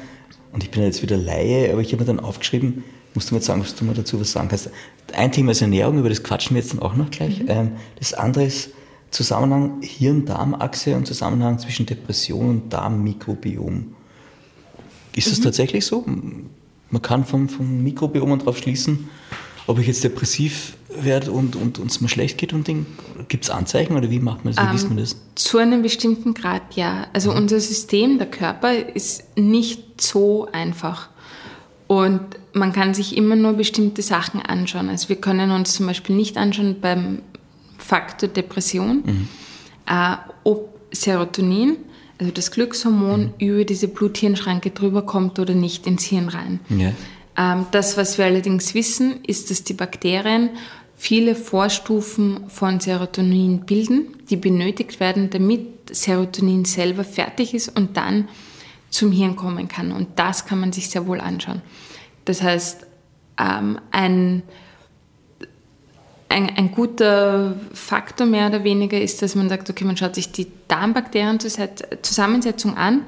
Und 0.52 0.64
ich 0.64 0.72
bin 0.72 0.84
jetzt 0.84 1.02
wieder 1.02 1.16
Laie, 1.16 1.72
aber 1.72 1.82
ich 1.82 1.94
habe 1.94 2.04
mir 2.04 2.08
dann 2.08 2.20
aufgeschrieben, 2.20 2.84
musst 3.14 3.30
du 3.30 3.36
mir 3.36 3.40
jetzt 3.40 3.48
sagen, 3.48 3.62
was 3.62 3.74
du 3.76 3.86
mir 3.86 3.94
dazu 3.94 4.20
was 4.20 4.32
sagen 4.34 4.50
kannst. 4.50 4.70
Ein 5.16 5.32
Thema 5.32 5.52
ist 5.52 5.62
Ernährung, 5.62 5.98
über 5.98 6.10
das 6.10 6.24
quatschen 6.24 6.56
wir 6.56 6.62
jetzt 6.62 6.74
dann 6.74 6.82
auch 6.82 6.96
noch 6.96 7.10
gleich. 7.10 7.42
Mhm. 7.42 7.50
Ähm, 7.50 7.72
das 8.00 8.14
andere 8.14 8.46
ist 8.46 8.72
Zusammenhang 9.14 9.82
Hirn-Darm-Achse 9.82 10.95
und 10.95 11.07
Zusammenhang 11.07 11.59
zwischen 11.59 11.86
Depression 11.86 12.49
und 12.49 12.74
Darmmikrobiom. 12.74 13.95
Ist 15.16 15.32
das 15.32 15.39
mhm. 15.39 15.43
tatsächlich 15.43 15.86
so? 15.86 16.03
Man 16.89 17.01
kann 17.01 17.24
vom, 17.24 17.47
vom 17.47 17.84
Mikrobiom 17.84 18.38
darauf 18.39 18.57
schließen, 18.57 19.09
ob 19.68 19.80
ich 19.80 19.88
jetzt 19.88 20.03
depressiv 20.03 20.76
werde 20.95 21.32
und, 21.32 21.55
und 21.55 21.80
uns 21.80 22.01
mal 22.01 22.07
schlecht 22.07 22.38
geht 22.38 22.53
und 22.53 22.70
gibt 23.30 23.43
es 23.45 23.49
Anzeichen 23.49 23.95
oder 23.95 24.09
wie 24.09 24.20
macht 24.20 24.45
man 24.45 24.53
das? 24.53 24.64
Wie 24.64 24.68
ähm, 24.68 24.74
liest 24.74 24.88
man 24.89 24.97
das? 24.97 25.16
Zu 25.36 25.59
einem 25.59 25.82
bestimmten 25.82 26.34
Grad 26.34 26.76
ja. 26.76 27.07
Also 27.14 27.32
mhm. 27.32 27.38
unser 27.38 27.59
System, 27.59 28.18
der 28.18 28.30
Körper, 28.30 28.74
ist 28.74 29.38
nicht 29.38 30.01
so 30.01 30.47
einfach. 30.51 31.09
Und 31.88 32.22
man 32.53 32.74
kann 32.74 32.93
sich 32.93 33.16
immer 33.16 33.36
nur 33.36 33.53
bestimmte 33.53 34.01
Sachen 34.01 34.41
anschauen. 34.41 34.89
Also 34.89 35.09
wir 35.09 35.18
können 35.18 35.51
uns 35.51 35.74
zum 35.74 35.86
Beispiel 35.86 36.16
nicht 36.16 36.38
anschauen 36.38 36.78
beim 36.82 37.22
Faktor 37.94 38.28
Depression, 38.28 39.04
mhm. 39.06 39.28
äh, 39.86 40.16
ob 40.44 40.80
Serotonin, 40.91 41.78
also 42.18 42.32
das 42.32 42.50
Glückshormon, 42.50 43.26
mhm. 43.26 43.34
über 43.38 43.66
diese 43.66 43.88
Blut-Hirn-Schranke 43.88 44.72
drüber 44.72 45.04
kommt 45.04 45.38
oder 45.38 45.54
nicht 45.54 45.86
ins 45.86 46.04
Hirn 46.06 46.30
rein. 46.30 46.60
Ja. 46.70 46.91
Ähm, 47.38 47.68
das, 47.70 47.96
was 47.96 48.18
wir 48.18 48.26
allerdings 48.26 48.74
wissen, 48.74 49.24
ist, 49.24 49.52
dass 49.52 49.64
die 49.64 49.76
Bakterien 49.76 50.50
viele 50.96 51.36
Vorstufen 51.36 52.50
von 52.50 52.80
Serotonin 52.80 53.60
bilden, 53.68 54.08
die 54.28 54.38
benötigt 54.38 55.00
werden, 55.00 55.30
damit 55.30 55.96
Serotonin 55.96 56.66
selber 56.66 57.04
fertig 57.04 57.54
ist 57.54 57.78
und 57.78 57.96
dann 57.96 58.28
zum 58.89 59.12
Hirn 59.12 59.36
kommen 59.36 59.68
kann. 59.68 59.91
Und 59.91 60.08
das 60.16 60.48
kann 60.48 60.60
man 60.60 60.72
sich 60.72 60.89
sehr 60.89 61.06
wohl 61.06 61.22
anschauen. 61.22 61.62
Das 62.26 62.41
heißt, 62.41 62.88
ähm, 63.39 63.80
ein, 63.91 64.41
ein, 66.34 66.50
ein, 66.58 66.72
guter 66.72 67.56
Faktor 67.74 68.28
mehr 68.28 68.48
oder 68.48 68.64
weniger 68.64 69.00
ist, 69.00 69.22
dass 69.22 69.36
man 69.36 69.50
sagt, 69.50 69.70
okay, 69.70 69.86
man 69.86 69.98
schaut 69.98 70.16
sich 70.16 70.32
die 70.32 70.48
Darmbakterienzusammensetzung 70.68 72.76
an 72.76 73.04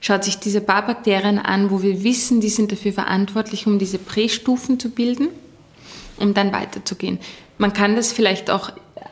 schaut 0.00 0.24
sich 0.24 0.38
diese 0.38 0.60
paar 0.60 0.86
Bakterien 0.86 1.38
an, 1.38 1.70
wo 1.70 1.82
wir 1.82 2.04
wissen, 2.04 2.40
die 2.40 2.48
sind 2.48 2.72
dafür 2.72 2.92
verantwortlich, 2.92 3.66
um 3.66 3.78
diese 3.78 3.98
Prästufen 3.98 4.78
zu 4.78 4.90
bilden, 4.90 5.28
um 6.18 6.34
dann 6.34 6.52
weiterzugehen. 6.52 7.18
Man 7.58 7.72
kann 7.72 7.96
das 7.96 8.12
vielleicht 8.12 8.50
auch 8.50 8.70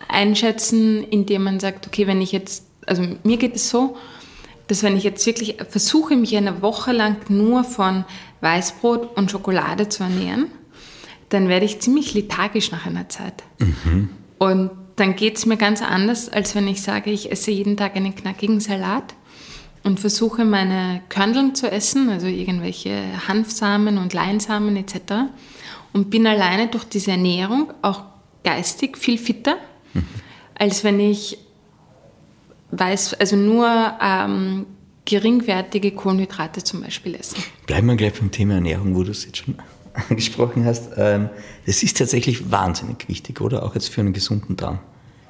einschätzen, 0.08 1.04
indem 1.04 1.44
man 1.44 1.60
sagt, 1.60 1.86
okay, 1.86 2.06
wenn 2.06 2.20
ich 2.20 2.32
jetzt, 2.32 2.64
also 2.86 3.02
mir 3.24 3.36
geht 3.36 3.56
es 3.56 3.68
so, 3.68 3.96
dass 4.68 4.82
wenn 4.82 4.96
ich 4.96 5.04
jetzt 5.04 5.24
wirklich 5.26 5.56
versuche, 5.68 6.16
mich 6.16 6.36
eine 6.36 6.62
Woche 6.62 6.92
lang 6.92 7.16
nur 7.28 7.64
von 7.64 8.04
Weißbrot 8.40 9.16
und 9.16 9.30
Schokolade 9.30 9.88
zu 9.88 10.02
ernähren, 10.02 10.50
dann 11.28 11.48
werde 11.48 11.66
ich 11.66 11.80
ziemlich 11.80 12.14
lethargisch 12.14 12.70
nach 12.70 12.86
einer 12.86 13.08
Zeit. 13.08 13.42
Mhm. 13.58 14.10
Und 14.38 14.70
dann 14.96 15.16
geht 15.16 15.36
es 15.36 15.46
mir 15.46 15.56
ganz 15.56 15.82
anders, 15.82 16.28
als 16.28 16.54
wenn 16.54 16.68
ich 16.68 16.82
sage, 16.82 17.10
ich 17.10 17.30
esse 17.30 17.50
jeden 17.50 17.76
Tag 17.76 17.96
einen 17.96 18.14
knackigen 18.14 18.60
Salat 18.60 19.14
und 19.82 20.00
versuche 20.00 20.44
meine 20.44 21.02
Körneln 21.08 21.54
zu 21.54 21.70
essen, 21.70 22.08
also 22.08 22.26
irgendwelche 22.26 23.28
Hanfsamen 23.28 23.98
und 23.98 24.12
Leinsamen 24.14 24.76
etc. 24.76 25.30
Und 25.92 26.10
bin 26.10 26.26
alleine 26.26 26.68
durch 26.68 26.84
diese 26.84 27.12
Ernährung 27.12 27.72
auch 27.82 28.04
geistig 28.42 28.96
viel 28.96 29.18
fitter, 29.18 29.56
mhm. 29.94 30.04
als 30.54 30.82
wenn 30.82 30.98
ich 30.98 31.38
weiß, 32.70 33.14
also 33.14 33.36
nur 33.36 33.68
ähm, 34.00 34.66
geringwertige 35.04 35.92
Kohlenhydrate 35.92 36.64
zum 36.64 36.82
Beispiel 36.82 37.14
esse. 37.14 37.36
Bleiben 37.66 37.86
wir 37.86 37.96
gleich 37.96 38.14
beim 38.14 38.30
Thema 38.30 38.54
Ernährung, 38.54 38.94
wo 38.94 39.02
du 39.02 39.10
es 39.10 39.24
jetzt 39.24 39.38
schon 39.38 39.56
angesprochen 40.08 40.64
hast. 40.64 40.90
Ähm, 40.96 41.28
das 41.66 41.82
ist 41.82 41.98
tatsächlich 41.98 42.50
wahnsinnig 42.50 43.08
wichtig, 43.08 43.40
oder? 43.40 43.62
Auch 43.62 43.74
jetzt 43.74 43.88
für 43.88 44.00
einen 44.00 44.12
gesunden 44.12 44.56
Darm. 44.56 44.78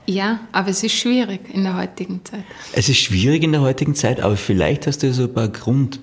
Ja, 0.07 0.41
aber 0.53 0.69
es 0.69 0.83
ist 0.85 0.93
schwierig 0.93 1.53
in 1.53 1.65
der 1.65 1.77
heutigen 1.77 2.25
Zeit. 2.25 2.45
Es 2.73 2.89
ist 2.89 2.99
schwierig 2.99 3.43
in 3.43 3.53
der 3.53 3.61
heutigen 3.61 3.95
Zeit, 3.95 4.21
aber 4.21 4.37
vielleicht 4.37 4.87
hast 4.87 5.03
du 5.03 5.13
so 5.13 5.25
ein 5.25 5.35
paar 5.35 5.49
Grund, 5.49 6.01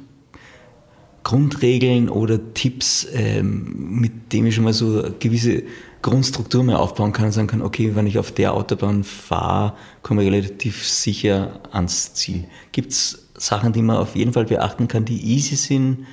Grundregeln 1.23 2.09
oder 2.09 2.53
Tipps, 2.53 3.07
ähm, 3.13 3.99
mit 4.01 4.33
denen 4.33 4.47
ich 4.47 4.55
schon 4.55 4.65
mal 4.65 4.73
so 4.73 5.03
eine 5.03 5.11
gewisse 5.19 5.63
Grundstruktur 6.01 6.65
mehr 6.65 6.81
aufbauen 6.81 7.13
kann 7.13 7.27
und 7.27 7.31
sagen 7.31 7.47
kann, 7.47 7.61
okay, 7.61 7.91
wenn 7.95 8.05
ich 8.05 8.19
auf 8.19 8.33
der 8.33 8.53
Autobahn 8.53 9.05
fahre, 9.05 9.73
komme 10.01 10.23
ich 10.23 10.31
relativ 10.31 10.85
sicher 10.85 11.61
ans 11.71 12.13
Ziel. 12.13 12.43
Gibt 12.73 12.91
es 12.91 13.29
Sachen, 13.37 13.71
die 13.71 13.81
man 13.81 13.95
auf 13.95 14.17
jeden 14.17 14.33
Fall 14.33 14.45
beachten 14.45 14.89
kann, 14.89 15.05
die 15.05 15.21
easy 15.21 15.55
sind 15.55 16.05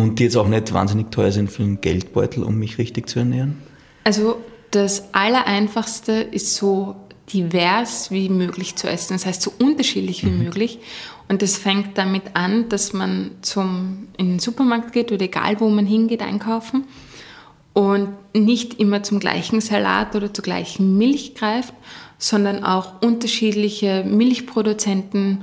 und 0.00 0.18
die 0.18 0.24
jetzt 0.24 0.36
auch 0.36 0.48
nicht 0.48 0.72
wahnsinnig 0.72 1.10
teuer 1.10 1.32
sind 1.32 1.50
für 1.50 1.62
den 1.62 1.80
Geldbeutel, 1.80 2.42
um 2.42 2.58
mich 2.58 2.78
richtig 2.78 3.08
zu 3.08 3.20
ernähren? 3.20 3.58
Also 4.04 4.38
das 4.70 5.12
Allereinfachste 5.12 6.12
ist 6.12 6.54
so 6.54 6.96
divers 7.32 8.10
wie 8.10 8.28
möglich 8.28 8.76
zu 8.76 8.88
essen, 8.88 9.14
das 9.14 9.26
heißt 9.26 9.42
so 9.42 9.52
unterschiedlich 9.58 10.24
wie 10.24 10.30
mhm. 10.30 10.44
möglich. 10.44 10.78
Und 11.28 11.42
das 11.42 11.56
fängt 11.56 11.96
damit 11.96 12.22
an, 12.34 12.68
dass 12.68 12.92
man 12.92 13.32
zum, 13.42 14.08
in 14.16 14.30
den 14.30 14.38
Supermarkt 14.40 14.92
geht 14.92 15.12
oder 15.12 15.22
egal 15.22 15.60
wo 15.60 15.68
man 15.68 15.86
hingeht, 15.86 16.22
einkaufen 16.22 16.84
und 17.72 18.08
nicht 18.34 18.80
immer 18.80 19.02
zum 19.02 19.20
gleichen 19.20 19.60
Salat 19.60 20.16
oder 20.16 20.34
zur 20.34 20.42
gleichen 20.42 20.98
Milch 20.98 21.34
greift, 21.34 21.74
sondern 22.18 22.64
auch 22.64 23.00
unterschiedliche 23.00 24.04
Milchproduzenten 24.04 25.42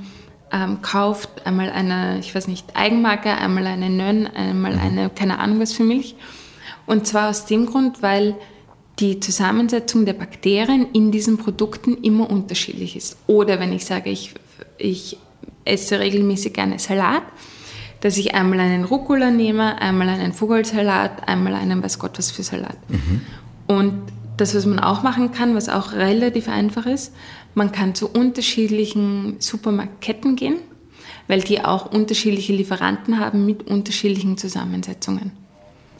ähm, 0.52 0.82
kauft. 0.82 1.28
Einmal 1.46 1.70
eine, 1.70 2.18
ich 2.18 2.34
weiß 2.34 2.48
nicht, 2.48 2.76
Eigenmarke, 2.76 3.30
einmal 3.30 3.66
eine 3.66 3.90
Nönn, 3.90 4.26
einmal 4.26 4.74
mhm. 4.74 4.80
eine, 4.80 5.10
keine 5.10 5.38
Ahnung 5.38 5.60
was 5.60 5.72
für 5.72 5.84
Milch. 5.84 6.14
Und 6.86 7.06
zwar 7.06 7.28
aus 7.30 7.46
dem 7.46 7.66
Grund, 7.66 8.02
weil 8.02 8.36
die 8.98 9.20
Zusammensetzung 9.20 10.06
der 10.06 10.14
Bakterien 10.14 10.86
in 10.92 11.12
diesen 11.12 11.38
Produkten 11.38 11.98
immer 11.98 12.28
unterschiedlich 12.28 12.96
ist. 12.96 13.16
Oder 13.26 13.60
wenn 13.60 13.72
ich 13.72 13.84
sage, 13.84 14.10
ich, 14.10 14.34
ich 14.76 15.18
esse 15.64 16.00
regelmäßig 16.00 16.52
gerne 16.52 16.78
Salat, 16.78 17.22
dass 18.00 18.16
ich 18.16 18.34
einmal 18.34 18.60
einen 18.60 18.84
Rucola 18.84 19.30
nehme, 19.30 19.80
einmal 19.80 20.08
einen 20.08 20.32
Vogelsalat, 20.32 21.28
einmal 21.28 21.54
einen 21.54 21.82
weiß 21.82 21.98
Gott 21.98 22.18
was 22.18 22.30
für 22.30 22.42
Salat. 22.42 22.78
Mhm. 22.88 23.20
Und 23.66 23.94
das, 24.36 24.54
was 24.54 24.66
man 24.66 24.78
auch 24.78 25.02
machen 25.02 25.32
kann, 25.32 25.54
was 25.54 25.68
auch 25.68 25.92
relativ 25.92 26.48
einfach 26.48 26.86
ist, 26.86 27.12
man 27.54 27.72
kann 27.72 27.94
zu 27.94 28.08
unterschiedlichen 28.08 29.36
Supermarktketten 29.38 30.36
gehen, 30.36 30.56
weil 31.26 31.40
die 31.40 31.60
auch 31.64 31.92
unterschiedliche 31.92 32.52
Lieferanten 32.52 33.18
haben 33.18 33.46
mit 33.46 33.66
unterschiedlichen 33.66 34.36
Zusammensetzungen 34.38 35.32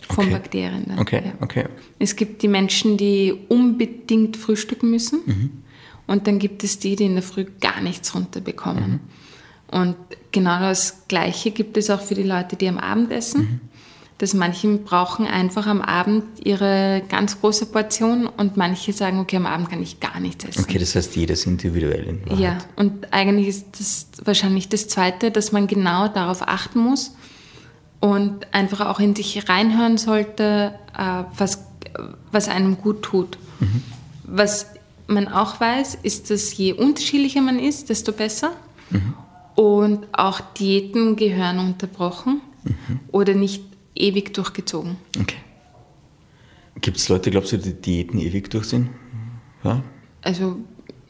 von 0.09 0.27
okay. 0.27 0.33
Bakterien. 0.33 0.85
Dann. 0.89 0.99
Okay, 0.99 1.23
ja. 1.25 1.33
okay. 1.41 1.65
Es 1.99 2.17
gibt 2.17 2.43
die 2.43 2.49
Menschen, 2.49 2.97
die 2.97 3.35
unbedingt 3.49 4.37
frühstücken 4.37 4.91
müssen. 4.91 5.21
Mhm. 5.27 5.51
Und 6.07 6.27
dann 6.27 6.39
gibt 6.39 6.65
es 6.65 6.79
die, 6.79 6.97
die 6.97 7.05
in 7.05 7.15
der 7.15 7.23
Früh 7.23 7.45
gar 7.61 7.81
nichts 7.83 8.15
runterbekommen. 8.15 8.91
Mhm. 8.91 9.01
Und 9.71 9.97
genau 10.33 10.59
das 10.61 11.07
Gleiche 11.09 11.51
gibt 11.51 11.77
es 11.77 11.91
auch 11.91 12.01
für 12.01 12.15
die 12.15 12.23
Leute, 12.23 12.57
die 12.57 12.67
am 12.69 12.79
Abend 12.79 13.13
essen. 13.13 13.41
Mhm. 13.41 13.61
Dass 14.19 14.35
manche 14.35 14.69
brauchen 14.79 15.27
einfach 15.27 15.67
am 15.69 15.81
Abend 15.81 16.25
ihre 16.45 17.03
ganz 17.09 17.41
große 17.41 17.67
Portion 17.67 18.27
und 18.27 18.57
manche 18.57 18.93
sagen, 18.93 19.21
okay, 19.21 19.37
am 19.37 19.47
Abend 19.47 19.71
kann 19.71 19.81
ich 19.81 20.01
gar 20.01 20.19
nichts 20.19 20.45
essen. 20.45 20.65
Okay, 20.65 20.79
das 20.79 20.97
heißt, 20.97 21.15
jeder 21.15 21.35
ist 21.35 21.47
individuell 21.47 22.05
in. 22.05 22.39
Ja, 22.39 22.59
und 22.75 23.13
eigentlich 23.13 23.47
ist 23.47 23.67
das 23.79 24.09
wahrscheinlich 24.25 24.69
das 24.69 24.89
Zweite, 24.89 25.31
dass 25.31 25.53
man 25.53 25.69
genau 25.69 26.09
darauf 26.09 26.43
achten 26.47 26.81
muss, 26.81 27.13
und 28.01 28.47
einfach 28.53 28.87
auch 28.87 29.01
in 29.01 29.15
sich 29.15 29.49
reinhören 29.49 29.99
sollte, 29.99 30.75
äh, 30.97 31.25
was, 31.37 31.65
was 32.31 32.49
einem 32.49 32.79
gut 32.79 33.03
tut. 33.03 33.39
Mhm. 33.61 33.83
Was 34.25 34.67
man 35.07 35.27
auch 35.29 35.61
weiß, 35.61 35.99
ist, 36.03 36.31
dass 36.31 36.57
je 36.57 36.75
unterschiedlicher 36.75 37.41
man 37.41 37.59
ist, 37.59 37.89
desto 37.89 38.13
besser. 38.13 38.53
Und 39.55 40.07
auch 40.13 40.41
Diäten 40.41 41.17
gehören 41.17 41.59
unterbrochen 41.59 42.41
oder 43.11 43.35
nicht 43.35 43.65
ewig 43.99 44.35
durchgezogen. 44.35 44.97
Okay. 45.21 45.37
Gibt 46.81 46.97
es 46.97 47.09
Leute, 47.09 47.31
glaubst 47.31 47.53
du, 47.53 47.59
die 47.59 47.75
Diäten 47.75 48.19
ewig 48.19 48.51
durchziehen? 48.51 48.91
Ja? 49.65 49.83
Also 50.23 50.57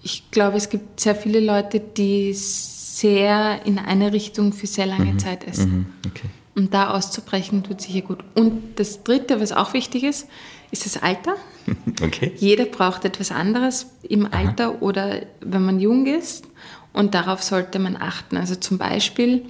ich 0.02 0.30
glaube, 0.30 0.56
es 0.56 0.68
gibt 0.70 1.00
sehr 1.00 1.14
viele 1.14 1.40
Leute, 1.40 1.80
die 1.80 2.32
sehr 2.32 3.64
in 3.66 3.78
eine 3.78 4.12
Richtung 4.12 4.52
für 4.52 4.66
sehr 4.66 4.86
lange 4.86 5.16
Zeit 5.18 5.46
essen. 5.46 5.70
Mhm. 5.70 5.86
Okay. 6.06 6.28
Und 6.54 6.74
da 6.74 6.90
auszubrechen 6.90 7.62
tut 7.62 7.80
sicher 7.80 8.00
gut. 8.00 8.18
Und 8.34 8.80
das 8.80 9.04
Dritte, 9.04 9.40
was 9.40 9.52
auch 9.52 9.74
wichtig 9.74 10.02
ist, 10.02 10.26
ist 10.70 10.86
das 10.86 11.02
Alter. 11.02 11.36
Okay. 12.02 12.32
Jeder 12.36 12.64
braucht 12.64 13.04
etwas 13.04 13.30
anderes 13.30 13.88
im 14.02 14.32
Alter 14.32 14.80
oder 14.80 15.22
wenn 15.40 15.64
man 15.64 15.80
jung 15.80 16.06
ist. 16.06 16.46
Und 16.94 17.14
darauf 17.14 17.42
sollte 17.42 17.78
man 17.78 17.96
achten. 17.96 18.36
Also 18.36 18.54
zum 18.54 18.78
Beispiel 18.78 19.44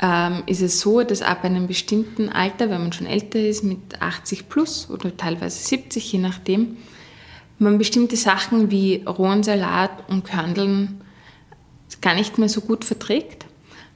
ähm, 0.00 0.44
ist 0.46 0.62
es 0.62 0.80
so, 0.80 1.02
dass 1.02 1.22
ab 1.22 1.44
einem 1.44 1.66
bestimmten 1.66 2.28
Alter, 2.28 2.70
wenn 2.70 2.82
man 2.82 2.92
schon 2.92 3.06
älter 3.06 3.40
ist, 3.40 3.64
mit 3.64 4.00
80 4.00 4.48
plus 4.48 4.88
oder 4.90 5.16
teilweise 5.16 5.58
70, 5.58 6.12
je 6.12 6.18
nachdem, 6.18 6.76
man 7.58 7.78
bestimmte 7.78 8.16
Sachen 8.16 8.70
wie 8.70 9.02
rohen 9.04 9.42
Salat 9.42 9.90
und 10.08 10.24
Körneln 10.24 11.00
gar 12.00 12.14
nicht 12.14 12.38
mehr 12.38 12.48
so 12.48 12.60
gut 12.60 12.84
verträgt, 12.84 13.46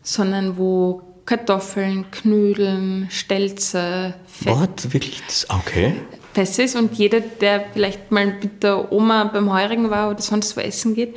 sondern 0.02 0.56
wo 0.56 1.02
Kartoffeln, 1.24 2.10
Knödeln, 2.10 3.06
Stelze, 3.10 4.14
Fett 4.26 4.56
Wort, 4.56 4.92
wirklich? 4.92 5.22
Okay. 5.48 5.94
besser 6.34 6.64
ist 6.64 6.74
und 6.74 6.94
jeder, 6.94 7.20
der 7.20 7.66
vielleicht 7.72 8.10
mal 8.10 8.26
mit 8.26 8.64
der 8.64 8.90
Oma 8.90 9.24
beim 9.24 9.52
Heurigen 9.52 9.90
war 9.90 10.10
oder 10.10 10.20
sonst 10.20 10.56
wo 10.56 10.60
essen 10.60 10.94
geht 10.96 11.14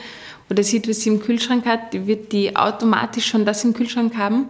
oder 0.51 0.61
sieht, 0.61 0.87
was 0.87 1.01
sie 1.01 1.09
im 1.09 1.21
Kühlschrank 1.21 1.65
hat, 1.65 1.93
wird 2.05 2.31
die 2.31 2.55
automatisch 2.55 3.25
schon 3.25 3.45
das 3.45 3.63
im 3.63 3.73
Kühlschrank 3.73 4.15
haben, 4.15 4.49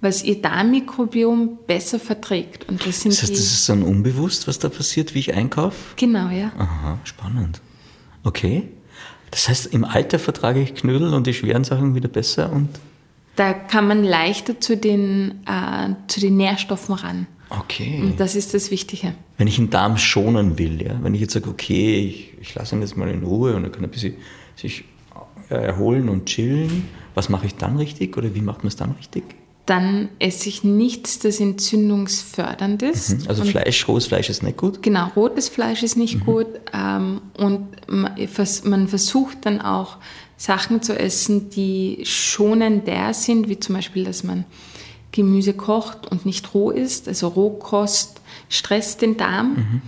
was 0.00 0.22
ihr 0.22 0.40
Darmmikrobiom 0.42 1.58
besser 1.66 1.98
verträgt. 1.98 2.68
Und 2.68 2.86
das 2.86 3.00
sind 3.00 3.12
Das 3.12 3.22
heißt, 3.22 3.32
das 3.32 3.38
ist 3.40 3.68
dann 3.68 3.82
unbewusst, 3.82 4.46
was 4.46 4.58
da 4.58 4.68
passiert, 4.68 5.14
wie 5.14 5.20
ich 5.20 5.34
einkaufe? 5.34 5.76
genau, 5.96 6.28
ja. 6.28 6.52
Aha, 6.58 6.98
spannend. 7.04 7.60
Okay. 8.22 8.68
Das 9.30 9.48
heißt, 9.48 9.66
im 9.74 9.84
Alter 9.84 10.18
vertrage 10.18 10.60
ich 10.62 10.74
Knödel 10.74 11.12
und 11.14 11.26
die 11.26 11.34
schweren 11.34 11.64
Sachen 11.64 11.94
wieder 11.94 12.08
besser 12.08 12.52
und. 12.52 12.68
Da 13.34 13.52
kann 13.52 13.86
man 13.86 14.02
leichter 14.02 14.60
zu 14.60 14.78
den, 14.78 15.42
äh, 15.46 15.94
zu 16.08 16.20
den 16.20 16.36
Nährstoffen 16.38 16.94
ran. 16.94 17.26
Okay. 17.50 18.00
Und 18.02 18.18
das 18.18 18.34
ist 18.34 18.54
das 18.54 18.70
Wichtige. 18.70 19.14
Wenn 19.36 19.46
ich 19.46 19.56
den 19.56 19.68
Darm 19.68 19.98
schonen 19.98 20.58
will, 20.58 20.80
ja, 20.82 20.98
wenn 21.02 21.14
ich 21.14 21.20
jetzt 21.20 21.34
sage, 21.34 21.48
okay, 21.50 21.98
ich, 21.98 22.32
ich 22.40 22.54
lasse 22.54 22.74
ihn 22.74 22.80
jetzt 22.80 22.96
mal 22.96 23.08
in 23.08 23.22
Ruhe 23.24 23.54
und 23.54 23.64
er 23.64 23.70
kann 23.70 23.84
ein 23.84 23.90
bisschen 23.90 24.14
sich 24.56 24.84
äh, 25.50 25.54
erholen 25.54 26.08
und 26.08 26.26
chillen, 26.26 26.88
was 27.14 27.28
mache 27.28 27.46
ich 27.46 27.54
dann 27.56 27.76
richtig 27.76 28.16
oder 28.16 28.34
wie 28.34 28.40
macht 28.40 28.60
man 28.60 28.68
es 28.68 28.76
dann 28.76 28.92
richtig? 28.92 29.24
Dann 29.66 30.08
esse 30.20 30.48
ich 30.48 30.62
nichts, 30.62 31.18
das 31.18 31.40
entzündungsfördernd 31.40 32.82
ist. 32.82 33.28
Also 33.28 33.42
Und 33.42 33.50
Fleisch, 33.50 33.88
rohes 33.88 34.06
Fleisch 34.06 34.30
ist 34.30 34.42
nicht 34.44 34.56
gut. 34.56 34.80
Genau, 34.82 35.08
rotes 35.16 35.48
Fleisch 35.48 35.82
ist 35.82 35.96
nicht 35.96 36.24
gut. 36.24 36.46
Ähm, 36.72 37.20
und 37.36 37.66
man 37.88 38.88
versucht 38.88 39.38
dann 39.42 39.60
auch 39.60 39.96
Sachen 40.36 40.82
zu 40.82 40.96
essen, 40.96 41.50
die 41.50 42.02
schonender 42.04 43.12
sind, 43.12 43.48
wie 43.48 43.58
zum 43.58 43.74
Beispiel, 43.74 44.04
dass 44.04 44.22
man 44.22 44.44
Gemüse 45.10 45.52
kocht 45.52 46.10
und 46.10 46.26
nicht 46.26 46.54
roh 46.54 46.70
isst. 46.70 47.08
Also 47.08 47.28
Rohkost 47.28 48.20
stresst 48.48 49.02
den 49.02 49.16
Darm. 49.16 49.82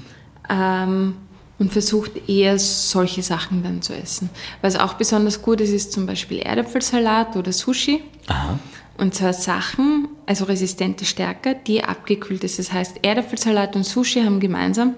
Ähm, 0.51 1.14
und 1.59 1.72
versucht 1.72 2.29
eher 2.29 2.59
solche 2.59 3.22
Sachen 3.22 3.62
dann 3.62 3.83
zu 3.83 3.93
essen. 3.93 4.31
Was 4.62 4.76
auch 4.76 4.95
besonders 4.95 5.43
gut 5.43 5.61
ist, 5.61 5.70
ist 5.70 5.93
zum 5.93 6.07
Beispiel 6.07 6.39
Erdäpfelsalat 6.39 7.37
oder 7.37 7.53
Sushi. 7.53 8.03
Aha. 8.29 8.59
Und 8.99 9.15
zwar 9.15 9.33
Sachen, 9.33 10.09
also 10.27 10.45
resistente 10.45 11.05
Stärke, 11.05 11.57
die 11.67 11.85
abgekühlt 11.85 12.43
ist. 12.43 12.59
Das 12.59 12.73
heißt, 12.73 12.97
Erdäpfelsalat 13.03 13.77
und 13.77 13.85
Sushi 13.85 14.23
haben 14.23 14.41
gemeinsam, 14.41 14.95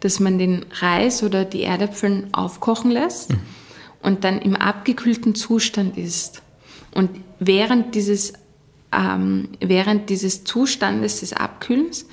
dass 0.00 0.20
man 0.20 0.38
den 0.38 0.64
Reis 0.80 1.22
oder 1.22 1.44
die 1.44 1.62
Erdäpfel 1.62 2.28
aufkochen 2.32 2.90
lässt 2.90 3.34
und 4.02 4.24
dann 4.24 4.40
im 4.40 4.56
abgekühlten 4.56 5.34
Zustand 5.34 5.98
isst. 5.98 6.40
Und 6.94 7.10
während 7.40 7.94
dieses, 7.94 8.32
ähm, 8.90 9.50
während 9.60 10.08
dieses 10.08 10.44
Zustandes 10.44 11.20
des 11.20 11.34
Abkühlens 11.34 12.06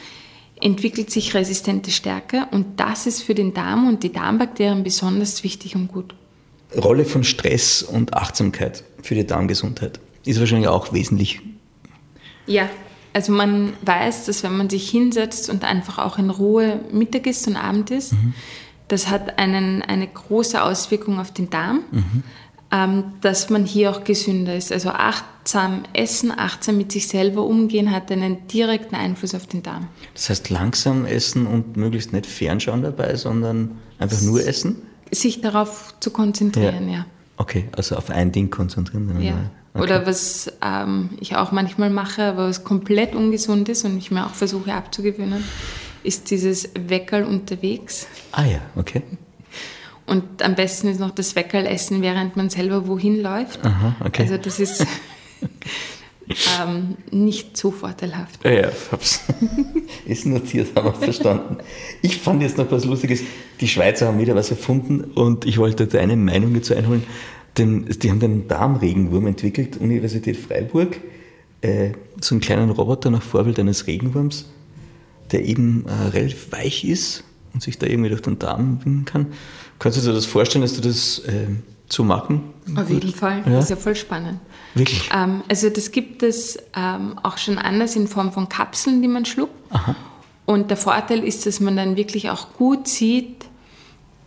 entwickelt 0.59 1.09
sich 1.09 1.33
resistente 1.35 1.89
Stärke 1.89 2.47
und 2.51 2.81
das 2.81 3.07
ist 3.07 3.23
für 3.23 3.33
den 3.33 3.53
Darm 3.53 3.87
und 3.87 4.03
die 4.03 4.11
Darmbakterien 4.11 4.83
besonders 4.83 5.41
wichtig 5.45 5.77
und 5.77 5.87
gut. 5.87 6.13
Rolle 6.75 7.05
von 7.05 7.23
Stress 7.23 7.81
und 7.81 8.13
Achtsamkeit 8.13 8.83
für 9.01 9.15
die 9.15 9.25
Darmgesundheit 9.25 10.01
ist 10.25 10.39
wahrscheinlich 10.39 10.67
auch 10.67 10.93
wesentlich. 10.93 11.41
Ja, 12.45 12.69
also 13.13 13.31
man 13.31 13.73
weiß, 13.81 14.25
dass 14.25 14.43
wenn 14.43 14.57
man 14.57 14.69
sich 14.69 14.89
hinsetzt 14.89 15.49
und 15.49 15.63
einfach 15.63 15.97
auch 15.97 16.17
in 16.17 16.29
Ruhe 16.29 16.79
Mittag 16.91 17.27
isst 17.27 17.47
und 17.47 17.55
Abend 17.55 17.91
isst, 17.91 18.13
das 18.87 19.09
hat 19.09 19.37
einen, 19.37 19.81
eine 19.81 20.07
große 20.07 20.61
Auswirkung 20.61 21.19
auf 21.19 21.31
den 21.31 21.49
Darm, 21.49 21.81
ähm, 22.71 23.03
dass 23.21 23.49
man 23.49 23.65
hier 23.65 23.91
auch 23.91 24.03
gesünder 24.03 24.55
ist. 24.55 24.71
Also 24.71 24.89
achtsam 24.89 25.83
essen, 25.93 26.31
achtsam 26.31 26.77
mit 26.77 26.91
sich 26.91 27.07
selber 27.07 27.43
umgehen, 27.43 27.91
hat 27.91 28.11
einen 28.11 28.47
direkten 28.47 28.95
Einfluss 28.95 29.33
auf 29.33 29.47
den 29.47 29.63
Darm. 29.63 29.87
Das 30.13 30.29
heißt, 30.29 30.49
langsam 30.49 31.05
essen 31.05 31.47
und 31.47 31.77
möglichst 31.77 32.13
nicht 32.13 32.25
fernschauen 32.25 32.83
dabei, 32.83 33.15
sondern 33.15 33.77
einfach 33.97 34.21
nur 34.21 34.45
essen? 34.45 34.77
Sich 35.11 35.41
darauf 35.41 35.95
zu 35.99 36.11
konzentrieren, 36.11 36.89
ja. 36.89 37.05
Okay, 37.37 37.69
also 37.75 37.95
auf 37.95 38.09
ein 38.09 38.31
Ding 38.31 38.49
konzentrieren. 38.49 39.21
Ja. 39.21 39.49
Okay. 39.73 39.83
Oder 39.83 40.05
was 40.05 40.51
ähm, 40.63 41.09
ich 41.19 41.35
auch 41.35 41.51
manchmal 41.51 41.89
mache, 41.89 42.23
aber 42.23 42.47
was 42.47 42.63
komplett 42.63 43.13
ungesund 43.13 43.69
ist 43.69 43.85
und 43.85 43.97
ich 43.97 44.09
mir 44.09 44.25
auch 44.25 44.33
versuche 44.33 44.73
abzugewöhnen, 44.73 45.43
ist 46.03 46.31
dieses 46.31 46.69
Weckerl 46.87 47.23
unterwegs. 47.23 48.07
Ah 48.31 48.45
ja, 48.45 48.61
okay. 48.75 49.03
Und 50.05 50.41
am 50.41 50.55
besten 50.55 50.87
ist 50.87 50.99
noch 50.99 51.11
das 51.11 51.35
Weckerl 51.35 51.67
essen, 51.67 52.01
während 52.01 52.35
man 52.35 52.49
selber 52.49 52.87
wohin 52.87 53.21
läuft. 53.21 53.63
Aha, 53.63 53.95
okay. 54.03 54.23
Also 54.23 54.37
das 54.37 54.59
ist 54.59 54.87
ähm, 56.61 56.97
nicht 57.11 57.55
so 57.55 57.69
vorteilhaft. 57.69 58.43
Ja, 58.43 58.51
ja, 58.51 58.69
hab's. 58.91 59.23
Ist 60.05 60.25
notiert, 60.25 60.75
haben 60.75 60.85
wir 60.85 60.93
verstanden. 60.93 61.57
Ich 62.01 62.17
fand 62.17 62.41
jetzt 62.41 62.57
noch 62.57 62.71
was 62.71 62.85
Lustiges. 62.85 63.21
Die 63.61 63.67
Schweizer 63.67 64.07
haben 64.07 64.17
wieder 64.17 64.33
was 64.33 64.49
erfunden 64.49 65.01
und 65.03 65.45
ich 65.45 65.59
wollte 65.59 65.85
deine 65.85 66.15
Meinung 66.15 66.53
dazu 66.55 66.73
einholen. 66.75 67.03
Denn 67.59 67.85
die 67.85 68.09
haben 68.09 68.21
den 68.21 68.47
Darmregenwurm 68.47 69.27
entwickelt, 69.27 69.77
Universität 69.77 70.37
Freiburg. 70.37 70.99
Äh, 71.61 71.91
so 72.21 72.33
einen 72.33 72.41
kleinen 72.41 72.69
Roboter 72.69 73.09
nach 73.09 73.21
Vorbild 73.21 73.59
eines 73.59 73.85
Regenwurms, 73.85 74.45
der 75.31 75.45
eben 75.45 75.85
äh, 75.85 76.07
relativ 76.09 76.51
weich 76.51 76.85
ist 76.85 77.25
und 77.53 77.61
sich 77.61 77.77
da 77.77 77.85
irgendwie 77.85 78.09
durch 78.09 78.21
den 78.21 78.39
Darm 78.39 78.79
winden 78.85 79.03
kann. 79.05 79.27
Kannst 79.77 79.97
du 79.97 80.01
dir 80.01 80.13
das 80.13 80.25
vorstellen, 80.25 80.61
dass 80.61 80.73
du 80.73 80.81
das 80.81 81.19
äh, 81.19 81.47
so 81.89 82.05
machen? 82.05 82.43
Auf 82.75 82.89
jeden 82.89 83.11
Fall. 83.11 83.43
Ja. 83.45 83.51
Das 83.51 83.65
ist 83.65 83.69
ja 83.71 83.75
voll 83.75 83.95
spannend. 83.95 84.39
Wirklich? 84.73 85.09
Ähm, 85.13 85.43
also 85.49 85.69
das 85.69 85.91
gibt 85.91 86.23
es 86.23 86.57
ähm, 86.77 87.19
auch 87.23 87.37
schon 87.37 87.57
anders 87.57 87.95
in 87.97 88.07
Form 88.07 88.31
von 88.31 88.47
Kapseln, 88.47 89.01
die 89.01 89.09
man 89.09 89.25
schluckt. 89.25 89.53
Und 90.45 90.69
der 90.69 90.77
Vorteil 90.77 91.25
ist, 91.25 91.45
dass 91.45 91.59
man 91.59 91.75
dann 91.75 91.97
wirklich 91.97 92.29
auch 92.29 92.53
gut 92.53 92.87
sieht, 92.87 93.48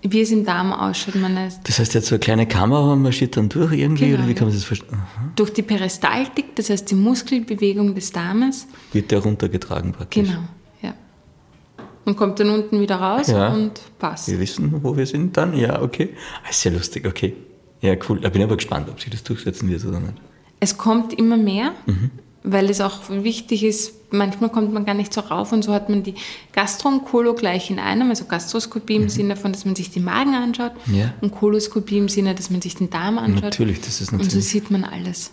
wie 0.03 0.20
es 0.20 0.30
im 0.32 0.44
Darm 0.44 0.72
ausschaut. 0.72 1.14
Man 1.16 1.36
ist 1.36 1.61
Das 1.64 1.78
heißt, 1.78 1.94
jetzt 1.94 2.07
so 2.09 2.14
eine 2.16 2.20
kleine 2.20 2.46
Kamera 2.46 2.96
marschiert 2.96 3.36
dann 3.36 3.48
durch 3.48 3.72
irgendwie, 3.72 4.07
Genau, 4.07 4.18
oder 4.18 4.28
wie 4.28 4.34
kann 4.34 4.48
man 4.48 4.55
das 4.57 4.64
vorstellen? 4.64 4.92
Aha. 4.94 5.30
durch 5.36 5.53
die 5.53 5.62
Peristaltik, 5.62 6.57
das 6.57 6.70
heißt 6.70 6.90
die 6.90 6.94
Muskelbewegung 6.96 7.94
des 7.94 8.11
Darmes, 8.12 8.66
Wird 8.92 9.11
der 9.11 9.20
runtergetragen 9.20 9.92
praktisch? 9.92 10.26
genau, 10.28 10.40
ja. 10.82 10.94
Und 12.05 12.16
kommt 12.16 12.40
dann 12.40 12.50
unten 12.50 12.80
wieder 12.80 12.96
raus 12.96 13.28
Ja. 13.28 13.53
und 13.55 13.80
passt. 13.98 14.28
Wir 14.28 14.40
wissen, 14.40 14.82
wo 14.82 14.96
wir 14.96 15.07
sind 15.07 15.36
dann? 15.36 15.57
Ja, 15.57 15.80
okay. 15.82 16.11
Ah, 16.44 16.50
ist 16.50 16.61
sehr 16.62 16.72
lustig, 16.72 17.07
okay. 17.07 17.34
Ja, 17.80 17.94
cool. 18.09 18.20
Ich 18.24 18.30
bin 18.30 18.42
aber 18.42 18.57
gespannt, 18.57 18.88
ob 18.88 19.00
sich 19.00 19.11
das 19.11 19.22
durchsetzen 19.22 19.68
wird 19.68 19.84
oder 19.84 20.00
nicht. 20.00 20.14
Es 20.61 20.76
kommt 20.78 21.12
immer 21.14 21.36
mehr, 21.36 21.72
Mhm. 21.86 22.11
Weil 22.45 22.68
es 22.70 22.80
auch 22.80 23.09
wichtig 23.09 23.62
ist, 23.64 23.95
manchmal 24.12 24.51
kommt 24.51 24.72
man 24.72 24.84
gar 24.84 24.95
nicht 24.95 25.12
so 25.14 25.20
rauf 25.20 25.53
und 25.53 25.62
so 25.62 25.72
hat 25.72 25.88
man 25.88 26.03
die 26.03 26.14
Gastro 26.53 26.88
und 26.88 27.05
Kolo 27.05 27.34
gleich 27.34 27.70
in 27.70 27.78
einem, 27.78 28.11
also 28.11 28.24
Gastroskopie 28.24 28.97
im 28.97 29.09
Sinne 29.09 29.36
von, 29.36 29.53
dass 29.53 29.64
man 29.64 29.74
sich 29.76 29.90
den 29.90 30.05
Magen 30.05 30.34
anschaut 30.34 30.72
Mhm. 30.86 30.95
Ja. 30.95 31.14
und 31.20 31.32
Koloskopie 31.32 31.99
im 31.99 32.09
Sinne, 32.09 32.34
dass 32.34 32.51
man 32.51 32.61
sich 32.61 32.74
den 32.74 32.90
Darm 32.90 33.18
anschaut. 33.18 33.43
Natürlich, 33.45 33.80
das 33.80 34.01
ist 34.01 34.12
Und 34.12 34.18
so 34.20 34.24
natürlich. 34.26 34.49
sieht 34.49 34.70
man 34.70 34.84
alles. 34.84 35.30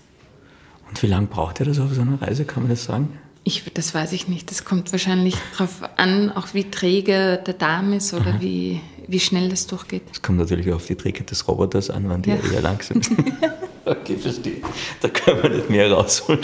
Und 0.87 1.01
wie 1.03 1.07
lange 1.07 1.27
braucht 1.27 1.59
ihr 1.59 1.65
das 1.65 1.79
auf 1.79 1.93
so 1.93 2.01
einer 2.01 2.21
Reise, 2.21 2.45
kann 2.45 2.63
man 2.63 2.69
das 2.71 2.83
sagen? 2.85 3.09
Ich, 3.43 3.63
das 3.73 3.95
weiß 3.95 4.11
ich 4.13 4.27
nicht. 4.27 4.49
Das 4.51 4.65
kommt 4.65 4.91
wahrscheinlich 4.91 5.35
darauf 5.53 5.81
an, 5.97 6.31
auch 6.31 6.53
wie 6.53 6.65
träge 6.69 7.41
der 7.45 7.53
Darm 7.53 7.93
ist 7.93 8.13
oder 8.13 8.33
Mhm. 8.33 8.41
wie, 8.41 8.81
wie 9.07 9.19
schnell 9.19 9.49
das 9.49 9.65
durchgeht. 9.65 10.03
Es 10.11 10.21
kommt 10.21 10.37
natürlich 10.39 10.71
auf 10.71 10.85
die 10.85 10.95
Trägheit 10.95 11.31
des 11.31 11.47
Roboters 11.47 11.89
an, 11.89 12.07
wann 12.09 12.21
die 12.21 12.31
Ja. 12.31 12.37
eher 12.53 12.61
lang 12.61 12.81
sind. 12.83 13.09
okay, 13.85 14.17
verstehe. 14.17 14.57
Da 15.01 15.07
können 15.09 15.41
wir 15.43 15.49
nicht 15.49 15.69
mehr 15.69 15.91
rausholen. 15.91 16.41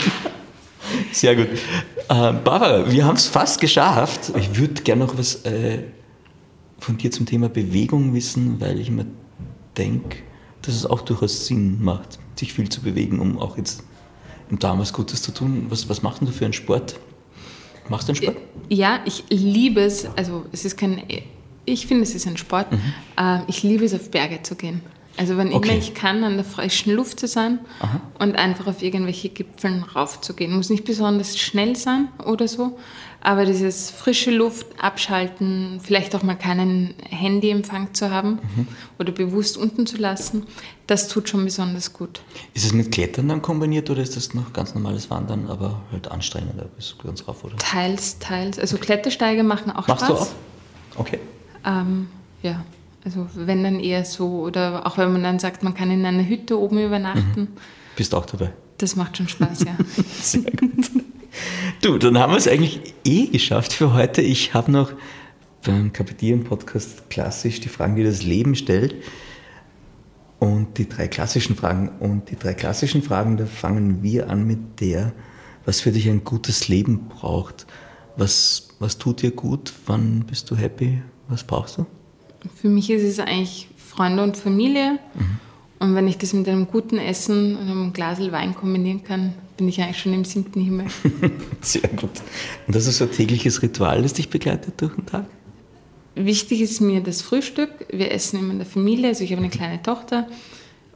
Sehr 1.12 1.34
gut. 1.36 1.48
Äh, 1.48 1.58
Barbara, 2.08 2.90
wir 2.90 3.04
haben 3.04 3.16
es 3.16 3.26
fast 3.26 3.60
geschafft. 3.60 4.32
Ich 4.38 4.56
würde 4.56 4.82
gerne 4.82 5.04
noch 5.04 5.18
was 5.18 5.44
äh, 5.44 5.82
von 6.78 6.96
dir 6.96 7.10
zum 7.10 7.26
Thema 7.26 7.48
Bewegung 7.48 8.14
wissen, 8.14 8.60
weil 8.60 8.78
ich 8.78 8.90
mir 8.90 9.06
denke, 9.76 10.18
dass 10.62 10.74
es 10.74 10.86
auch 10.86 11.00
durchaus 11.00 11.46
Sinn 11.46 11.82
macht. 11.82 12.18
sich 12.36 12.52
viel 12.52 12.68
zu 12.68 12.82
bewegen, 12.82 13.18
um 13.18 13.38
auch 13.38 13.56
jetzt 13.56 13.82
im 14.50 14.58
Darm 14.58 14.78
was 14.78 14.92
Gutes 14.92 15.22
zu 15.22 15.32
tun. 15.32 15.66
Was, 15.68 15.88
was 15.88 16.02
machst 16.02 16.22
du 16.22 16.26
für 16.26 16.44
einen 16.44 16.52
Sport? 16.52 16.98
Machst 17.88 18.08
du 18.08 18.12
einen 18.12 18.22
Sport? 18.22 18.36
Ja, 18.68 19.00
ich 19.04 19.24
liebe 19.30 19.80
es. 19.80 20.06
Also 20.16 20.44
es 20.52 20.64
ist 20.64 20.76
kein, 20.76 21.02
ich 21.64 21.86
finde 21.86 22.02
es 22.02 22.14
ist 22.14 22.26
ein 22.26 22.36
Sport. 22.36 22.70
Mhm. 22.72 22.80
Äh, 23.18 23.40
ich 23.48 23.62
liebe 23.62 23.84
es, 23.84 23.94
auf 23.94 24.10
Berge 24.10 24.42
zu 24.42 24.54
gehen. 24.54 24.82
Also 25.16 25.36
wenn 25.36 25.52
okay. 25.52 25.70
immer 25.70 25.78
ich 25.78 25.94
kann, 25.94 26.24
an 26.24 26.34
der 26.36 26.44
frischen 26.44 26.92
Luft 26.92 27.20
zu 27.20 27.26
sein 27.26 27.60
Aha. 27.80 28.00
und 28.18 28.36
einfach 28.36 28.66
auf 28.66 28.82
irgendwelche 28.82 29.30
Gipfeln 29.30 29.82
raufzugehen. 29.82 30.54
Muss 30.54 30.68
nicht 30.68 30.84
besonders 30.84 31.38
schnell 31.38 31.74
sein 31.74 32.08
oder 32.24 32.48
so, 32.48 32.78
aber 33.22 33.46
dieses 33.46 33.90
frische 33.90 34.30
Luft 34.30 34.66
abschalten, 34.78 35.80
vielleicht 35.82 36.14
auch 36.14 36.22
mal 36.22 36.34
keinen 36.34 36.94
Handyempfang 37.08 37.94
zu 37.94 38.10
haben 38.10 38.38
mhm. 38.56 38.68
oder 38.98 39.10
bewusst 39.10 39.56
unten 39.56 39.86
zu 39.86 39.96
lassen, 39.96 40.46
das 40.86 41.08
tut 41.08 41.28
schon 41.28 41.44
besonders 41.44 41.92
gut. 41.92 42.20
Ist 42.52 42.66
es 42.66 42.72
mit 42.72 42.92
Klettern 42.92 43.28
dann 43.28 43.42
kombiniert 43.42 43.88
oder 43.88 44.02
ist 44.02 44.16
das 44.16 44.34
noch 44.34 44.52
ganz 44.52 44.74
normales 44.74 45.10
Wandern, 45.10 45.48
aber 45.48 45.80
halt 45.92 46.08
anstrengender 46.08 46.66
bis 46.76 46.94
ganz 47.02 47.26
rauf, 47.26 47.42
oder? 47.42 47.56
Teils, 47.56 48.18
teils. 48.18 48.58
Also 48.58 48.76
Klettersteige 48.76 49.42
machen 49.42 49.72
auch 49.72 49.88
Machst 49.88 50.04
Spaß. 50.04 50.18
Machst 50.18 50.32
du 50.32 50.98
auch? 50.98 51.00
Okay. 51.00 51.18
Ähm, 51.64 52.08
ja. 52.42 52.64
Also 53.06 53.28
wenn 53.36 53.62
dann 53.62 53.78
eher 53.78 54.04
so, 54.04 54.40
oder 54.40 54.84
auch 54.84 54.98
wenn 54.98 55.12
man 55.12 55.22
dann 55.22 55.38
sagt, 55.38 55.62
man 55.62 55.74
kann 55.74 55.92
in 55.92 56.04
einer 56.04 56.26
Hütte 56.26 56.58
oben 56.58 56.84
übernachten. 56.84 57.42
Mhm. 57.42 57.48
Bist 57.94 58.12
auch 58.16 58.26
dabei? 58.26 58.52
Das 58.78 58.96
macht 58.96 59.16
schon 59.16 59.28
Spaß, 59.28 59.60
ja. 59.60 59.76
Sehr 60.20 60.50
gut. 60.50 60.90
Du, 61.82 61.98
dann 61.98 62.18
haben 62.18 62.32
wir 62.32 62.36
es 62.36 62.48
eigentlich 62.48 62.94
eh 63.04 63.28
geschafft 63.28 63.72
für 63.72 63.94
heute. 63.94 64.22
Ich 64.22 64.54
habe 64.54 64.72
noch 64.72 64.92
beim 65.64 65.92
Kapitieren-Podcast 65.92 67.08
klassisch 67.08 67.60
die 67.60 67.68
Fragen, 67.68 67.94
die 67.94 68.02
das 68.02 68.24
Leben 68.24 68.56
stellt. 68.56 68.96
Und 70.40 70.76
die 70.76 70.88
drei 70.88 71.06
klassischen 71.06 71.54
Fragen. 71.54 71.90
Und 72.00 72.32
die 72.32 72.36
drei 72.36 72.54
klassischen 72.54 73.02
Fragen, 73.02 73.36
da 73.36 73.46
fangen 73.46 74.02
wir 74.02 74.28
an 74.30 74.48
mit 74.48 74.80
der, 74.80 75.12
was 75.64 75.80
für 75.80 75.92
dich 75.92 76.08
ein 76.08 76.24
gutes 76.24 76.66
Leben 76.66 77.06
braucht. 77.08 77.68
Was, 78.16 78.70
was 78.80 78.98
tut 78.98 79.22
dir 79.22 79.30
gut? 79.30 79.72
Wann 79.86 80.24
bist 80.26 80.50
du 80.50 80.56
happy? 80.56 81.02
Was 81.28 81.44
brauchst 81.44 81.78
du? 81.78 81.86
Für 82.60 82.68
mich 82.68 82.90
ist 82.90 83.02
es 83.02 83.18
eigentlich 83.18 83.68
Freunde 83.76 84.22
und 84.22 84.36
Familie. 84.36 84.98
Mhm. 85.14 85.38
Und 85.78 85.94
wenn 85.94 86.08
ich 86.08 86.16
das 86.18 86.32
mit 86.32 86.48
einem 86.48 86.66
guten 86.68 86.98
Essen 86.98 87.56
und 87.56 87.68
einem 87.68 87.92
Glas 87.92 88.18
Wein 88.32 88.54
kombinieren 88.54 89.04
kann, 89.04 89.34
bin 89.56 89.68
ich 89.68 89.80
eigentlich 89.80 89.98
schon 89.98 90.14
im 90.14 90.24
siebten 90.24 90.60
Himmel. 90.60 90.86
Sehr 91.60 91.88
gut. 91.88 92.10
Und 92.66 92.74
das 92.74 92.86
ist 92.86 92.98
so 92.98 93.04
ein 93.04 93.12
tägliches 93.12 93.62
Ritual, 93.62 94.02
das 94.02 94.14
dich 94.14 94.30
begleitet 94.30 94.80
durch 94.80 94.94
den 94.94 95.06
Tag? 95.06 95.26
Wichtig 96.14 96.62
ist 96.62 96.80
mir 96.80 97.02
das 97.02 97.20
Frühstück. 97.20 97.70
Wir 97.90 98.10
essen 98.10 98.38
immer 98.38 98.52
in 98.52 98.58
der 98.58 98.66
Familie, 98.66 99.08
also 99.08 99.22
ich 99.22 99.32
habe 99.32 99.42
eine 99.42 99.50
kleine 99.50 99.82
Tochter 99.82 100.26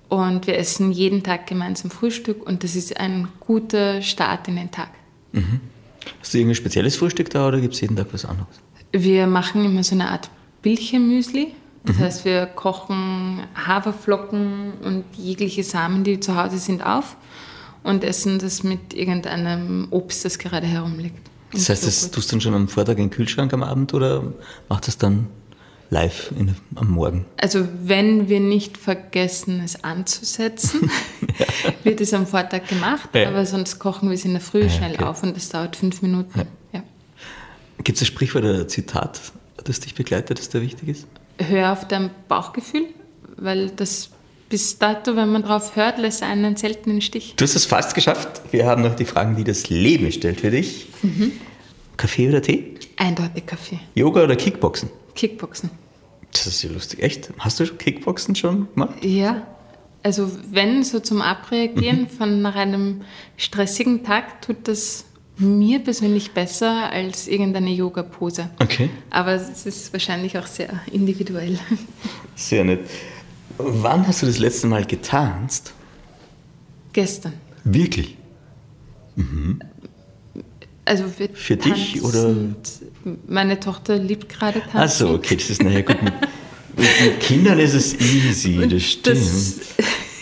und 0.09 0.47
wir 0.47 0.57
essen 0.57 0.93
jeden 0.93 1.23
Tag 1.23 1.47
gemeinsam 1.47 1.91
Frühstück 1.91 2.47
und 2.47 2.65
das 2.65 2.75
ist 2.75 2.99
ein 2.99 3.29
guter 3.39 4.01
Start 4.01 4.49
in 4.49 4.57
den 4.57 4.71
Tag. 4.71 4.91
Mhm. 5.33 5.61
Hast 6.21 6.33
du 6.33 6.39
irgendein 6.39 6.57
spezielles 6.57 6.97
Frühstück 6.97 7.29
da 7.29 7.49
oder 7.49 7.61
gibt 7.61 7.75
es 7.75 7.81
jeden 7.83 7.97
Tag 7.97 8.07
was 8.13 8.25
anderes? 8.25 8.49
Wir 8.93 9.27
machen 9.27 9.65
immer 9.65 9.85
so 9.85 9.95
eine 9.95 10.09
Art 10.09 10.31
Billchenmüsli. 10.63 11.55
Das 11.85 11.97
mhm. 11.97 12.01
heißt, 12.01 12.25
wir 12.25 12.47
kochen 12.47 13.43
Haferflocken 13.55 14.73
und 14.85 15.05
jegliche 15.17 15.65
Samen, 15.65 16.05
die 16.05 16.21
zu 16.21 16.37
Hause 16.37 16.59
sind, 16.59 16.85
auf 16.85 17.17
und 17.83 18.05
essen 18.05 18.39
das 18.39 18.63
mit 18.63 18.93
irgendeinem 18.93 19.89
Obst, 19.91 20.25
das 20.25 20.39
gerade 20.39 20.67
herumliegt. 20.67 21.31
Das 21.53 21.69
heißt, 21.69 21.87
das 21.87 22.11
tust 22.11 22.31
du 22.31 22.35
dann 22.35 22.41
schon 22.41 22.55
am 22.55 22.69
Vortag 22.69 22.93
in 22.93 23.05
den 23.05 23.11
Kühlschrank 23.11 23.53
am 23.53 23.63
Abend 23.63 23.95
oder 23.95 24.23
machst 24.69 24.89
das 24.89 24.99
dann 24.99 25.27
live 25.89 26.33
in, 26.39 26.55
am 26.77 26.91
Morgen? 26.91 27.25
Also 27.41 27.67
wenn 27.83 28.29
wir 28.29 28.41
nicht 28.41 28.77
vergessen, 28.77 29.61
es 29.65 29.83
anzusetzen, 29.83 30.91
ja. 31.39 31.47
wird 31.85 32.01
es 32.01 32.15
am 32.15 32.27
Vortag 32.27 32.69
gemacht, 32.69 33.09
ja. 33.15 33.29
aber 33.29 33.47
sonst 33.47 33.79
kochen 33.79 34.11
wir 34.11 34.15
es 34.15 34.25
in 34.25 34.33
der 34.33 34.41
Früh 34.41 34.63
ja, 34.63 34.69
schnell 34.69 34.95
okay. 34.95 35.05
auf 35.05 35.23
und 35.23 35.35
das 35.35 35.49
dauert 35.49 35.77
fünf 35.77 36.03
Minuten. 36.03 36.47
Gibt 37.83 37.97
es 37.97 38.03
ein 38.03 38.07
Sprichwort 38.07 38.45
oder 38.45 38.61
ein 38.61 38.69
Zitat, 38.69 39.21
das 39.65 39.81
dich 39.81 39.95
begleitet, 39.95 40.39
das 40.39 40.49
da 40.49 40.61
wichtig 40.61 40.89
ist? 40.89 41.07
Hör 41.39 41.73
auf 41.73 41.89
dein 41.89 42.11
Bauchgefühl, 42.29 42.87
weil 43.37 43.71
das 43.71 44.11
bis 44.51 44.79
dato, 44.79 45.15
wenn 45.17 45.31
man 45.31 45.43
drauf 45.43 45.77
hört, 45.77 45.99
lässt 45.99 46.23
einen 46.23 46.57
selten 46.57 46.91
den 46.91 47.01
Stich. 47.01 47.35
Du 47.37 47.45
hast 47.45 47.55
es 47.55 47.65
fast 47.65 47.95
geschafft. 47.95 48.43
Wir 48.51 48.67
haben 48.67 48.83
noch 48.83 48.97
die 48.97 49.05
Fragen, 49.05 49.37
die 49.37 49.45
das 49.45 49.71
Leben 49.71 50.11
stellt 50.13 50.41
für 50.41 50.51
dich. 50.51 50.89
Mhm. 51.03 51.33
Kaffee 51.97 52.29
oder 52.29 52.43
Tee? 52.43 52.75
Eindeutig 52.97 53.47
Kaffee. 53.47 53.79
Yoga 53.95 54.25
oder 54.25 54.37
Kickboxen? 54.37 54.91
Kickboxen. 55.15 55.71
Das 56.33 56.47
ist 56.47 56.63
ja 56.63 56.71
lustig. 56.71 57.03
Echt? 57.03 57.31
Hast 57.39 57.61
du 57.61 57.67
Kickboxen 57.67 58.35
schon 58.35 58.69
gemacht? 58.75 59.05
Ja. 59.05 59.47
Also 60.03 60.31
wenn 60.51 60.83
so 60.83 60.99
zum 60.99 61.23
Abreagieren 61.23 62.03
mhm. 62.03 62.09
von 62.09 62.43
nach 62.43 62.57
einem 62.57 63.03
stressigen 63.37 64.03
Tag 64.03 64.43
tut 64.43 64.67
das 64.67 65.05
mir 65.41 65.79
persönlich 65.81 66.33
besser 66.33 66.91
als 66.91 67.27
irgendeine 67.29 67.71
Yoga-Pose. 67.71 68.51
Okay. 68.59 68.91
Aber 69.11 69.33
es 69.35 69.67
ist 69.67 69.93
wahrscheinlich 69.93 70.39
auch 70.39 70.47
sehr 70.47 70.69
individuell. 70.93 71.59
Sehr 72.35 72.65
nett. 72.65 72.81
Wann 73.59 74.07
hast 74.07 74.23
du 74.23 74.27
das 74.27 74.39
letzte 74.39 74.67
Mal 74.67 74.85
getanzt? 74.87 75.75
Gestern. 76.93 77.35
Wirklich? 77.65 78.17
Mhm. 79.17 79.61
Also 80.85 81.05
Für 81.35 81.57
dich 81.57 82.03
oder? 82.03 82.35
Meine 83.27 83.61
Tochter 83.61 83.97
liebt 83.97 84.29
gerade 84.29 84.61
tanzen. 84.61 84.79
Ach 84.79 84.89
so, 84.89 85.11
okay, 85.11 85.37
das 85.37 85.51
ist 85.51 85.63
naja 85.63 85.83
gut. 85.83 86.03
Mit, 86.03 86.15
mit 86.77 87.21
Kindern 87.21 87.59
ist 87.59 87.75
es 87.75 87.95
easy, 87.95 88.67
das 88.69 88.83
stimmt. 88.83 89.19
Das 89.19 89.57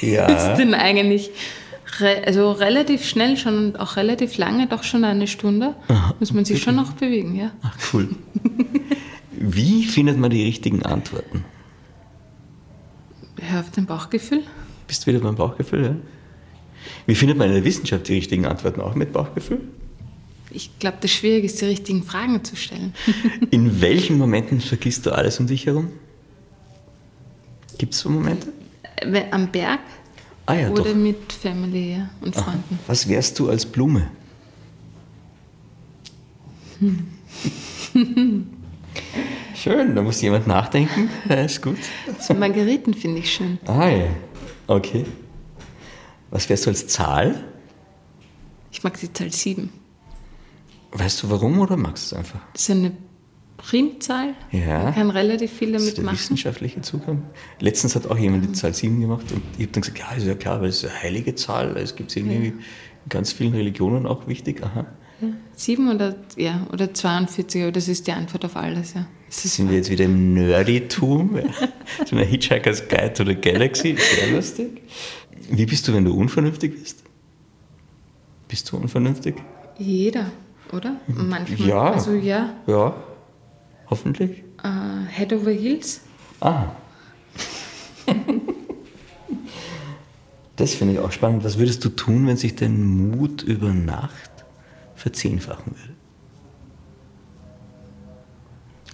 ja. 0.00 0.26
ist 0.26 0.58
dann 0.58 0.74
eigentlich 0.74 1.30
re 2.00 2.22
also 2.26 2.52
relativ 2.52 3.04
schnell 3.04 3.36
schon 3.36 3.58
und 3.58 3.80
auch 3.80 3.96
relativ 3.96 4.36
lange, 4.38 4.66
doch 4.66 4.82
schon 4.82 5.04
eine 5.04 5.26
Stunde, 5.26 5.74
Aha, 5.88 6.14
muss 6.18 6.32
man 6.32 6.44
sich 6.44 6.62
schon 6.62 6.76
noch 6.76 6.92
bewegen, 6.92 7.34
ja. 7.34 7.52
Ach 7.62 7.76
cool. 7.92 8.08
Wie 9.32 9.84
findet 9.84 10.18
man 10.18 10.30
die 10.30 10.44
richtigen 10.44 10.82
Antworten? 10.82 11.44
Hör 13.40 13.60
auf 13.60 13.70
dein 13.70 13.86
Bauchgefühl. 13.86 14.42
Bist 14.86 15.06
du 15.06 15.12
wieder 15.12 15.20
beim 15.20 15.36
Bauchgefühl, 15.36 15.84
ja? 15.84 15.96
Wie 17.06 17.14
findet 17.14 17.38
man 17.38 17.48
in 17.48 17.54
der 17.54 17.64
Wissenschaft 17.64 18.08
die 18.08 18.14
richtigen 18.14 18.46
Antworten 18.46 18.80
auch 18.80 18.94
mit 18.94 19.12
Bauchgefühl? 19.12 19.60
Ich 20.50 20.78
glaube, 20.78 20.98
das 21.00 21.10
Schwierige 21.10 21.46
ist, 21.46 21.60
die 21.60 21.66
richtigen 21.66 22.02
Fragen 22.02 22.42
zu 22.42 22.56
stellen. 22.56 22.94
in 23.50 23.80
welchen 23.80 24.18
Momenten 24.18 24.60
vergisst 24.60 25.06
du 25.06 25.12
alles 25.12 25.38
um 25.40 25.46
dich 25.46 25.66
herum? 25.66 25.90
Gibt 27.76 27.94
es 27.94 28.00
so 28.00 28.08
Momente? 28.08 28.52
Am 29.30 29.52
Berg 29.52 29.80
ah, 30.48 30.54
ja, 30.54 30.70
oder 30.70 30.84
doch. 30.84 30.94
mit 30.94 31.32
Family 31.32 32.02
und 32.20 32.34
Freunden. 32.34 32.64
Aha. 32.70 32.78
Was 32.86 33.08
wärst 33.08 33.38
du 33.38 33.48
als 33.48 33.66
Blume? 33.66 34.10
Hm. 36.80 37.06
Schön, 39.54 39.96
da 39.96 40.02
muss 40.02 40.20
jemand 40.20 40.46
nachdenken. 40.46 41.10
Ja, 41.28 41.36
ist 41.36 41.60
gut. 41.60 41.78
So 42.20 42.34
Margeriten 42.34 42.94
finde 42.94 43.18
ich 43.20 43.32
schön. 43.32 43.58
Ah 43.66 43.88
ja, 43.88 44.06
okay. 44.68 45.04
Was 46.30 46.48
wärst 46.48 46.66
du 46.66 46.70
als 46.70 46.86
Zahl? 46.86 47.44
Ich 48.70 48.84
mag 48.84 48.98
die 49.00 49.12
Zahl 49.12 49.32
7. 49.32 49.70
Weißt 50.92 51.22
du 51.22 51.30
warum 51.30 51.58
oder 51.58 51.76
magst 51.76 52.12
du 52.12 52.14
es 52.14 52.18
einfach? 52.18 52.40
Das 52.52 52.62
ist 52.62 52.70
eine 52.70 52.92
Primzahl. 53.58 54.34
Ja. 54.52 54.84
Man 54.84 54.94
kann 54.94 55.10
relativ 55.10 55.52
viel 55.52 55.72
damit 55.72 55.80
das 55.80 55.88
ist 55.88 55.96
der 55.98 56.04
machen. 56.04 56.16
wissenschaftliche 56.16 56.80
Zugang. 56.80 57.24
Letztens 57.60 57.94
hat 57.96 58.06
auch 58.06 58.16
jemand 58.16 58.44
die 58.44 58.52
Zahl 58.52 58.72
7 58.72 59.00
gemacht 59.00 59.30
und 59.32 59.42
ich 59.58 59.64
habe 59.64 59.72
dann 59.72 59.82
gesagt, 59.82 59.98
ja, 59.98 60.12
ist 60.12 60.26
ja 60.26 60.34
klar, 60.34 60.62
weil 60.62 60.68
es 60.68 60.84
eine 60.84 61.02
heilige 61.02 61.34
Zahl, 61.34 61.76
es 61.76 61.94
gibt 61.94 62.16
irgendwie 62.16 62.46
ja. 62.46 62.52
in 62.52 63.08
ganz 63.08 63.32
vielen 63.32 63.52
Religionen 63.52 64.06
auch 64.06 64.26
wichtig. 64.26 64.62
Aha. 64.62 64.86
Ja. 65.20 65.28
7 65.56 65.90
oder, 65.92 66.14
ja, 66.36 66.66
oder 66.72 66.94
42, 66.94 67.62
aber 67.62 67.72
das 67.72 67.88
ist 67.88 68.06
die 68.06 68.12
Antwort 68.12 68.44
auf 68.44 68.56
alles, 68.56 68.94
ja. 68.94 69.06
Sind 69.28 69.68
wir 69.68 69.76
jetzt 69.76 69.90
wieder 69.90 70.04
im 70.04 70.34
Nerditum? 70.34 71.40
so 72.06 72.16
eine 72.16 72.24
Hitchhiker's 72.24 72.88
Guide 72.88 73.12
to 73.12 73.24
the 73.24 73.34
Galaxy, 73.34 73.96
sehr 73.98 74.34
lustig. 74.34 74.82
Wie 75.50 75.66
bist 75.66 75.86
du, 75.88 75.94
wenn 75.94 76.04
du 76.04 76.14
unvernünftig 76.14 76.80
bist? 76.80 77.02
Bist 78.46 78.70
du 78.70 78.76
unvernünftig? 78.76 79.34
Jeder, 79.78 80.30
oder? 80.72 81.00
Manchmal. 81.08 81.68
Ja. 81.68 81.92
Also 81.92 82.12
ja. 82.12 82.54
Ja, 82.66 82.94
hoffentlich. 83.90 84.44
Uh, 84.64 85.06
head 85.08 85.32
over 85.32 85.50
heels. 85.50 86.00
Ah. 86.40 86.66
das 90.56 90.74
finde 90.74 90.94
ich 90.94 91.00
auch 91.00 91.12
spannend. 91.12 91.44
Was 91.44 91.58
würdest 91.58 91.84
du 91.84 91.88
tun, 91.90 92.26
wenn 92.26 92.36
sich 92.36 92.56
dein 92.56 92.82
Mut 92.82 93.42
über 93.42 93.72
Nacht 93.72 94.30
verzehnfachen 94.94 95.74
würde? 95.76 95.98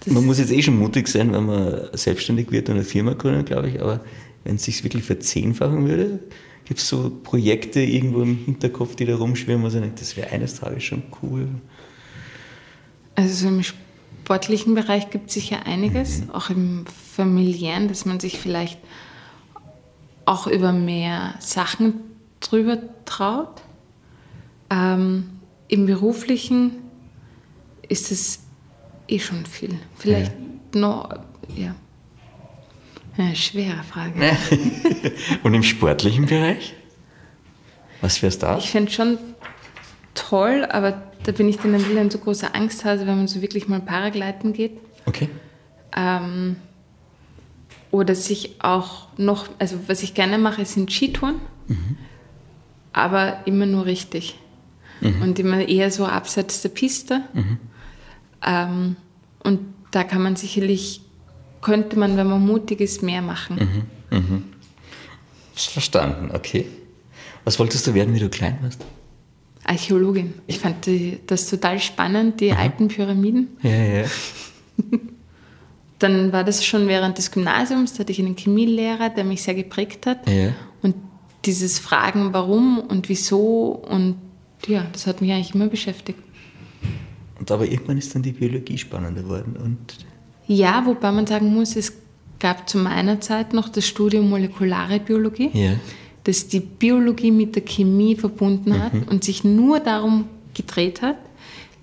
man 0.07 0.25
muss 0.25 0.39
jetzt 0.39 0.51
eh 0.51 0.61
schon 0.61 0.77
mutig 0.77 1.07
sein, 1.07 1.33
wenn 1.33 1.45
man 1.45 1.89
selbstständig 1.93 2.51
wird 2.51 2.69
und 2.69 2.75
eine 2.75 2.83
Firma 2.83 3.13
gründet, 3.13 3.47
glaube 3.47 3.69
ich, 3.69 3.81
aber 3.81 4.01
wenn 4.43 4.55
es 4.55 4.63
sich 4.63 4.83
wirklich 4.83 5.03
verzehnfachen 5.03 5.87
würde, 5.87 6.19
gibt 6.65 6.79
es 6.79 6.87
so 6.87 7.09
Projekte 7.23 7.81
irgendwo 7.81 8.21
im 8.21 8.37
Hinterkopf, 8.45 8.95
die 8.95 9.05
da 9.05 9.15
rumschwirren, 9.15 9.61
wo 9.63 9.67
man 9.67 9.81
denkt, 9.81 10.01
das 10.01 10.15
wäre 10.17 10.29
eines 10.29 10.55
Tages 10.55 10.83
schon 10.83 11.03
cool. 11.21 11.47
Also 13.15 13.33
so 13.33 13.47
im 13.47 13.63
sportlichen 14.25 14.73
Bereich 14.73 15.11
gibt 15.11 15.27
es 15.27 15.35
sicher 15.35 15.67
einiges, 15.67 16.21
mhm. 16.21 16.31
auch 16.31 16.49
im 16.49 16.85
familiären, 16.87 17.87
dass 17.87 18.05
man 18.05 18.19
sich 18.19 18.39
vielleicht 18.39 18.79
auch 20.25 20.47
über 20.47 20.71
mehr 20.71 21.35
Sachen 21.37 21.93
drüber 22.39 22.79
traut. 23.05 23.61
Ähm, 24.71 25.29
Im 25.67 25.85
beruflichen 25.85 26.71
ist 27.87 28.11
es 28.11 28.39
eh 29.07 29.19
schon 29.19 29.45
viel. 29.45 29.77
Vielleicht 29.95 30.31
ja. 30.73 30.79
noch, 30.81 31.09
ja. 31.55 31.75
Eine 33.17 33.35
schwere 33.35 33.83
Frage. 33.83 34.35
Und 35.43 35.53
im 35.53 35.61
sportlichen 35.61 36.25
Bereich? 36.25 36.73
Was 38.01 38.23
wär's 38.23 38.39
da? 38.39 38.57
Ich 38.57 38.71
fände 38.71 38.91
schon 38.91 39.19
toll, 40.15 40.65
aber 40.69 41.03
da 41.23 41.31
bin 41.31 41.47
ich 41.47 41.57
dann 41.57 41.75
ein 41.75 41.83
bisschen 41.83 42.09
so 42.09 42.17
großer 42.17 42.55
Angsthase, 42.55 43.05
wenn 43.05 43.17
man 43.17 43.27
so 43.27 43.41
wirklich 43.41 43.67
mal 43.67 43.81
Paragleiten 43.81 44.53
geht. 44.53 44.79
Okay. 45.05 45.29
Ähm, 45.95 46.55
oder 47.91 48.15
sich 48.15 48.55
auch 48.59 49.07
noch, 49.17 49.47
also 49.59 49.77
was 49.87 50.03
ich 50.03 50.13
gerne 50.13 50.37
mache, 50.37 50.65
sind 50.65 50.91
Skitouren, 50.91 51.35
mhm. 51.67 51.97
aber 52.93 53.39
immer 53.45 53.65
nur 53.65 53.85
richtig. 53.85 54.39
Mhm. 55.01 55.21
Und 55.21 55.39
immer 55.39 55.67
eher 55.67 55.91
so 55.91 56.05
abseits 56.05 56.61
der 56.61 56.69
Piste. 56.69 57.21
Mhm. 57.33 57.57
Ähm, 58.45 58.95
und 59.43 59.59
da 59.91 60.03
kann 60.03 60.21
man 60.21 60.35
sicherlich, 60.35 61.01
könnte 61.61 61.97
man, 61.97 62.17
wenn 62.17 62.27
man 62.27 62.45
mutig 62.45 62.81
ist, 62.81 63.03
mehr 63.03 63.21
machen. 63.21 63.87
Mhm. 64.11 64.17
Mhm. 64.17 64.43
Verstanden, 65.53 66.31
okay. 66.33 66.67
Was 67.43 67.59
wolltest 67.59 67.87
du 67.87 67.93
werden, 67.93 68.13
wie 68.13 68.19
du 68.19 68.29
klein 68.29 68.57
warst? 68.61 68.83
Archäologin. 69.65 70.35
Ich 70.47 70.59
fand 70.59 70.87
das 71.27 71.49
total 71.49 71.79
spannend, 71.79 72.39
die 72.39 72.51
mhm. 72.51 72.57
alten 72.57 72.87
Pyramiden. 72.87 73.57
Ja, 73.61 73.71
ja. 73.71 74.05
Dann 75.99 76.31
war 76.31 76.43
das 76.43 76.65
schon 76.65 76.87
während 76.87 77.17
des 77.17 77.31
Gymnasiums, 77.31 77.93
da 77.93 77.99
hatte 77.99 78.11
ich 78.11 78.19
einen 78.19 78.35
Chemielehrer, 78.35 79.09
der 79.09 79.23
mich 79.23 79.41
sehr 79.41 79.55
geprägt 79.55 80.05
hat. 80.05 80.29
Ja. 80.29 80.53
Und 80.81 80.95
dieses 81.45 81.79
Fragen, 81.79 82.33
warum 82.33 82.79
und 82.79 83.07
wieso 83.09 83.81
und 83.89 84.17
ja, 84.67 84.85
das 84.91 85.07
hat 85.07 85.21
mich 85.21 85.31
eigentlich 85.31 85.55
immer 85.55 85.67
beschäftigt. 85.67 86.19
Und 87.39 87.49
aber 87.49 87.65
irgendwann 87.65 87.97
ist 87.97 88.13
dann 88.13 88.23
die 88.23 88.33
Biologie 88.33 88.77
spannender 88.77 89.21
geworden. 89.21 89.55
Und 89.61 90.05
ja, 90.47 90.85
wobei 90.85 91.11
man 91.11 91.27
sagen 91.27 91.53
muss, 91.53 91.75
es 91.75 91.93
gab 92.39 92.67
zu 92.67 92.77
meiner 92.77 93.21
Zeit 93.21 93.53
noch 93.53 93.69
das 93.69 93.87
Studium 93.87 94.29
Molekulare 94.29 94.99
Biologie. 94.99 95.49
Ja 95.53 95.75
das 96.25 96.47
die 96.47 96.59
Biologie 96.59 97.31
mit 97.31 97.55
der 97.55 97.63
Chemie 97.63 98.15
verbunden 98.15 98.81
hat 98.81 98.93
mhm. 98.93 99.03
und 99.03 99.23
sich 99.23 99.43
nur 99.43 99.79
darum 99.79 100.27
gedreht 100.53 101.01
hat, 101.01 101.17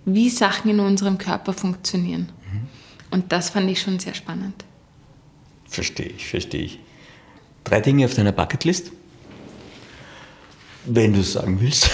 wie 0.04 0.28
Sachen 0.28 0.70
in 0.70 0.80
unserem 0.80 1.16
Körper 1.16 1.52
funktionieren. 1.52 2.28
Mhm. 2.52 2.68
Und 3.10 3.32
das 3.32 3.50
fand 3.50 3.70
ich 3.70 3.80
schon 3.80 3.98
sehr 3.98 4.14
spannend. 4.14 4.64
Verstehe 5.68 6.06
ich, 6.06 6.26
verstehe 6.26 6.62
ich. 6.62 6.78
Drei 7.64 7.80
Dinge 7.80 8.04
auf 8.04 8.14
deiner 8.14 8.32
Bucketlist? 8.32 8.90
Wenn 10.84 11.12
du 11.12 11.20
es 11.20 11.32
sagen 11.32 11.60
willst. 11.60 11.88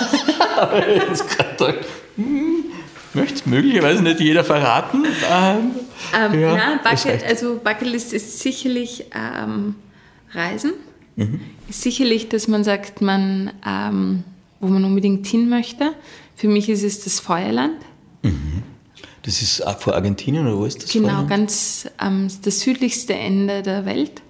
Aber 0.58 0.88
jetzt 0.88 1.28
gerade 1.28 1.80
hm, 2.16 2.64
möchte 3.12 3.48
möglicherweise 3.48 4.02
nicht 4.02 4.18
jeder 4.18 4.42
verraten. 4.42 5.04
Ähm, 5.30 5.70
ähm, 6.12 6.40
ja, 6.40 6.56
na, 6.56 6.90
Bucket, 6.90 7.24
also 7.24 7.60
Bucketlist 7.62 8.12
ist 8.12 8.40
sicherlich 8.40 9.04
ähm, 9.14 9.76
Reisen. 10.32 10.72
Mhm. 11.16 11.40
Sicherlich, 11.70 12.28
dass 12.28 12.48
man 12.48 12.64
sagt, 12.64 13.00
man, 13.00 13.52
ähm, 13.66 14.24
wo 14.60 14.68
man 14.68 14.84
unbedingt 14.84 15.26
hin 15.26 15.48
möchte. 15.48 15.92
Für 16.36 16.48
mich 16.48 16.68
ist 16.68 16.82
es 16.82 17.04
das 17.04 17.20
Feuerland. 17.20 17.76
Mhm. 18.22 18.62
Das 19.22 19.40
ist 19.40 19.64
vor 19.78 19.94
Argentinien 19.94 20.46
oder 20.46 20.58
wo 20.58 20.64
ist 20.66 20.82
das? 20.82 20.92
Genau, 20.92 21.08
Feuerland? 21.08 21.30
ganz 21.30 21.88
ähm, 22.00 22.28
das 22.42 22.60
südlichste 22.60 23.14
Ende 23.14 23.62
der 23.62 23.86
Welt. 23.86 24.22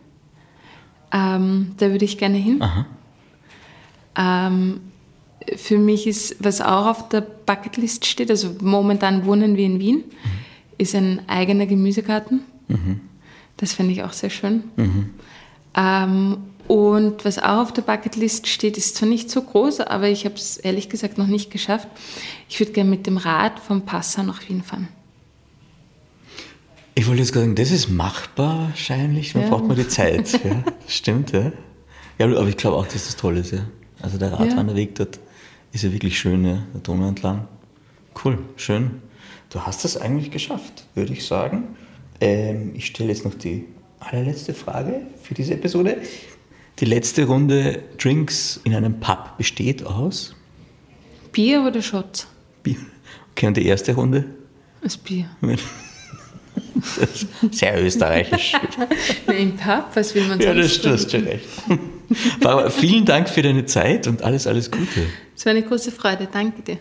Ähm, 1.12 1.72
da 1.78 1.90
würde 1.90 2.04
ich 2.04 2.18
gerne 2.18 2.38
hin. 2.38 2.62
Ähm, 4.16 4.80
für 5.56 5.78
mich 5.78 6.06
ist, 6.06 6.36
was 6.40 6.60
auch 6.60 6.86
auf 6.86 7.08
der 7.08 7.20
Bucketlist 7.20 8.06
steht, 8.06 8.30
also 8.30 8.54
momentan 8.60 9.24
wohnen 9.26 9.56
wir 9.56 9.66
in 9.66 9.78
Wien, 9.80 9.96
mhm. 9.96 10.04
ist 10.78 10.94
ein 10.94 11.20
eigener 11.28 11.66
Gemüsegarten. 11.66 12.40
Mhm. 12.68 13.00
Das 13.56 13.72
finde 13.72 13.92
ich 13.92 14.02
auch 14.02 14.12
sehr 14.12 14.30
schön. 14.30 14.64
Mhm. 14.76 15.10
Ähm, 15.76 16.36
und 16.66 17.24
was 17.24 17.38
auch 17.38 17.58
auf 17.58 17.72
der 17.72 17.82
Bucketlist 17.82 18.46
steht, 18.46 18.78
ist 18.78 18.96
zwar 18.96 19.08
nicht 19.08 19.30
so 19.30 19.42
groß, 19.42 19.80
aber 19.80 20.08
ich 20.08 20.24
habe 20.24 20.36
es 20.36 20.56
ehrlich 20.56 20.88
gesagt 20.88 21.18
noch 21.18 21.26
nicht 21.26 21.50
geschafft. 21.50 21.88
Ich 22.48 22.58
würde 22.58 22.72
gerne 22.72 22.90
mit 22.90 23.06
dem 23.06 23.18
Rad 23.18 23.60
vom 23.60 23.82
Passau 23.82 24.22
nach 24.22 24.48
Wien 24.48 24.62
fahren. 24.62 24.88
Ich 26.94 27.06
wollte 27.06 27.20
jetzt 27.22 27.34
sagen, 27.34 27.54
das 27.54 27.70
ist 27.70 27.90
machbar 27.90 28.68
wahrscheinlich, 28.68 29.34
man 29.34 29.44
ja. 29.44 29.50
braucht 29.50 29.64
nur 29.64 29.76
die 29.76 29.88
Zeit. 29.88 30.40
Ja, 30.44 30.62
stimmt, 30.86 31.32
ja. 31.32 31.52
ja. 32.18 32.26
Aber 32.26 32.48
ich 32.48 32.56
glaube 32.56 32.76
auch, 32.76 32.86
dass 32.86 33.06
das 33.06 33.16
toll 33.16 33.36
ist, 33.36 33.52
ja. 33.52 33.66
Also 34.00 34.16
der 34.16 34.32
Radwanderweg 34.32 34.90
ja. 34.90 35.04
dort 35.04 35.18
ist 35.72 35.82
ja 35.82 35.92
wirklich 35.92 36.18
schön, 36.18 36.44
ja, 36.44 36.62
der 36.72 36.80
Donau 36.82 37.08
entlang. 37.08 37.48
Cool, 38.24 38.38
schön. 38.56 39.02
Du 39.50 39.60
hast 39.60 39.84
das 39.84 39.96
eigentlich 39.96 40.30
geschafft, 40.30 40.86
würde 40.94 41.12
ich 41.12 41.26
sagen. 41.26 41.76
Ähm, 42.20 42.72
ich 42.74 42.86
stelle 42.86 43.10
jetzt 43.10 43.24
noch 43.24 43.34
die 43.34 43.66
allerletzte 43.98 44.54
Frage 44.54 45.02
für 45.22 45.34
diese 45.34 45.54
Episode. 45.54 45.98
Die 46.80 46.84
letzte 46.86 47.26
Runde 47.26 47.82
Drinks 47.98 48.60
in 48.64 48.74
einem 48.74 48.98
Pub 48.98 49.36
besteht 49.38 49.86
aus? 49.86 50.34
Bier 51.30 51.62
oder 51.62 51.80
Shots? 51.80 52.26
Bier. 52.62 52.76
Okay, 53.32 53.46
und 53.46 53.56
die 53.56 53.66
erste 53.66 53.94
Runde? 53.94 54.24
Das 54.82 54.96
Bier. 54.96 55.28
Sehr 57.50 57.82
österreichisch. 57.82 58.54
Im 59.38 59.56
Pub, 59.56 59.86
was 59.94 60.14
will 60.14 60.22
man 60.22 60.40
sagen? 60.40 60.56
Ja, 60.56 60.62
das, 60.62 60.80
du 60.80 60.90
hast 60.90 61.10
schon 61.10 61.24
recht. 61.24 61.46
Barbara, 62.40 62.70
vielen 62.70 63.04
Dank 63.04 63.28
für 63.28 63.42
deine 63.42 63.64
Zeit 63.66 64.06
und 64.06 64.22
alles, 64.22 64.46
alles 64.46 64.70
Gute. 64.70 65.06
Es 65.36 65.46
war 65.46 65.50
eine 65.50 65.62
große 65.62 65.92
Freude. 65.92 66.28
Danke 66.30 66.62
dir. 66.62 66.78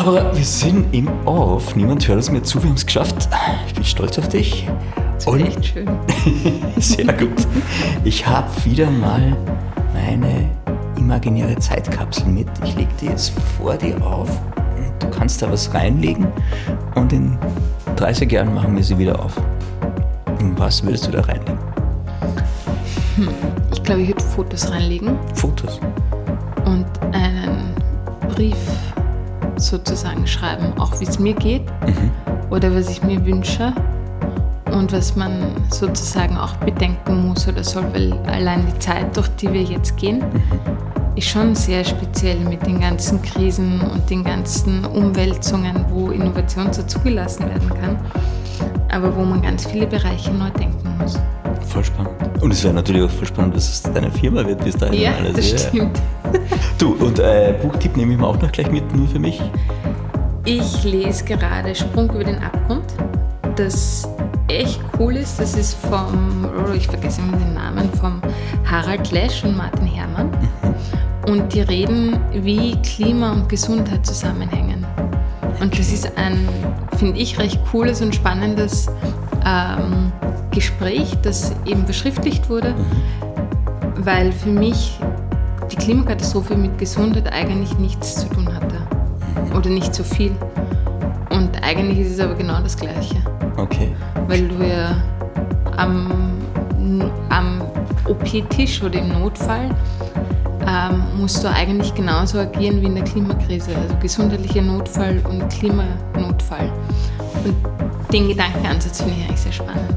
Aber 0.00 0.34
wir 0.34 0.44
sind 0.44 0.94
im 0.94 1.10
Off. 1.26 1.76
Niemand 1.76 2.08
hört 2.08 2.20
es 2.20 2.30
mir 2.30 2.42
zu. 2.42 2.62
Wir 2.62 2.70
haben 2.70 2.76
es 2.76 2.86
geschafft. 2.86 3.28
Ich 3.66 3.74
bin 3.74 3.84
stolz 3.84 4.18
auf 4.18 4.30
dich. 4.30 4.66
Das 5.12 5.26
ist 5.26 5.42
echt 5.42 5.66
schön. 5.66 5.88
sehr 6.78 7.12
gut. 7.12 7.46
Ich 8.02 8.26
habe 8.26 8.48
wieder 8.64 8.90
mal 8.90 9.36
meine 9.92 10.48
imaginäre 10.96 11.54
Zeitkapsel 11.56 12.28
mit. 12.28 12.48
Ich 12.64 12.76
lege 12.76 12.88
die 12.98 13.06
jetzt 13.08 13.34
vor 13.58 13.76
dir 13.76 14.02
auf. 14.02 14.40
Du 15.00 15.10
kannst 15.10 15.42
da 15.42 15.52
was 15.52 15.74
reinlegen 15.74 16.28
und 16.94 17.12
in 17.12 17.36
30 17.96 18.32
Jahren 18.32 18.54
machen 18.54 18.74
wir 18.74 18.82
sie 18.82 18.96
wieder 18.96 19.22
auf. 19.22 19.36
Und 20.40 20.58
was 20.58 20.82
würdest 20.82 21.08
du 21.08 21.10
da 21.10 21.20
reinlegen? 21.20 21.58
Hm. 23.16 23.28
Ich 23.70 23.82
glaube, 23.82 24.00
ich 24.00 24.08
würde 24.08 24.24
Fotos 24.24 24.70
reinlegen. 24.70 25.18
Fotos? 25.34 25.78
Und 26.64 26.86
einen 27.12 27.74
Brief 28.30 28.56
sozusagen 29.60 30.26
schreiben, 30.26 30.72
auch 30.78 30.98
wie 31.00 31.04
es 31.04 31.18
mir 31.18 31.34
geht 31.34 31.66
mhm. 31.86 32.10
oder 32.50 32.74
was 32.74 32.88
ich 32.88 33.02
mir 33.02 33.24
wünsche 33.24 33.72
und 34.72 34.92
was 34.92 35.16
man 35.16 35.56
sozusagen 35.70 36.36
auch 36.36 36.54
bedenken 36.56 37.28
muss 37.28 37.46
oder 37.48 37.64
soll, 37.64 37.84
weil 37.92 38.12
allein 38.28 38.66
die 38.66 38.78
Zeit, 38.78 39.16
durch 39.16 39.28
die 39.36 39.52
wir 39.52 39.62
jetzt 39.62 39.96
gehen, 39.96 40.18
mhm. 40.18 41.16
ist 41.16 41.28
schon 41.28 41.54
sehr 41.54 41.84
speziell 41.84 42.40
mit 42.40 42.64
den 42.66 42.80
ganzen 42.80 43.20
Krisen 43.22 43.80
und 43.80 44.08
den 44.08 44.24
ganzen 44.24 44.84
Umwälzungen, 44.84 45.84
wo 45.90 46.10
Innovation 46.10 46.72
so 46.72 46.82
zugelassen 46.82 47.48
werden 47.48 47.68
kann, 47.68 47.98
aber 48.90 49.14
wo 49.14 49.22
man 49.22 49.42
ganz 49.42 49.66
viele 49.66 49.86
Bereiche 49.86 50.30
neu 50.32 50.50
denken 50.50 50.96
muss. 51.00 51.18
Voll 51.68 51.84
spannend. 51.84 52.12
Und 52.40 52.52
es 52.52 52.64
wäre 52.64 52.74
natürlich 52.74 53.02
auch 53.02 53.10
voll 53.10 53.26
spannend, 53.26 53.56
dass 53.56 53.68
es 53.68 53.82
deine 53.82 54.10
Firma 54.10 54.46
wird 54.46 54.64
bis 54.64 54.76
dahin. 54.76 55.00
Ja, 55.00 55.12
alles. 55.14 55.34
das 55.34 55.68
stimmt. 55.68 56.00
Du, 56.78 56.94
und 56.94 57.18
äh, 57.18 57.54
Buchtipp 57.60 57.94
nehme 57.96 58.12
ich 58.12 58.18
mir 58.18 58.26
auch 58.26 58.40
noch 58.40 58.50
gleich 58.50 58.70
mit, 58.70 58.94
nur 58.94 59.06
für 59.06 59.18
mich. 59.18 59.38
Ich 60.46 60.82
lese 60.84 61.24
gerade 61.24 61.74
Sprung 61.74 62.08
über 62.08 62.24
den 62.24 62.38
Abgrund, 62.38 62.86
das 63.56 64.08
echt 64.48 64.80
cool 64.98 65.16
ist. 65.16 65.38
Das 65.38 65.54
ist 65.54 65.74
vom, 65.74 66.46
oh, 66.46 66.72
ich 66.72 66.86
vergesse 66.86 67.20
immer 67.20 67.36
den 67.36 67.54
Namen, 67.54 67.92
vom 68.00 68.22
Harald 68.64 69.10
Lesch 69.10 69.44
und 69.44 69.56
Martin 69.56 69.86
Herrmann. 69.86 70.30
Mhm. 70.30 71.30
Und 71.30 71.52
die 71.52 71.60
reden, 71.60 72.18
wie 72.32 72.80
Klima 72.82 73.32
und 73.32 73.48
Gesundheit 73.48 74.06
zusammenhängen. 74.06 74.86
Und 75.60 75.78
das 75.78 75.92
ist 75.92 76.16
ein, 76.16 76.48
finde 76.96 77.18
ich, 77.18 77.38
recht 77.38 77.60
cooles 77.70 78.00
und 78.00 78.14
spannendes 78.14 78.88
ähm, 79.50 80.12
Gespräch, 80.50 81.16
das 81.22 81.52
eben 81.64 81.84
verschriftlicht 81.84 82.48
wurde, 82.48 82.74
mhm. 82.74 84.04
weil 84.04 84.32
für 84.32 84.50
mich 84.50 84.98
die 85.70 85.76
Klimakatastrophe 85.76 86.56
mit 86.56 86.78
Gesundheit 86.78 87.32
eigentlich 87.32 87.76
nichts 87.78 88.16
zu 88.16 88.28
tun 88.28 88.48
hatte. 88.52 88.76
Oder 89.56 89.70
nicht 89.70 89.94
so 89.94 90.02
viel. 90.02 90.32
Und 91.30 91.62
eigentlich 91.62 91.98
ist 92.00 92.12
es 92.12 92.20
aber 92.20 92.34
genau 92.34 92.60
das 92.60 92.76
Gleiche. 92.76 93.16
Okay. 93.56 93.92
Weil 94.26 94.48
du 94.48 94.66
ja 94.66 94.96
am, 95.76 96.32
am 97.28 97.62
OP-Tisch 98.08 98.82
oder 98.82 98.98
im 98.98 99.08
Notfall 99.08 99.70
ähm, 100.66 101.02
musst 101.18 101.42
du 101.44 101.48
eigentlich 101.48 101.94
genauso 101.94 102.38
agieren 102.38 102.80
wie 102.80 102.86
in 102.86 102.94
der 102.94 103.04
Klimakrise. 103.04 103.70
Also 103.76 103.94
gesundheitlicher 104.00 104.62
Notfall 104.62 105.20
und 105.28 105.48
Klimanotfall. 105.48 106.72
Und 107.44 107.54
den 108.12 108.28
Gedankenansatz 108.28 109.02
finde 109.02 109.14
ich 109.18 109.24
eigentlich 109.24 109.40
sehr 109.40 109.52
spannend. 109.52 109.94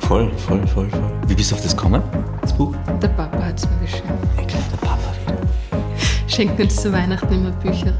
Voll, 0.00 0.30
voll, 0.36 0.66
voll, 0.66 0.90
voll. 0.90 1.12
Wie 1.26 1.34
bist 1.34 1.50
du 1.50 1.54
auf 1.54 1.62
das 1.62 1.74
gekommen, 1.74 2.02
das 2.42 2.52
Buch? 2.52 2.74
Der 3.00 3.08
Papa 3.08 3.42
hat 3.42 3.58
es 3.58 3.68
mir 3.70 3.78
geschenkt. 3.80 4.12
Ich 4.38 4.46
glaube, 4.46 4.64
der 4.70 4.86
Papa 4.86 5.12
wieder. 5.26 6.28
Schenkt 6.28 6.60
uns 6.60 6.76
zu 6.76 6.92
Weihnachten 6.92 7.32
immer 7.32 7.50
Bücher. 7.52 7.94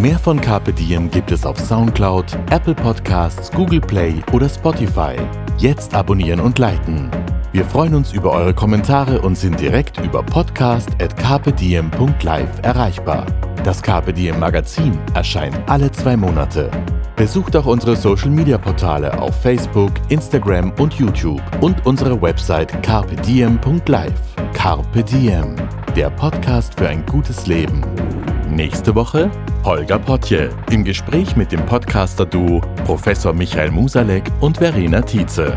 Mehr 0.00 0.18
von 0.20 0.40
Carpe 0.40 0.72
Diem 0.72 1.10
gibt 1.10 1.32
es 1.32 1.44
auf 1.44 1.58
Soundcloud, 1.58 2.38
Apple 2.50 2.76
Podcasts, 2.76 3.50
Google 3.50 3.80
Play 3.80 4.14
oder 4.32 4.48
Spotify. 4.48 5.16
Jetzt 5.58 5.92
abonnieren 5.92 6.38
und 6.38 6.60
liken. 6.60 7.10
Wir 7.52 7.64
freuen 7.64 7.94
uns 7.94 8.12
über 8.12 8.32
eure 8.32 8.52
Kommentare 8.52 9.22
und 9.22 9.38
sind 9.38 9.58
direkt 9.58 9.98
über 10.04 10.22
podcast.carpediem.live 10.22 12.50
erreichbar. 12.62 13.24
Das 13.64 13.80
Diem 13.82 14.38
Magazin 14.38 14.98
erscheint 15.14 15.58
alle 15.66 15.90
zwei 15.90 16.16
Monate. 16.16 16.70
Besucht 17.16 17.56
auch 17.56 17.66
unsere 17.66 17.96
Social 17.96 18.30
Media 18.30 18.56
Portale 18.58 19.18
auf 19.18 19.34
Facebook, 19.40 19.92
Instagram 20.10 20.72
und 20.78 20.94
YouTube 20.94 21.42
und 21.60 21.84
unsere 21.86 22.20
Website 22.20 22.82
carpediem.live. 22.82 24.20
Carpe 24.52 25.02
Diem, 25.02 25.56
der 25.96 26.10
Podcast 26.10 26.78
für 26.78 26.88
ein 26.88 27.04
gutes 27.06 27.46
Leben. 27.46 27.80
Nächste 28.50 28.94
Woche 28.94 29.30
Holger 29.64 29.98
Potje 29.98 30.50
im 30.70 30.84
Gespräch 30.84 31.34
mit 31.36 31.50
dem 31.50 31.64
Podcaster-Duo 31.66 32.60
Professor 32.84 33.32
Michael 33.32 33.70
Musalek 33.70 34.24
und 34.40 34.58
Verena 34.58 35.00
Tietze. 35.00 35.56